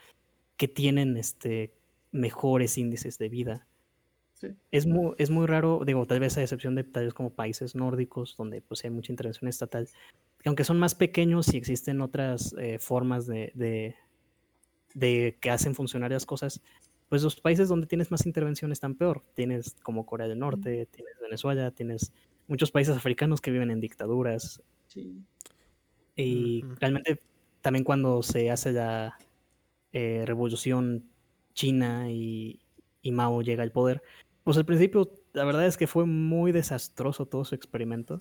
[0.56, 1.74] que tienen este,
[2.10, 3.66] mejores índices de vida.
[4.42, 4.48] Sí.
[4.72, 7.76] Es muy, es muy raro, digo, tal vez a excepción de tal vez como países
[7.76, 9.88] nórdicos, donde pues hay mucha intervención estatal,
[10.42, 13.94] que aunque son más pequeños y existen otras eh, formas de, de,
[14.94, 16.60] de que hacen funcionar las cosas,
[17.08, 19.22] pues los países donde tienes más intervención están peor.
[19.34, 22.12] Tienes como Corea del Norte, tienes Venezuela, tienes
[22.48, 24.60] muchos países africanos que viven en dictaduras.
[24.88, 25.22] Sí.
[26.16, 27.20] Y realmente
[27.60, 29.16] también cuando se hace la
[29.92, 31.04] eh, revolución
[31.54, 32.60] china y,
[33.02, 34.02] y Mao llega al poder,
[34.44, 38.18] pues al principio la verdad es que fue muy desastroso todo su experimento.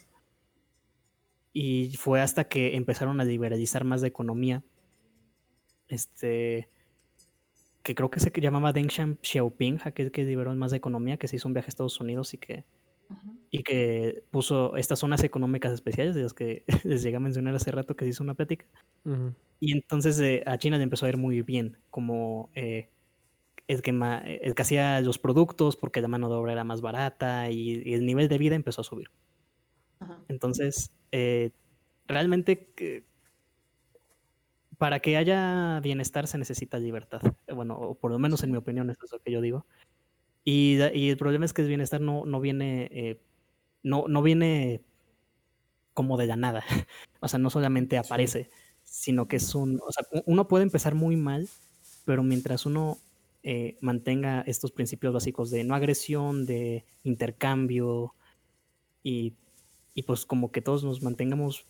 [1.54, 4.64] Y fue hasta que empezaron a liberalizar más de economía.
[5.88, 6.70] Este.
[7.84, 8.90] Que creo que se llamaba Deng
[9.22, 12.34] Xiaoping, aquel que liberó más de economía, que se hizo un viaje a Estados Unidos
[12.34, 12.64] y que
[13.50, 17.72] y que puso estas zonas económicas especiales, de las que les llegué a mencionar hace
[17.72, 18.66] rato que se hizo una plática.
[19.60, 22.90] Y entonces eh, a China le empezó a ir muy bien, como eh,
[23.72, 26.82] el, que ma- el que hacía los productos porque la mano de obra era más
[26.82, 29.10] barata y, y el nivel de vida empezó a subir.
[30.00, 30.20] Ajá.
[30.30, 31.52] Entonces, eh,
[32.08, 33.06] realmente que-
[34.78, 37.22] para que haya bienestar se necesita libertad.
[37.48, 39.66] Eh, Bueno, o por lo menos en mi opinión, eso es lo que yo digo.
[40.46, 43.22] Y, y el problema es que el bienestar no, no viene, eh,
[43.84, 44.84] no, no viene
[45.94, 46.64] como de la nada.
[47.24, 48.50] O sea, no solamente aparece,
[48.84, 51.48] sino que es un, o sea, uno puede empezar muy mal,
[52.04, 52.98] pero mientras uno
[53.44, 58.14] eh, mantenga estos principios básicos de no agresión, de intercambio
[59.04, 59.34] y,
[59.96, 61.66] y pues como que todos nos mantengamos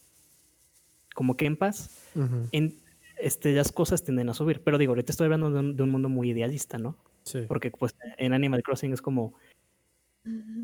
[1.16, 2.48] como que en paz, Ujú.
[2.52, 2.76] en,
[3.20, 4.62] este, las cosas tienden a subir.
[4.64, 6.98] Pero digo, ahorita estoy hablando de un, de un mundo muy idealista, ¿no?
[7.24, 7.42] Sí.
[7.48, 9.34] Porque pues en Animal Crossing es como,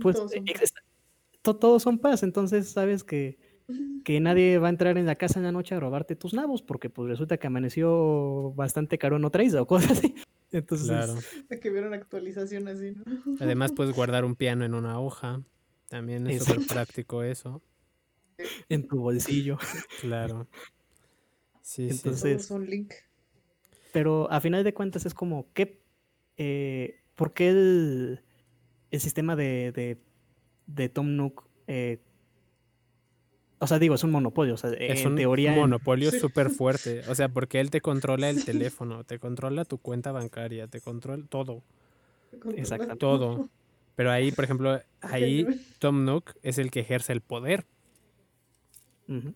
[0.02, 0.74] pues Todos son- ex-
[1.42, 3.38] to- todos son paz, entonces sabes que,
[4.04, 6.62] que nadie va a entrar en la casa en la noche a robarte tus nabos,
[6.62, 10.16] porque pues resulta que amaneció bastante caro en otra isla o cosas así.
[10.52, 11.16] Entonces, Claro.
[11.50, 13.36] De que hubiera una actualización así, ¿no?
[13.40, 15.44] Además puedes guardar un piano en una hoja.
[15.90, 17.62] También es súper práctico eso.
[18.70, 19.58] en tu bolsillo.
[20.02, 20.48] Claro.
[21.62, 21.96] Sí, sí.
[21.98, 22.94] Entonces- Todos son link.
[23.94, 25.82] Pero a final de cuentas es como, ¿qué,
[26.38, 28.22] eh, ¿por qué el,
[28.92, 29.98] el sistema de, de,
[30.68, 32.00] de Tom Nook, eh,
[33.60, 35.52] o sea, digo, es un monopolio, o sea, Es en un teoría...
[35.54, 36.20] monopolio Sí.
[36.20, 37.02] súper fuerte.
[37.10, 41.24] O sea, porque él te controla el teléfono, te controla tu cuenta bancaria, te controla
[41.28, 41.64] todo.
[42.56, 42.96] Exacto.
[42.98, 43.50] Todo.
[43.96, 45.46] Pero ahí, por ejemplo, ahí.
[45.80, 47.66] Tom Nook es el que ejerce el poder.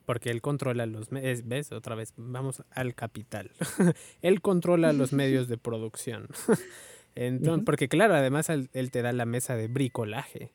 [0.05, 1.47] Porque él controla los medios.
[1.47, 1.71] ¿Ves?
[1.71, 3.51] Otra vez, vamos al capital.
[4.21, 6.27] él controla los medios de producción.
[7.15, 10.51] Entonces, porque claro, además él, él te da la mesa de bricolaje.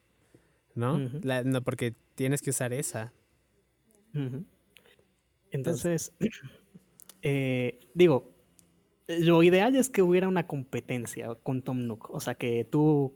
[0.74, 1.00] ¿No?
[1.22, 3.12] La- no, porque tienes que usar esa.
[5.50, 6.12] Entonces,
[7.22, 8.32] eh, digo,
[9.06, 13.14] lo ideal es que hubiera una competencia con Tom Nook, o sea, que tú...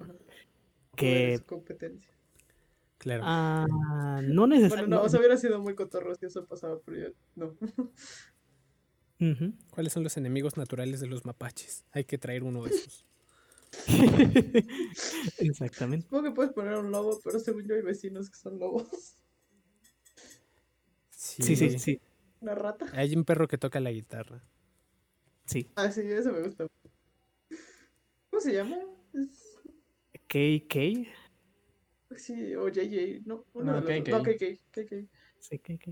[0.97, 1.40] Que...
[1.47, 2.10] Competencia.
[2.98, 3.22] Claro.
[3.24, 3.66] ah,
[4.22, 4.97] no Bueno, necesariamente...
[4.97, 7.56] no, o sea, hubiera sido muy cotorro si eso pasaba, pero yo no.
[9.70, 11.85] ¿Cuáles son los enemigos naturales de los mapaches?
[11.93, 13.06] Hay que traer uno de esos.
[15.39, 16.06] Exactamente.
[16.06, 19.16] Supongo que puedes poner un lobo, pero según yo hay vecinos que son lobos.
[21.39, 22.01] Sí, sí, sí.
[22.40, 22.86] Una rata.
[22.94, 24.43] Hay un perro que toca la guitarra.
[25.44, 25.70] Sí.
[25.77, 26.66] Ah, sí, eso me gusta.
[28.31, 28.77] ¿Cómo se llama?
[29.12, 29.59] Es-
[30.27, 31.09] KK.
[32.16, 33.44] Sí, o JJ, no.
[33.52, 34.11] uno No, los KK.
[34.11, 35.09] No, KK, KK.
[35.39, 35.89] Sí, KK.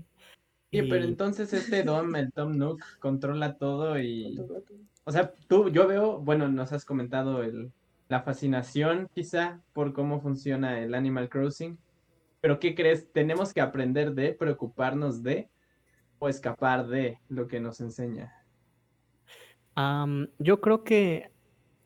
[0.71, 4.39] Oye, pero Y- entonces este Dom, el Tom Nook, controla todo y...
[5.05, 7.71] O sea, tú, yo veo, bueno, nos has comentado el,
[8.07, 11.77] la fascinación quizá por cómo funciona el Animal Crossing,
[12.41, 13.11] pero ¿qué crees?
[13.11, 15.49] ¿Tenemos que aprender de, preocuparnos de
[16.19, 18.33] o escapar de lo que nos enseña?
[20.39, 21.31] Yo creo que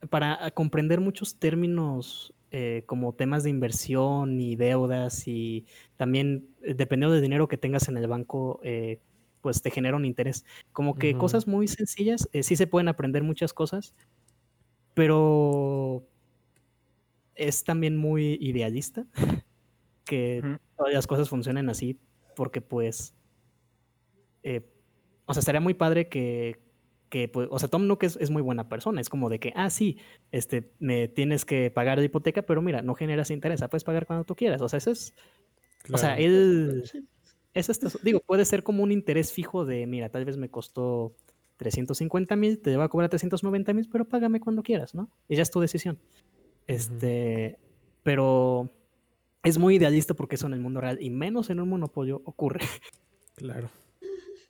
[0.09, 5.65] para comprender muchos términos eh, como temas de inversión y deudas y
[5.95, 8.99] también eh, dependiendo del dinero que tengas en el banco, eh,
[9.43, 10.45] pues te genera un interés.
[10.71, 13.93] Como que cosas muy sencillas, eh, sí se pueden aprender muchas cosas,
[14.93, 16.03] pero
[17.35, 19.05] es también muy idealista
[20.05, 21.99] que todas las cosas funcionen así,
[22.35, 23.15] porque pues,
[24.43, 24.61] eh,
[25.25, 26.59] o sea, estaría muy padre que,
[27.09, 29.53] que pues, o sea, Tom Nook es, es muy buena persona, es como de que,
[29.55, 29.97] ah, sí,
[30.31, 34.25] este, me tienes que pagar la hipoteca, pero mira, no generas interés, puedes pagar cuando
[34.25, 35.13] tú quieras, o sea, eso es,
[35.91, 36.83] o sea, él,
[37.53, 41.15] es hasta, digo, puede ser como un interés fijo de, mira, tal vez me costó
[41.57, 45.09] 350 mil, te va a cobrar 390 mil, pero págame cuando quieras, ¿no?
[45.27, 45.99] Y ya es tu decisión.
[46.67, 47.59] Este,
[48.01, 48.71] pero
[49.43, 52.61] es muy idealista porque eso en el mundo real, y menos en un monopolio, ocurre.
[53.35, 53.69] Claro.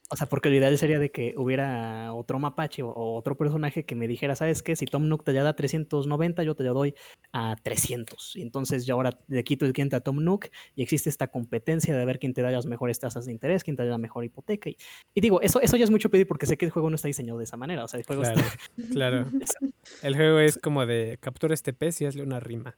[0.09, 3.83] O sea, porque lo ideal sería de que hubiera otro mapache o, o otro personaje
[3.83, 4.75] que me dijera, ¿sabes qué?
[4.75, 6.93] Si Tom Nook te ya da 390, yo te lo doy
[7.31, 8.35] a 300.
[8.35, 11.97] Y entonces yo ahora le quito el cliente a Tom Nook y existe esta competencia
[11.97, 14.23] de ver quién te da las mejores tasas de interés, quién te da la mejor
[14.23, 14.69] hipoteca.
[14.69, 14.77] Y,
[15.15, 17.07] y digo, eso, eso ya es mucho pedir porque sé que el juego no está
[17.07, 17.83] diseñado de esa manera.
[17.83, 18.91] O sea, el juego Claro, está...
[18.91, 19.31] claro.
[20.03, 22.75] El juego es como de captura este pez y hazle una rima.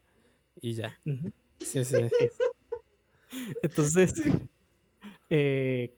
[0.61, 0.97] Y ya.
[1.59, 1.95] Sí, sí.
[3.61, 4.13] Entonces,
[5.29, 5.93] eh,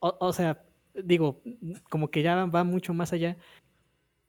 [0.00, 0.64] o, o sea,
[0.94, 1.40] digo,
[1.90, 3.36] como que ya va mucho más allá,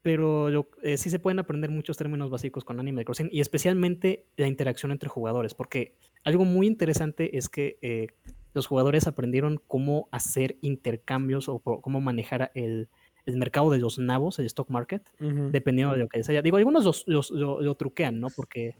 [0.01, 4.25] pero lo- eh, sí se pueden aprender muchos términos básicos con Animal Crossing y especialmente
[4.37, 8.07] la interacción entre jugadores, porque algo muy interesante es que eh,
[8.53, 12.87] los jugadores aprendieron cómo hacer intercambios o cómo manejar el,
[13.25, 15.03] el mercado de los nabos, el stock market,
[15.51, 16.41] dependiendo de lo que les haya.
[16.41, 18.27] Digo, algunos los- los- lo, lo truquean, ¿no?
[18.35, 18.75] Porque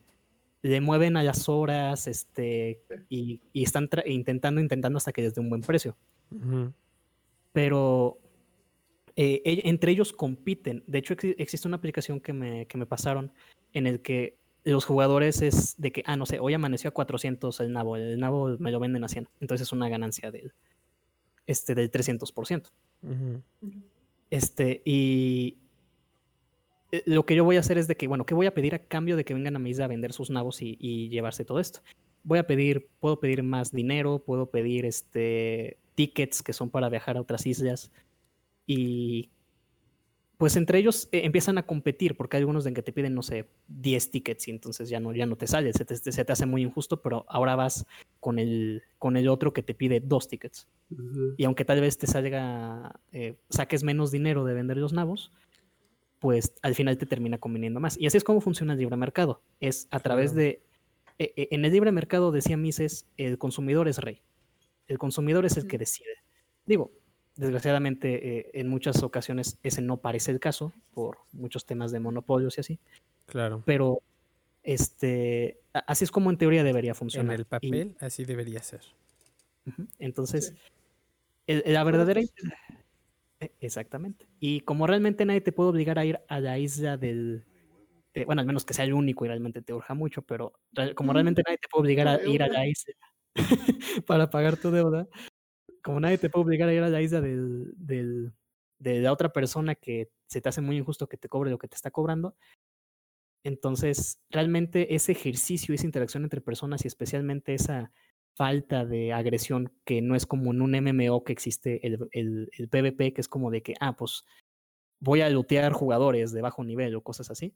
[0.62, 5.42] le mueven a las horas este, y, y están intentando, intentando hasta que les dé
[5.42, 5.96] un buen precio.
[6.32, 6.74] Ujú.
[7.54, 8.20] Pero
[9.16, 10.84] eh, e- entre ellos compiten.
[10.88, 13.32] De hecho, exi- existe una aplicación que me, que me pasaron
[13.74, 17.60] en el que los jugadores es de que, ah, no sé, hoy amaneció a 400
[17.62, 19.28] el nabo, el nabo me lo venden a 100.
[19.40, 20.52] Entonces es una ganancia del,
[21.48, 22.70] este, del 300%.
[23.02, 23.42] Ujú.
[24.30, 25.58] Este, y
[26.92, 28.76] eh, lo que yo voy a hacer es de que, bueno, ¿qué voy a pedir
[28.76, 31.46] a cambio de que vengan a mi isla a vender sus nabos y, y llevarse
[31.46, 31.82] todo esto?
[32.24, 37.18] Voy a pedir, puedo pedir más dinero, puedo pedir este, tickets que son para viajar
[37.18, 37.92] a otras islas.
[38.66, 39.30] Y
[40.40, 43.22] pues entre ellos eh, empiezan a competir porque hay algunos en que te piden, no
[43.22, 46.32] sé, 10 tickets y entonces ya no, ya no te sale, se te, se te
[46.32, 47.86] hace muy injusto, pero ahora vas
[48.22, 50.66] con el, con el otro que te pide dos tickets.
[51.36, 55.34] Y aunque tal vez te salga, eh, saques menos dinero de vender los nabos,
[56.20, 57.98] pues al final te termina conveniendo más.
[57.98, 59.42] Y así es como funciona el libre mercado.
[59.60, 60.62] Es a través de...
[61.18, 64.22] eh, eh, en el libre mercado, decía Mises, el consumidor es rey.
[64.88, 66.10] El consumidor es el que decide.
[66.66, 66.92] Digo,
[67.36, 72.58] desgraciadamente eh, en muchas ocasiones ese no parece el caso por muchos temas de monopolios
[72.58, 72.80] y así,
[73.28, 73.64] Claro.
[73.66, 74.02] pero
[74.64, 77.36] este, así es como en teoría debería En funcionar.
[77.36, 78.82] el Y- papel así debería ser.
[80.00, 80.56] Entonces, Sí.
[81.48, 82.22] el- la verdadera...
[83.40, 84.28] e- Exactamente.
[84.40, 87.46] Y como realmente nadie te puede obligar a ir a la isla del...
[88.14, 90.54] de- bueno, al menos que sea el único y realmente te urja mucho, pero
[90.96, 92.94] como realmente nadie te puede obligar a ir a la isla
[94.08, 95.08] para pagar tu deuda,
[95.84, 98.34] como nadie te puede obligar a ir a la isla del, del-
[98.80, 101.68] de la otra persona que se te hace muy injusto que te cobre lo que
[101.68, 102.36] te está cobrando,
[103.44, 107.92] entonces realmente ese ejercicio, esa interacción entre personas y especialmente esa
[108.36, 112.70] falta de agresión que no es como en un MMO que existe el, el, el
[112.70, 114.26] PvP, que es como de que, ah, pues
[115.00, 117.54] voy a lootear jugadores de bajo nivel o cosas así,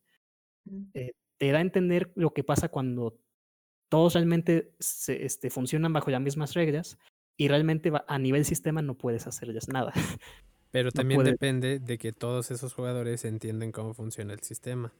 [0.93, 3.17] eh, te da a entender lo que pasa cuando
[3.89, 6.97] todos realmente se, este, funcionan bajo las mismas reglas
[7.37, 9.91] y realmente va- a nivel sistema no puedes hacerles nada.
[10.71, 14.91] Pero también depende de que todos esos jugadores entienden cómo funciona el sistema.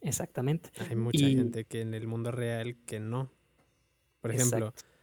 [0.00, 0.70] Exactamente.
[0.88, 3.30] Hay mucha Y- gente que en el mundo real que no.
[4.20, 4.93] Por ejemplo, Exacto.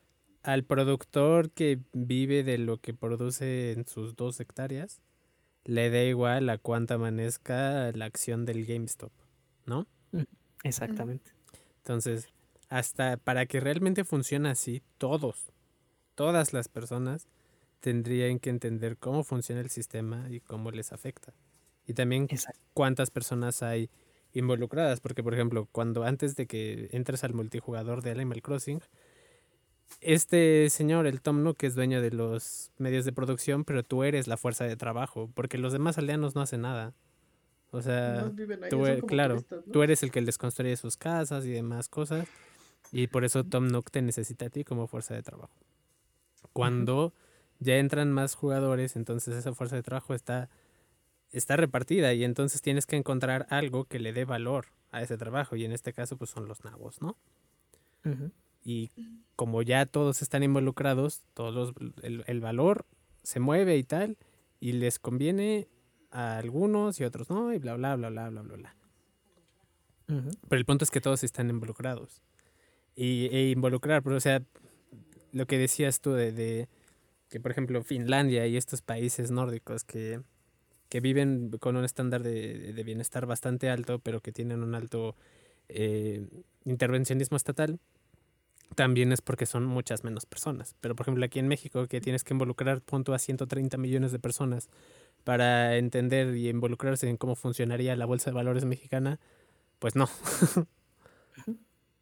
[0.44, 5.02] Al productor que vive de lo que produce en sus dos hectáreas,
[5.64, 9.12] le da igual a cuánta amanezca la acción del GameStop,
[9.66, 9.88] ¿no?
[10.64, 11.32] Exactamente.
[11.78, 12.28] Entonces,
[12.70, 15.52] hasta para que realmente funcione así, todos,
[16.16, 17.28] todas las personas
[17.80, 21.34] tendrían que entender cómo funciona el sistema y cómo les afecta.
[21.86, 22.60] Y también Exacto.
[22.74, 23.90] cuántas personas hay
[24.34, 28.82] involucradas, porque por ejemplo, cuando antes de que entres al multijugador de Animal Crossing,
[30.00, 34.28] este señor, el Tom Nook, es dueño de los medios de producción, pero tú eres
[34.28, 36.94] la fuerza de trabajo, porque los demás aldeanos no hacen nada.
[37.72, 39.72] O sea, Nomás viven ahí, tú e- claro, turistas, ¿no?
[39.72, 42.28] tú eres el que les construye sus casas y demás cosas,
[42.92, 45.54] y por eso Tom Nook te necesita a ti como fuerza de trabajo.
[46.54, 47.14] Cuando
[47.60, 50.50] ya entran más jugadores, entonces esa fuerza de trabajo está,
[51.32, 55.56] está repartida y entonces tienes que encontrar algo que le dé valor a ese trabajo,
[55.56, 57.16] y en este caso pues son los nabos, ¿no?
[58.64, 58.92] Y
[59.36, 62.86] como ya todos están involucrados, todos los- el, el valor
[63.24, 64.18] se mueve y tal,
[64.60, 65.68] y les conviene
[66.12, 68.76] a algunos y a otros no, y bla, bla, bla, bla, bla, bla, bla.
[70.50, 72.22] Pero el punto es que todos están involucrados.
[72.96, 74.44] Y, e involucrar, pero o sea,
[75.32, 76.68] lo que decías tú de, de
[77.30, 80.22] que, por ejemplo, Finlandia y estos países nórdicos que,
[80.90, 85.16] que viven con un estándar de, de bienestar bastante alto, pero que tienen un alto
[85.70, 86.28] eh,
[86.66, 87.80] intervencionismo estatal,
[88.76, 90.76] también es porque son muchas menos personas.
[90.82, 94.20] Pero, por ejemplo, aquí en México, que tienes que involucrar, punto a 130 millones de
[94.20, 94.70] personas
[95.24, 99.20] para entender y involucrarse en cómo funcionaría la Bolsa de Valores mexicana,
[99.80, 100.10] pues no,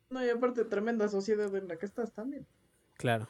[0.09, 2.47] No, y aparte, tremenda sociedad en la que estás también.
[2.97, 3.27] claro.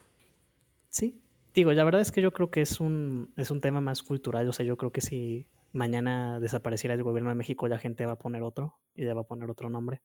[0.91, 1.21] Sí,
[1.53, 4.49] digo, la verdad es que yo creo que es un, es un tema más cultural.
[4.49, 8.13] O sea, yo creo que si mañana desapareciera el gobierno de México, la gente va
[8.13, 10.01] a poner otro y le va a poner otro nombre.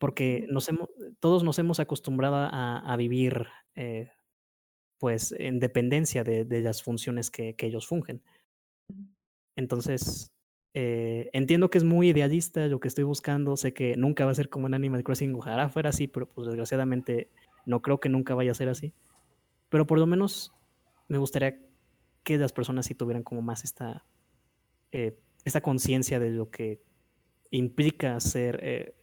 [0.00, 0.88] Porque nos hemos,
[1.20, 3.46] todos nos hemos acostumbrado a, a vivir
[3.76, 4.10] eh,
[4.98, 8.22] pues en dependencia de, de las funciones que, que ellos fungen.
[9.56, 10.32] Entonces,
[10.72, 13.56] eh, entiendo que es muy idealista lo que estoy buscando.
[13.58, 15.34] Sé que nunca va a ser como en Animal Crossing.
[15.34, 17.30] Ojalá fuera así, pero pues desgraciadamente
[17.66, 18.94] no creo que nunca vaya a ser así.
[19.68, 20.52] Pero por lo menos
[21.08, 21.60] me gustaría
[22.24, 24.06] que las personas sí tuvieran como más esta,
[24.92, 26.80] eh, esta conciencia de lo que
[27.50, 28.94] implica ser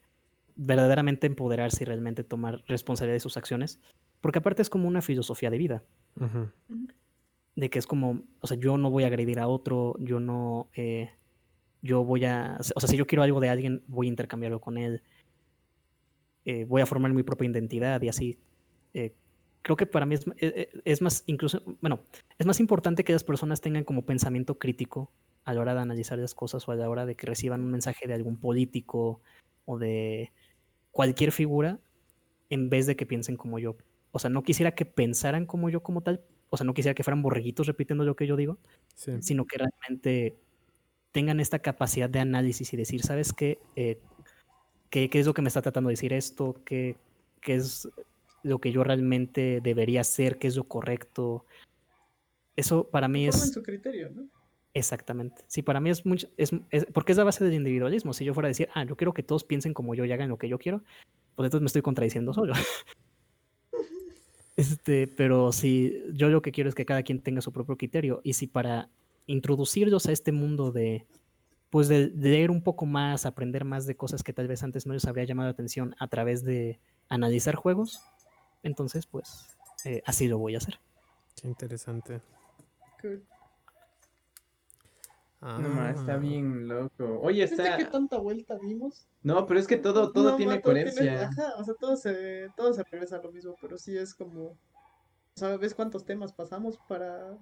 [0.58, 3.80] verdaderamente empoderarse y realmente tomar responsabilidad de sus acciones.
[4.20, 5.84] Porque aparte es como una filosofía de vida
[7.56, 10.70] de que es como, o sea, yo no voy a agredir a otro, yo no,
[10.76, 11.10] eh,
[11.82, 14.78] yo voy a, o sea, si yo quiero algo de alguien, voy a intercambiarlo con
[14.78, 15.02] él,
[16.46, 18.40] eh, voy a formar mi propia identidad y así.
[18.94, 19.16] Eh,
[19.64, 22.02] creo que para mí es, eh, es más, incluso, bueno,
[22.38, 25.12] es más importante que las personas tengan como pensamiento crítico
[25.44, 27.72] a la hora de analizar las cosas o a la hora de que reciban un
[27.72, 29.22] mensaje de algún político
[29.66, 30.32] o de
[30.98, 31.78] cualquier figura
[32.49, 33.76] en vez de que piensen como yo.
[34.11, 37.03] O sea, no quisiera que pensaran como yo como tal, o sea, no quisiera que
[37.03, 38.57] fueran borreguitos repitiendo lo que yo digo,
[38.95, 39.11] Sí.
[39.22, 40.40] sino que realmente
[41.11, 43.60] tengan esta capacidad de análisis y decir, ¿sabes qué?
[43.76, 43.99] Eh,
[44.90, 46.64] ¿qué, qué es lo que me está tratando de decir esto?
[46.65, 46.95] ¿Qué,
[47.41, 47.88] qué es
[48.41, 50.40] lo que yo realmente debería hacer?
[50.40, 51.45] ¿Qué es lo correcto?
[52.56, 54.28] Eso para mí es su criterio, ¿no?
[54.78, 55.44] Exactamente.
[55.48, 58.14] Sí, para mí es mucho, es, es- porque es la base del individualismo.
[58.14, 60.30] Si yo fuera a decir, ah, yo quiero que todos piensen como yo y hagan
[60.30, 60.84] lo que yo quiero,
[61.36, 62.54] pues entonces me estoy contradiciendo solo.
[64.56, 68.22] Este, pero si yo lo que quiero es que cada quien tenga su propio criterio
[68.24, 68.90] y si para
[69.28, 71.06] introducirlos a este mundo de
[71.70, 74.88] pues de de leer un poco más, aprender más de cosas que tal vez antes
[74.88, 78.02] no les habría llamado la atención a través de analizar juegos,
[78.64, 79.45] entonces pues
[79.86, 80.80] eh, así lo voy a hacer.
[81.40, 82.22] Qué interesante.
[85.39, 86.18] Que- No, ma, está Ah.
[86.18, 87.19] bien loco.
[87.22, 87.77] Oye, ¿Viste está.
[87.77, 89.07] qué tanta vuelta dimos?
[89.22, 91.27] No, pero es que todo, todo No, tiene todo coherencia.
[91.27, 94.43] ajá, o sea, todo se, todo se regresa a lo mismo, pero sí es como.
[94.45, 94.57] O
[95.39, 97.38] sea, ¿ves cuántos temas pasamos para.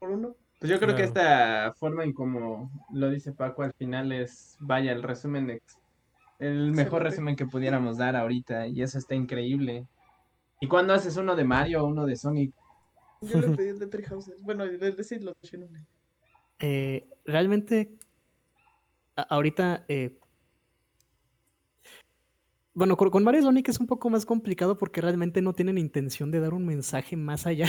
[0.00, 0.34] por uno?
[0.58, 4.90] Pues yo creo que esta forma en como lo dice Paco al final es, vaya,
[4.92, 5.78] el resumen, ex-
[6.38, 9.86] el mejor resumen que pudiéramos dar ahorita y eso está increíble.
[10.60, 12.52] ¿Y cuándo haces uno de Mario o uno de Sonic?
[13.20, 14.32] Yo le pedí el de Treehouse.
[14.42, 15.84] Bueno, el de decir los de Shenmue.
[16.58, 17.96] Eh, realmente,
[19.16, 20.18] ahorita, eh,
[22.74, 26.30] bueno, con, con Mario Sonic es un poco más complicado porque realmente no tienen intención
[26.30, 27.68] de dar un mensaje más allá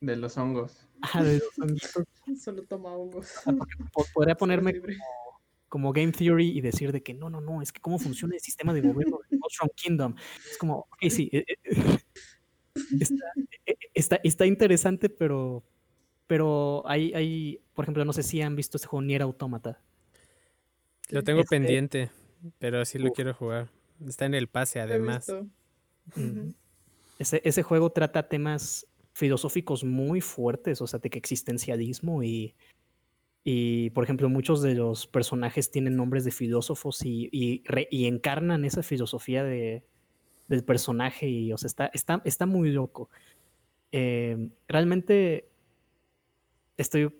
[0.00, 0.88] De los hongos.
[1.14, 2.08] de los.
[2.44, 3.28] Solo toma hongos.
[3.92, 4.80] Po- Podría ponerme
[5.68, 8.40] como Game Theory y decir de que no, no, no, es que cómo funciona el
[8.40, 10.14] sistema de gobierno de Mushroom Kingdom.
[10.50, 11.44] Es como, ok, sí, eh,
[13.00, 13.24] está,
[13.94, 15.62] está, está interesante, pero,
[16.26, 19.80] pero hay, hay, por ejemplo, no sé si han visto este juego Nier Automata.
[21.08, 22.10] Lo tengo Este- pendiente,
[22.58, 23.70] pero sí lo quiero jugar.
[24.06, 25.32] Está en el pase, además.
[27.18, 32.54] Ese, ese juego trata temas filosóficos muy fuertes, o sea, de que existencialismo y,
[33.44, 38.08] y, por ejemplo, muchos de los personajes tienen nombres de filósofos y, y, re- y
[38.08, 39.84] encarnan esa filosofía de,
[40.48, 43.08] del personaje y, o sea, está, está, está muy loco.
[43.90, 45.48] Eh, realmente
[46.76, 47.10] estoy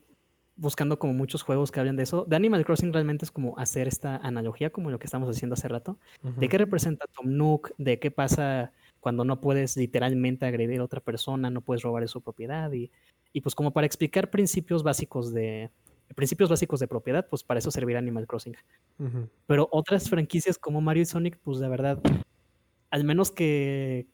[0.61, 2.24] buscando como muchos juegos que hablen de eso.
[2.28, 5.69] De Animal Crossing realmente es como hacer esta analogía como lo que estamos haciendo hace
[5.69, 5.99] rato.
[6.23, 7.73] ¿De qué representa Tom Nook?
[7.78, 8.70] ¿De qué pasa
[9.01, 12.70] cuando no puedes literalmente agredir a otra persona, no puedes robar su propiedad?
[12.73, 12.91] Y,
[13.32, 15.70] y pues como para explicar principios básicos de
[16.15, 18.57] principios básicos de propiedad, pues para eso servirá Animal Crossing.
[19.47, 22.01] Pero otras franquicias como Mario y Sonic, pues de verdad,
[22.91, 24.07] al menos que,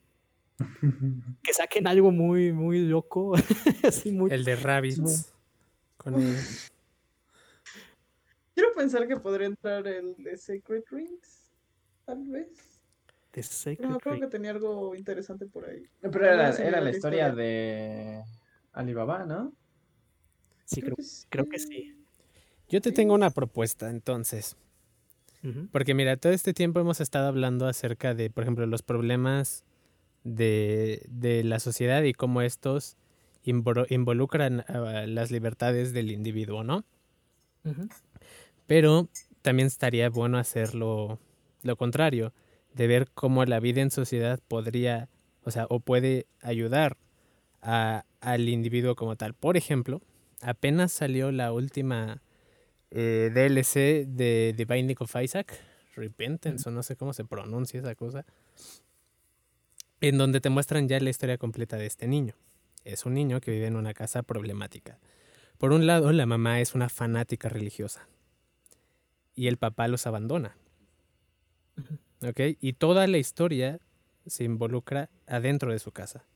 [1.42, 3.34] que saquen algo muy, muy loco,
[3.82, 4.30] así muy...
[4.30, 5.32] El de Rabbits.
[6.06, 6.36] Con el-
[8.54, 11.50] Quiero pensar que podría entrar el de Sacred Rings.
[12.04, 12.48] Tal vez.
[13.32, 14.22] de Sacred No, creo Ring.
[14.24, 15.82] que tenía algo interesante por ahí.
[16.00, 17.32] Pero era, la historia historia.
[17.34, 18.22] de
[18.72, 19.52] Alibaba, ¿no?
[20.64, 21.26] Sí, creo, que sí.
[21.28, 21.92] creo que sí.
[22.68, 24.56] Yo te tengo una propuesta, entonces.
[25.70, 29.64] Porque mira, todo este tiempo hemos estado hablando acerca de, por ejemplo, los problemas
[30.24, 32.96] de, de la sociedad y cómo estos
[33.46, 36.84] involucran a las libertades del individuo, ¿no?
[38.66, 39.08] Pero
[39.42, 41.18] también estaría bueno hacer lo,
[41.62, 42.32] lo contrario,
[42.74, 45.08] de ver cómo la vida en sociedad podría,
[45.44, 46.96] o sea, o puede ayudar
[47.62, 49.34] a- al individuo como tal.
[49.34, 50.02] Por ejemplo,
[50.42, 52.22] apenas salió la última
[52.90, 55.58] eh, DLC de The Binding of Isaac,
[55.94, 58.24] Repentance, o no sé cómo se pronuncia esa cosa,
[60.00, 62.34] en donde te muestran ya la historia completa de este niño.
[62.86, 65.00] Es un niño que vive en una casa problemática.
[65.58, 68.06] Por un lado, la mamá es una fanática religiosa
[69.34, 70.56] y el papá los abandona.
[72.22, 72.40] ¿Ok?
[72.60, 73.80] Y toda la historia
[74.24, 76.26] se involucra adentro de su casa.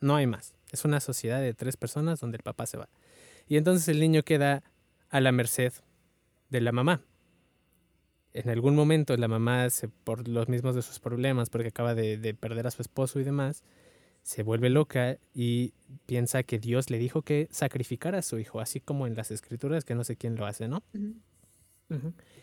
[0.00, 0.56] No hay más.
[0.72, 2.88] Es una sociedad de tres personas donde el papá se va.
[3.46, 4.64] Y entonces el niño queda
[5.10, 5.72] a la merced
[6.48, 7.02] de la mamá.
[8.32, 12.16] En algún momento la mamá, se, por los mismos de sus problemas, porque acaba de,
[12.16, 13.62] de perder a su esposo y demás,
[14.22, 15.72] se vuelve loca y
[16.06, 19.84] piensa que Dios le dijo que sacrificara a su hijo, así como en las escrituras,
[19.84, 20.82] que no sé quién lo hace, ¿no?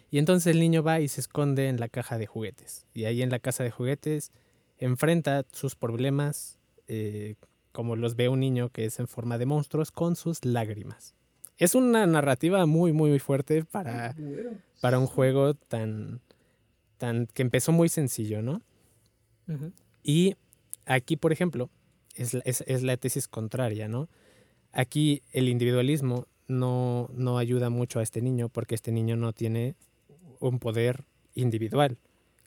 [0.10, 2.86] Y entonces el niño va y se esconde en la caja de juguetes.
[2.94, 4.32] Y ahí en la casa de juguetes
[4.78, 7.36] enfrenta sus problemas, eh,
[7.72, 11.16] como los ve un niño que es en forma de monstruos, con sus lágrimas.
[11.58, 14.16] Es una narrativa muy, muy fuerte para,
[14.82, 16.22] para un juego tan,
[16.98, 18.62] tan que empezó muy sencillo, ¿no?
[20.04, 20.36] Y
[20.88, 21.70] aquí, por ejemplo,
[22.16, 24.10] es, la- es- es la tesis contraria, ¿no?
[24.72, 29.76] Aquí el individualismo no, no ayuda mucho a este niño porque este niño no tiene
[30.40, 31.06] un poder
[31.36, 31.98] individual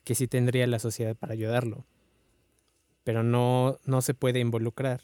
[0.03, 1.85] que sí tendría la sociedad para ayudarlo.
[3.03, 5.01] Pero no, no se puede involucrar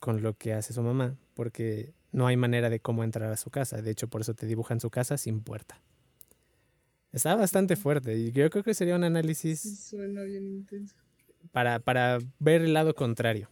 [0.00, 3.50] con lo que hace su mamá porque no hay manera de cómo entrar a su
[3.50, 3.80] casa.
[3.82, 5.80] De hecho, por eso te dibujan su casa sin puerta.
[7.12, 10.96] Está bastante fuerte y yo creo que sería un análisis Suena bien intenso.
[11.52, 13.50] Para, para ver el lado contrario.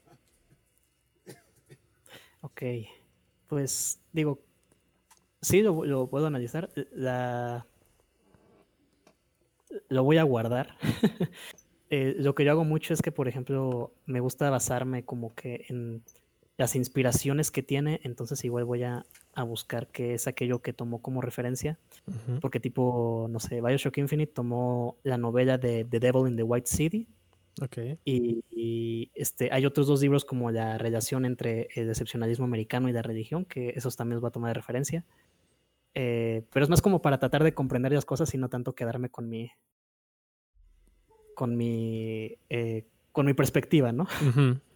[2.41, 2.63] Ok,
[3.47, 4.41] pues digo,
[5.41, 6.71] sí lo, lo puedo analizar.
[6.93, 7.67] La...
[9.89, 10.77] Lo voy a guardar.
[11.95, 15.67] Eh, lo que yo hago mucho es que, por ejemplo, me gusta basarme como que
[15.69, 16.03] en
[16.57, 19.05] las inspiraciones que tiene, entonces igual voy a,
[19.35, 21.79] a buscar qué es aquello que tomó como referencia,
[22.41, 26.67] porque tipo, no sé, Bioshock Infinite tomó la novela de The Devil in the White
[26.67, 27.09] City,
[27.61, 27.79] Ok.
[28.05, 32.93] y, y, este, hay otros dos libros como la relación entre el excepcionalismo americano y
[32.93, 35.05] la religión, que esos también los va a tomar de referencia.
[35.95, 39.11] Eh, pero es más como para tratar de comprender las cosas y no tanto quedarme
[39.11, 39.51] con mi
[41.35, 44.07] con mi eh, con mi perspectiva, ¿no?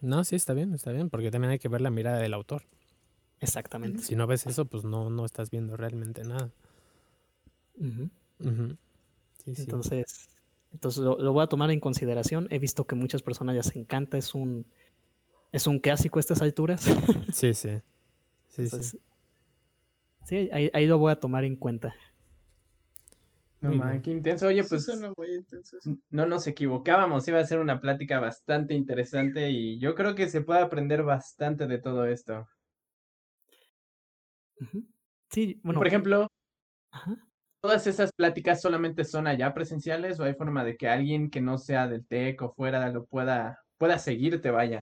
[0.01, 2.63] No, sí, está bien, está bien, porque también hay que ver la mirada del autor.
[3.39, 4.03] Exactamente.
[4.03, 6.51] Si no ves eso, pues no, no estás viendo realmente nada.
[9.43, 9.53] Sí.
[9.57, 10.36] Entonces,
[10.77, 12.47] entonces lo, lo voy a tomar en consideración.
[12.51, 14.67] He visto que muchas personas les encanta, es un
[15.51, 16.85] es un clásico a estas alturas.
[17.33, 17.69] Sí, sí.
[18.47, 18.63] Sí, sí.
[18.63, 18.99] Entonces,
[20.23, 21.95] sí, ahí, ahí lo voy a tomar en cuenta.
[23.59, 24.47] No, man, qué intenso.
[24.47, 25.77] Oye, Sí pues suena muy intenso.
[26.11, 27.27] no nos equivocábamos.
[27.27, 31.65] Iba a ser una plática bastante interesante y yo creo que se puede aprender bastante
[31.65, 32.47] de todo esto.
[35.29, 35.79] Sí, bueno.
[35.79, 36.27] Por ejemplo,
[36.91, 37.26] ajá.
[37.61, 41.57] ¿Todas esas pláticas solamente son allá presenciales o hay forma de que alguien que no
[41.57, 44.79] sea del TEC o fuera lo pueda, pueda seguirte, vaya?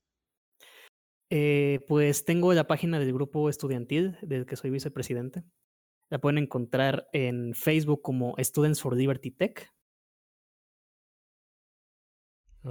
[1.30, 5.44] Eh, pues tengo la página del grupo estudiantil del que soy vicepresidente.
[6.10, 9.76] La pueden encontrar en Facebook como Students for Liberty Tech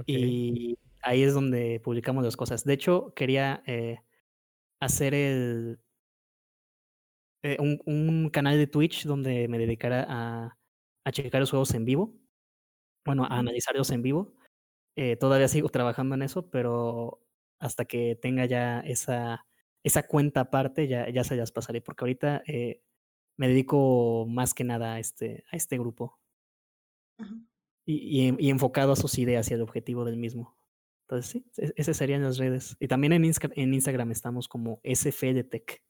[0.05, 2.63] y ahí es donde publicamos las cosas.
[2.63, 3.99] De hecho, quería eh,
[4.79, 5.79] hacer el,
[7.45, 10.57] eh, un, un canal de Twitch donde me dedicara a,
[11.05, 12.13] a checar los juegos en vivo,
[13.05, 14.33] bueno, a analizarlos en vivo.
[14.97, 17.21] Eh, todavía sigo trabajando en eso, pero
[17.59, 19.45] hasta que tenga ya esa,
[19.83, 22.81] esa cuenta aparte, ya, ya se las pasaré, porque ahorita eh,
[23.37, 26.19] me dedico más que nada a este, a este grupo
[27.17, 27.35] Ajá.
[27.85, 30.57] y, y en- y enfocado a sus ideas y al objetivo del mismo.
[31.07, 32.75] Entonces, sí, e- esas serían las redes.
[32.79, 35.83] Y también en, en Instagram estamos como SFDTech.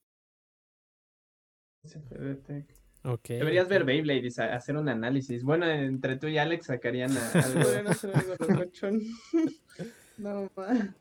[3.27, 5.43] Deberías ver Beyblade y hacer un análisis.
[5.43, 7.61] Bueno, entre tú y Alex sacarían a- algo.
[10.17, 10.95] No, ma.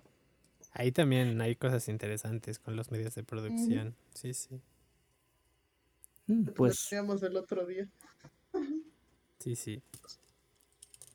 [0.72, 3.94] Ahí también hay cosas interesantes con los medios de producción.
[4.14, 4.60] Sí, sí.
[6.26, 7.88] Mm, Lo Pues teníamos el otro día.
[9.38, 9.82] Sí, sí.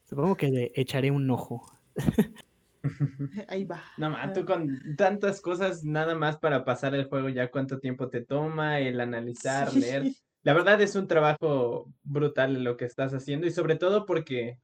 [0.07, 1.65] supongo que le echaré un ojo.
[3.49, 3.83] Ahí va.
[3.97, 8.09] No, ma, tú con tantas cosas nada más para pasar el juego, ya cuánto tiempo
[8.09, 9.79] te toma, el analizar, Sí.
[9.81, 10.03] leer.
[10.43, 14.59] la verdad es un trabajo brutal lo que estás haciendo y sobre todo porque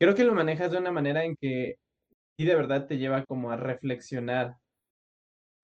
[0.00, 1.78] creo que lo manejas de una manera en que
[2.36, 4.56] sí de verdad te lleva como a reflexionar.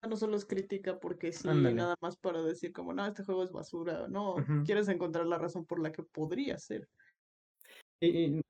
[0.07, 1.75] No solo es crítica porque sí, Ándale.
[1.75, 4.07] nada más para decir como, no, este juego es basura.
[4.09, 4.35] No,
[4.65, 6.89] quieres encontrar la razón por la que podría ser.
[8.01, 8.41] Y, y-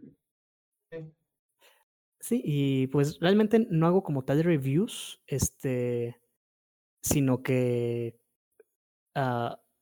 [2.24, 2.42] sí.
[2.44, 6.20] Y pues realmente no hago como tal reviews, este,
[7.02, 8.20] sino que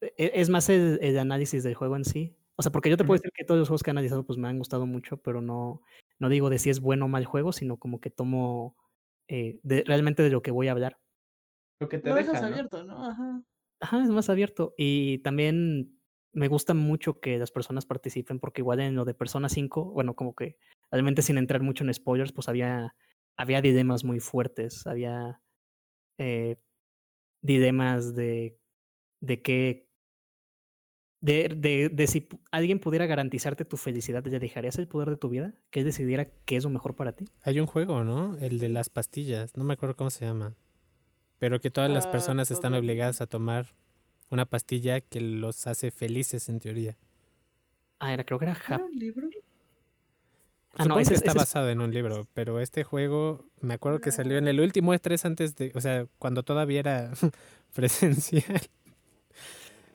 [0.02, 2.36] e- es más el, el análisis del juego en sí.
[2.56, 4.38] O sea, porque yo te puedo decir que todos los juegos que he analizado pues
[4.38, 5.82] me han gustado mucho, pero no,
[6.20, 8.76] no digo de si es bueno o mal juego, sino como que tomo
[9.28, 11.00] eh, de, realmente de lo que voy a hablar.
[11.80, 13.04] Lo que te dejas abierto, ¿no?
[13.04, 13.44] Ajá.
[13.80, 14.76] Ajá, es más abierto.
[14.78, 16.00] Y también
[16.34, 20.16] me gusta mucho que las personas participen, porque igual en lo de Persona 5, bueno,
[20.16, 20.58] como que
[20.92, 22.96] realmente sin entrar mucho en spoilers, pues había,
[23.38, 25.42] había dilemas muy fuertes, había
[26.20, 26.58] eh,
[27.42, 28.60] dilemas de,
[29.22, 29.90] de que,
[31.22, 35.30] de, de, de si alguien pudiera garantizarte tu felicidad, ¿le dejarías el poder de tu
[35.30, 35.54] vida?
[35.70, 37.32] Que él decidiera qué es lo mejor para ti.
[37.44, 38.36] Hay un juego, ¿no?
[38.38, 39.56] El de las pastillas.
[39.56, 40.56] No me acuerdo cómo se llama.
[41.40, 43.76] Pero que todas las Ah, personas están obligadas a tomar
[44.32, 46.98] una pastilla que los hace felices en teoría.
[48.00, 49.30] Ah, era, creo que era ¿Era un libro?
[50.74, 54.00] Ah, no, ese, que está ese basado en un libro, pero este juego me acuerdo
[54.00, 57.12] que salió en el último E3 antes de, o sea, cuando todavía era
[57.76, 58.62] presencial.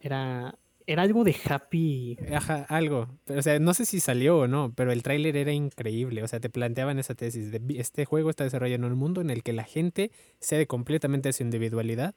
[0.01, 0.55] era,
[0.87, 2.17] era algo de Happy.
[2.33, 3.09] Ajá, algo.
[3.25, 6.23] Pero, o sea, no sé si salió o no, pero el tráiler era increíble.
[6.23, 9.31] O sea, te planteaban esa tesis de "Vi- este juego está desarrollando un mundo en
[9.31, 12.15] el que la gente cede completamente a su individualidad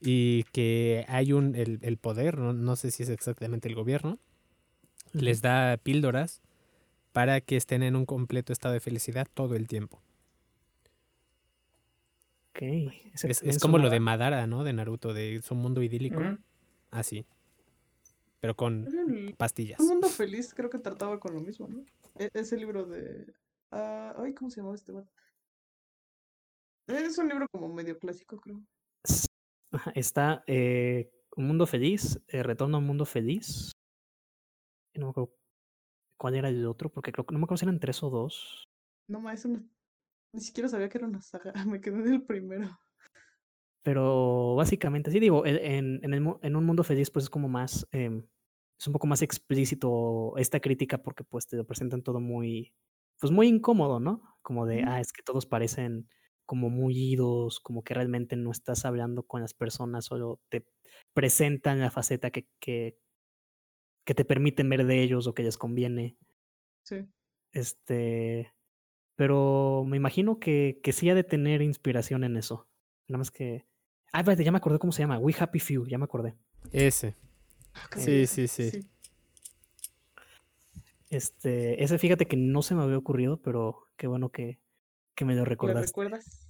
[0.00, 4.18] y que hay un el, el poder, no, no sé si es exactamente el gobierno,
[5.12, 6.40] les da píldoras
[7.12, 10.02] para que estén en un completo estado de felicidad todo el tiempo.
[12.50, 12.62] Ok,
[13.14, 14.64] ese Es, como lo de Madara, ¿no?
[14.64, 16.18] De Naruto, de su mundo idílico.
[16.20, 16.38] Ujú.
[16.90, 17.24] Así.
[18.40, 19.80] Pero con el- pastillas.
[19.80, 21.84] Un mundo feliz creo que trataba con lo mismo, ¿no?
[22.18, 23.32] E- ese libro de...
[23.70, 24.92] ah, ay, ¿cómo se llamaba este?
[26.88, 28.60] Es un libro como medio clásico, creo.
[29.94, 33.72] Está eh, Un Mundo Feliz, eh, Retorno a un Mundo Feliz.
[34.94, 35.32] No me acuerdo
[36.22, 38.62] cuál era el otro, porque creo que no me acuerdo si eran tres o dos.
[39.08, 39.60] No, ma, eso no...
[40.32, 41.52] Ni siquiera sabía que era una saga.
[41.66, 42.78] Me quedé en el primero.
[43.82, 47.48] Pero básicamente, sí digo, el- en, en, el en un mundo feliz, pues es como
[47.48, 48.24] más, em,
[48.78, 52.72] es un poco más explícito esta crítica porque pues te lo presentan todo muy,
[53.18, 54.22] pues muy incómodo, ¿no?
[54.42, 56.08] Como de, ah, es que todos parecen
[56.46, 60.64] como mullidos, como que realmente no estás hablando con las personas, solo te
[61.14, 62.96] presentan la faceta que, que,
[64.04, 66.16] que te permiten ver de ellos o que les conviene.
[66.82, 67.06] Sí.
[67.52, 68.52] Este,
[69.16, 72.68] pero me imagino que, que sí ha de tener inspiración en eso.
[73.08, 73.66] Nada más que.
[74.12, 75.18] Ah, espérate, ya me acordé cómo se llama.
[75.18, 76.34] We Happy Few, ya me acordé.
[76.70, 77.16] Ese.
[77.74, 78.86] Ah, Sí, sí, sí.
[81.08, 84.60] Este, ese fíjate que no se me había ocurrido, pero qué bueno que,
[85.14, 85.86] que me lo ¿Le recordaste.
[85.88, 86.48] recuerdas?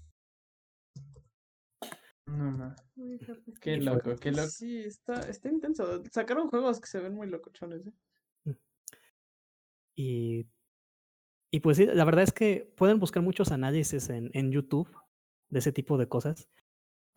[2.27, 2.75] No, no.
[2.97, 3.19] Muy.
[3.61, 4.49] Qué loco, qué loco.
[4.49, 6.03] Sí, está, está intenso.
[6.11, 7.93] Sacaron juegos que se ven muy locochones, ¿eh?
[9.95, 10.47] Y,
[11.51, 14.89] y pues sí, la verdad es que pueden buscar muchos análisis en, en YouTube
[15.51, 16.49] de ese tipo de cosas.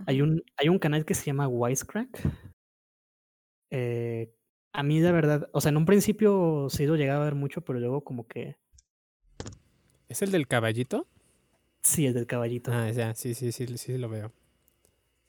[0.07, 2.21] Hay un, hay un canal que se llama Wisecrack.
[3.71, 4.33] Eh,
[4.73, 7.61] a mí, la verdad, o sea, en un principio sí lo llegaba a ver mucho,
[7.61, 8.57] pero luego como que
[10.09, 11.07] ¿Es el del caballito?
[11.83, 12.71] sí, es del caballito.
[12.73, 14.33] Ah, ya, sí, sí, sí, sí lo veo.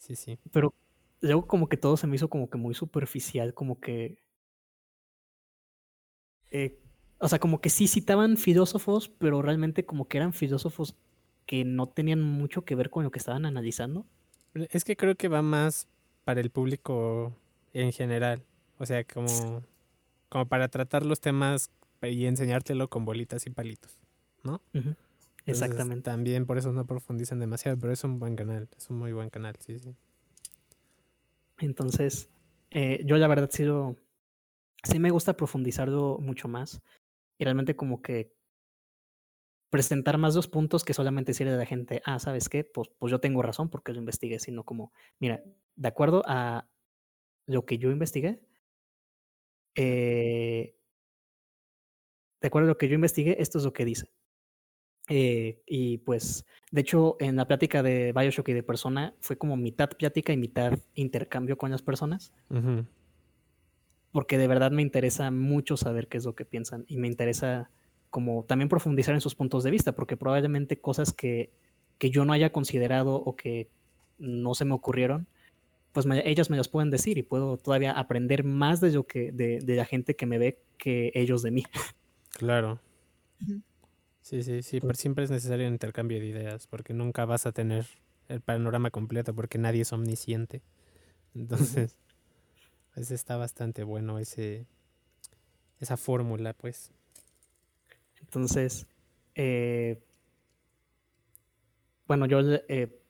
[0.06, 0.38] Sí, sí.
[0.52, 0.72] Pero
[1.20, 4.18] luego como que todo se me hizo como que muy superficial, como que...
[6.50, 6.78] eh,
[7.18, 10.94] o sea, como que sí citaban filósofos, pero realmente como que eran filósofos
[11.46, 14.06] que no tenían mucho que ver con lo que estaban analizando.
[14.54, 15.88] Es que creo que va más
[16.24, 17.32] para el público
[17.72, 18.42] en general.
[18.78, 19.62] O sea, como,
[20.28, 21.70] como para tratar los temas
[22.02, 23.98] y enseñártelo con bolitas y palitos.
[24.44, 24.94] Ujú,
[25.46, 26.10] Entonces, Exactamente.
[26.10, 29.30] También por eso no profundizan demasiado, pero es un buen canal, es un muy buen
[29.30, 29.94] canal, sí, sí.
[31.58, 32.28] Entonces,
[32.70, 33.96] eh, yo la verdad sí lo...
[34.82, 36.82] Sí me gusta profundizarlo mucho más.
[37.38, 38.34] Y realmente como que
[39.70, 42.64] presentar más dos puntos que solamente decirle a la gente, ah, ¿sabes qué?
[42.64, 45.42] Pues, pues yo tengo razón porque lo investigué, sino como, mira,
[45.76, 46.68] de acuerdo a
[47.46, 48.40] lo que yo investigué,
[49.74, 50.74] eh,
[52.40, 54.10] de acuerdo a lo que yo investigué, esto es lo que dice.
[55.08, 59.56] Eh, y pues, de hecho, en la plática de Bioshock y de persona fue como
[59.56, 62.84] mitad plática y mitad intercambio con las personas, Ujú.
[64.12, 67.70] porque de verdad me interesa mucho saber qué es lo que piensan y me interesa
[68.10, 71.50] como también profundizar en sus puntos de vista, porque probablemente cosas que,
[71.98, 73.68] que yo no haya considerado o que
[74.18, 75.26] no se me ocurrieron,
[75.92, 79.32] pues me- ellos me los pueden decir y puedo todavía aprender más de, lo que,
[79.32, 81.64] de, de la gente que me ve que ellos de mí.
[82.30, 82.80] Claro.
[83.42, 83.60] Ujú.
[84.26, 87.52] Sí, sí, sí, pero siempre es necesario un intercambio de ideas, porque nunca vas a
[87.52, 87.86] tener
[88.26, 90.62] el panorama completo, porque nadie es omnisciente.
[91.36, 91.96] Entonces,
[92.92, 94.66] pues está bastante bueno ese
[95.78, 96.90] esa fórmula, pues.
[98.20, 98.88] Entonces,
[99.36, 100.02] eh,
[102.08, 103.00] bueno, yo eh,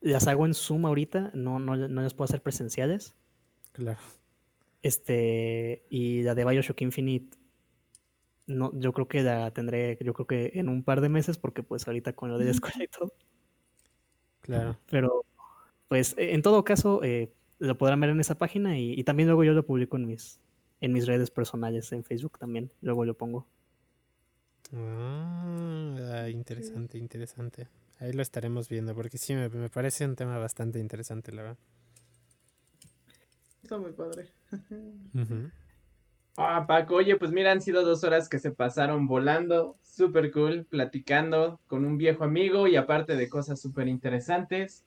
[0.00, 3.12] las hago en Zoom ahorita, no, no, no las puedo hacer presenciales.
[3.72, 4.00] Claro.
[4.80, 7.36] Este, y la de Bioshock Infinite,
[8.46, 11.62] no, yo creo que la tendré, yo creo que en un par de meses, porque
[11.62, 13.12] pues ahorita con lo de la escuela y todo.
[14.40, 14.78] Claro.
[14.90, 15.24] Pero,
[15.88, 19.28] pues, e- en todo caso, eh, lo podrán ver en esa página y, y también
[19.28, 20.40] luego yo lo publico en mis,
[20.80, 23.46] en mis redes personales, en Facebook también, luego lo pongo.
[24.74, 27.68] Ah, interesante, interesante.
[27.98, 31.58] Ahí lo estaremos viendo, porque sí, me, me parece un tema bastante interesante, la verdad.
[33.62, 34.28] Está muy padre.
[36.36, 40.64] Ah, Paco, oye, pues mira, han sido dos horas que se pasaron volando, súper cool,
[40.64, 44.84] platicando con un viejo amigo y aparte de cosas súper interesantes.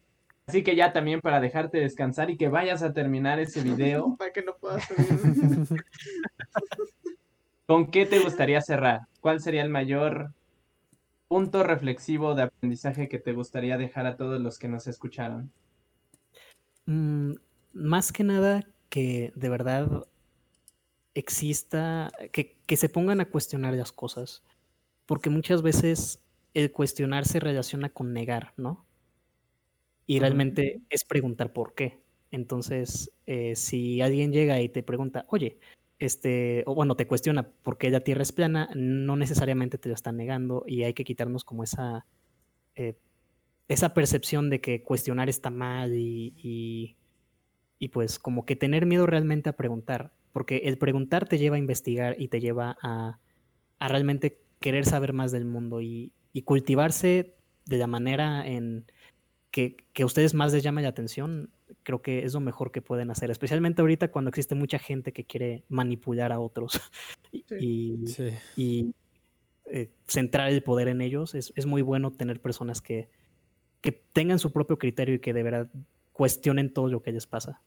[0.48, 4.32] Así que ya también para dejarte descansar y que vayas a terminar ese video, Para
[4.32, 5.84] que no puedas subir.
[7.68, 9.02] ¿con qué te gustaría cerrar?
[9.22, 10.32] ¿Cuál sería el mayor
[11.28, 15.52] punto reflexivo de aprendizaje que te gustaría dejar a todos los que nos escucharon?
[16.86, 17.34] Mm,
[17.74, 20.06] más que nada que de verdad
[21.16, 24.44] exista, que, que se pongan a cuestionar las cosas,
[25.06, 26.20] porque muchas veces
[26.54, 28.86] el cuestionar se relaciona con negar, ¿no?
[30.08, 32.04] Y realmente es preguntar por qué.
[32.32, 35.58] Entonces, eh, si alguien llega y te pregunta, oye,
[36.00, 39.96] este, o bueno, te cuestiona por qué la Tierra es plana, no necesariamente te lo
[39.96, 42.06] están negando y hay que quitarnos como esa,
[42.76, 42.96] eh,
[43.68, 46.98] esa percepción de que cuestionar está mal y, y,
[47.80, 51.60] y pues como que tener miedo realmente a preguntar, porque el preguntar te lleva a
[51.60, 53.20] investigar y te lleva a,
[53.80, 58.86] a realmente querer saber más del mundo y, y cultivarse de la manera en
[59.50, 61.52] que, que a ustedes más les llame la atención,
[61.84, 65.24] creo que es lo mejor que pueden hacer, especialmente ahorita cuando existe mucha gente que
[65.24, 66.82] quiere manipular a otros
[67.32, 68.30] y, y- Sí.
[68.58, 68.94] y,
[69.68, 71.34] eh, centrar el poder en ellos.
[71.34, 73.08] Es, es muy bueno tener personas que,
[73.80, 75.70] que tengan su propio criterio y que de verdad
[76.12, 77.62] cuestionen todo lo que les pasa.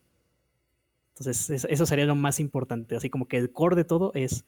[1.18, 2.96] Entonces, es- eso sería lo más importante.
[2.96, 4.44] Así como que el core de todo es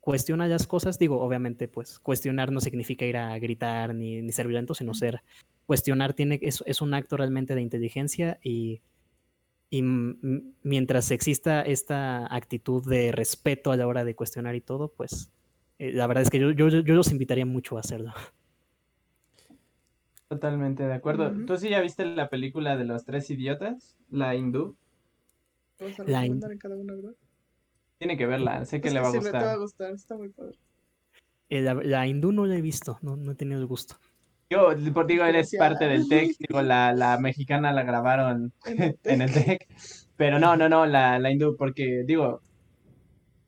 [0.00, 0.98] cuestiona las cosas.
[0.98, 5.22] Digo, obviamente, pues cuestionar no significa ir a gritar ni, ni ser violento, sino ser.
[5.66, 8.80] Cuestionar tiene, es, es un acto realmente de inteligencia y,
[9.70, 15.30] y mientras exista esta actitud de respeto a la hora de cuestionar y todo, pues
[15.78, 18.12] eh, la verdad es que yo, yo, yo los invitaría mucho a hacerlo.
[20.28, 21.30] Totalmente de acuerdo.
[21.46, 23.96] ¿Tú sí ya viste la película de los tres idiotas?
[24.10, 24.76] La hindú.
[25.82, 27.14] Vamos a La recomendar en cada una, ¿verdad?
[27.98, 29.58] Tiene que verla, sé que Es le va a sí, te va a gustar.
[29.58, 30.58] gustar, está muy padre.
[31.48, 33.96] Eh, la, la hindú no la he visto, no, no he tenido el gusto.
[34.50, 38.98] Yo, por digo, eres parte del TEC, digo, la, la mexicana la grabaron En el
[39.06, 39.66] en el TEC,
[40.16, 42.42] pero no, no, no, la, la hindú, porque digo,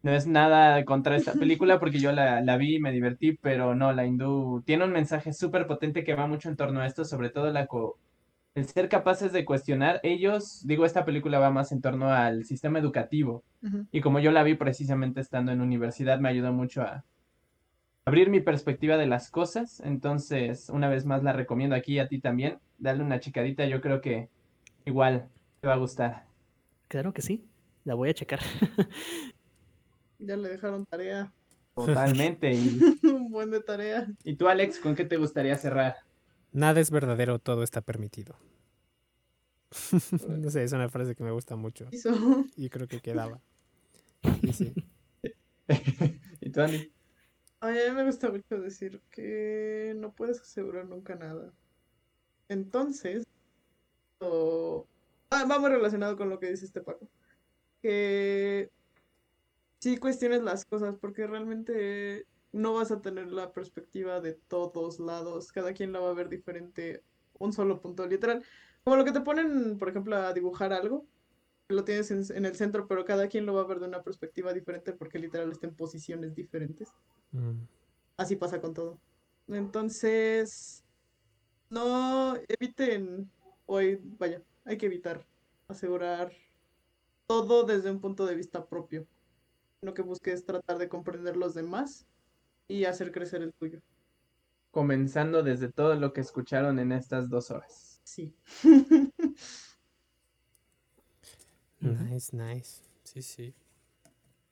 [0.02, 3.74] no es nada contra esta película porque yo la, la vi y me divertí, pero
[3.74, 7.04] no, la hindú tiene un mensaje súper potente que va mucho en torno a esto,
[7.04, 7.98] sobre todo la co-
[8.54, 10.00] el ser capaces de cuestionar.
[10.02, 13.42] Ellos, digo, esta película va más en torno al sistema educativo.
[13.90, 17.04] Y como yo la vi precisamente estando en universidad, me ayudó mucho a
[18.04, 19.80] abrir mi perspectiva de las cosas.
[19.80, 22.58] Entonces, una vez más la recomiendo aquí a ti también.
[22.78, 24.28] Dale una chicadita, yo creo que
[24.84, 25.28] igual
[25.60, 26.26] te va a gustar.
[26.88, 27.44] Claro que sí,
[27.84, 28.40] la voy a checar.
[30.20, 31.30] Ya le dejaron tarea.
[31.74, 32.50] Totalmente.
[32.52, 34.06] Y, Un buen de tarea.
[34.22, 35.96] y tú, Alex, ¿con qué te gustaría cerrar?
[36.54, 38.36] Nada es verdadero, todo está permitido.
[40.28, 41.88] no sé, es una frase que me gusta mucho
[42.56, 43.42] y creo que quedaba.
[44.40, 44.72] Y sí.
[46.40, 46.92] ¿Y tú, Andy?
[47.58, 51.52] Ay, a mí me gusta mucho decir que no puedes asegurar nunca nada.
[52.48, 53.24] Entonces,
[54.20, 54.86] o-
[55.30, 57.08] ah, va muy relacionado con lo que dice este Paco.
[57.82, 58.70] Que
[59.80, 65.52] sí cuestiones las cosas porque realmente no vas a tener la perspectiva de todos lados.
[65.52, 67.02] Cada quien la va a ver diferente.
[67.38, 68.44] Un solo punto, literal.
[68.84, 71.04] Como lo que te ponen, por ejemplo, a dibujar algo.
[71.68, 74.02] Lo tienes en, en el centro, pero cada quien lo va a ver de una
[74.02, 76.92] perspectiva diferente porque literal está en posiciones diferentes.
[77.32, 77.62] Mm,
[78.16, 79.00] Así pasa con todo.
[79.48, 80.84] Entonces,
[81.70, 83.30] no eviten,
[83.66, 85.26] hoy, vaya, hay que evitar
[85.66, 86.32] asegurar
[87.26, 89.06] todo desde un punto de vista propio.
[89.80, 92.06] Lo que busques tratar de comprender los demás
[92.68, 93.80] y hacer crecer el tuyo.
[94.70, 98.00] Comenzando desde todo lo que escucharon en estas dos horas.
[98.04, 98.34] Sí.
[101.84, 102.82] Nice, nice.
[103.02, 103.54] Sí, sí.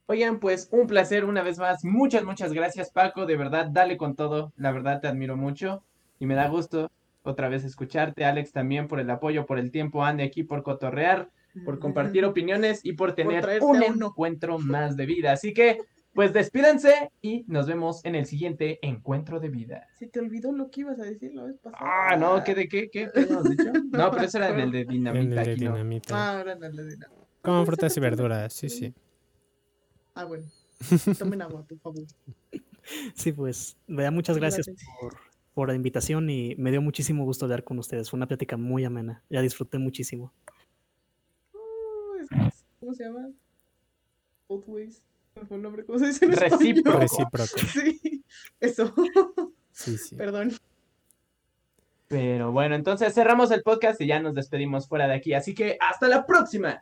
[0.06, 1.84] Oigan, pues un placer una vez más.
[1.84, 3.24] Muchas, muchas gracias, Paco.
[3.24, 4.52] De verdad, dale con todo.
[4.56, 5.82] La verdad, te admiro mucho
[6.18, 6.90] y me da gusto
[7.22, 8.24] otra vez escucharte.
[8.24, 10.04] Alex también por el apoyo, por el tiempo.
[10.04, 11.30] Andy aquí por cotorrear,
[11.64, 14.06] por compartir opiniones y por tener un a uno.
[14.08, 15.32] encuentro más de vida.
[15.32, 15.78] Así que,
[16.14, 19.88] pues despídense y nos vemos en el siguiente encuentro de vida.
[19.98, 21.82] Se te olvidó lo que ibas a decir la vez pasada.
[22.10, 22.90] Ah, no, ¿qué de qué?
[22.90, 23.72] ¿Qué, ¿Qué habíamos dicho?
[23.92, 25.42] No, pero eso era en el de En dinamita.
[25.42, 25.72] el de no.
[25.72, 26.14] dinamita.
[26.16, 27.08] Ah, ahora no le dirá.
[27.42, 28.94] Coman frutas y verduras, sí, sí.
[30.14, 30.44] Ah, bueno.
[31.18, 32.04] Tomen agua, por favor.
[33.14, 34.88] Sí, pues, me da muchas gracias Gracias.
[35.00, 35.14] por,
[35.54, 38.10] por la invitación y me dio muchísimo gusto hablar con ustedes.
[38.10, 39.22] Fue una plática muy amena.
[39.30, 40.32] Ya disfruté muchísimo.
[42.20, 43.30] Es- ¿Cómo se llama?
[44.48, 45.02] Both ways.
[45.42, 45.84] ¿Cuál fue el nombre?
[45.84, 46.58] ¿Cómo se dice en español?
[46.60, 46.98] Recíproco.
[47.00, 47.58] Recíproco.
[47.72, 48.24] Sí,
[48.60, 48.94] eso.
[49.72, 50.14] Sí, sí.
[50.14, 50.52] Perdón.
[52.06, 55.34] Pero bueno, entonces cerramos el podcast y ya nos despedimos fuera de aquí.
[55.34, 56.80] Así que hasta la próxima.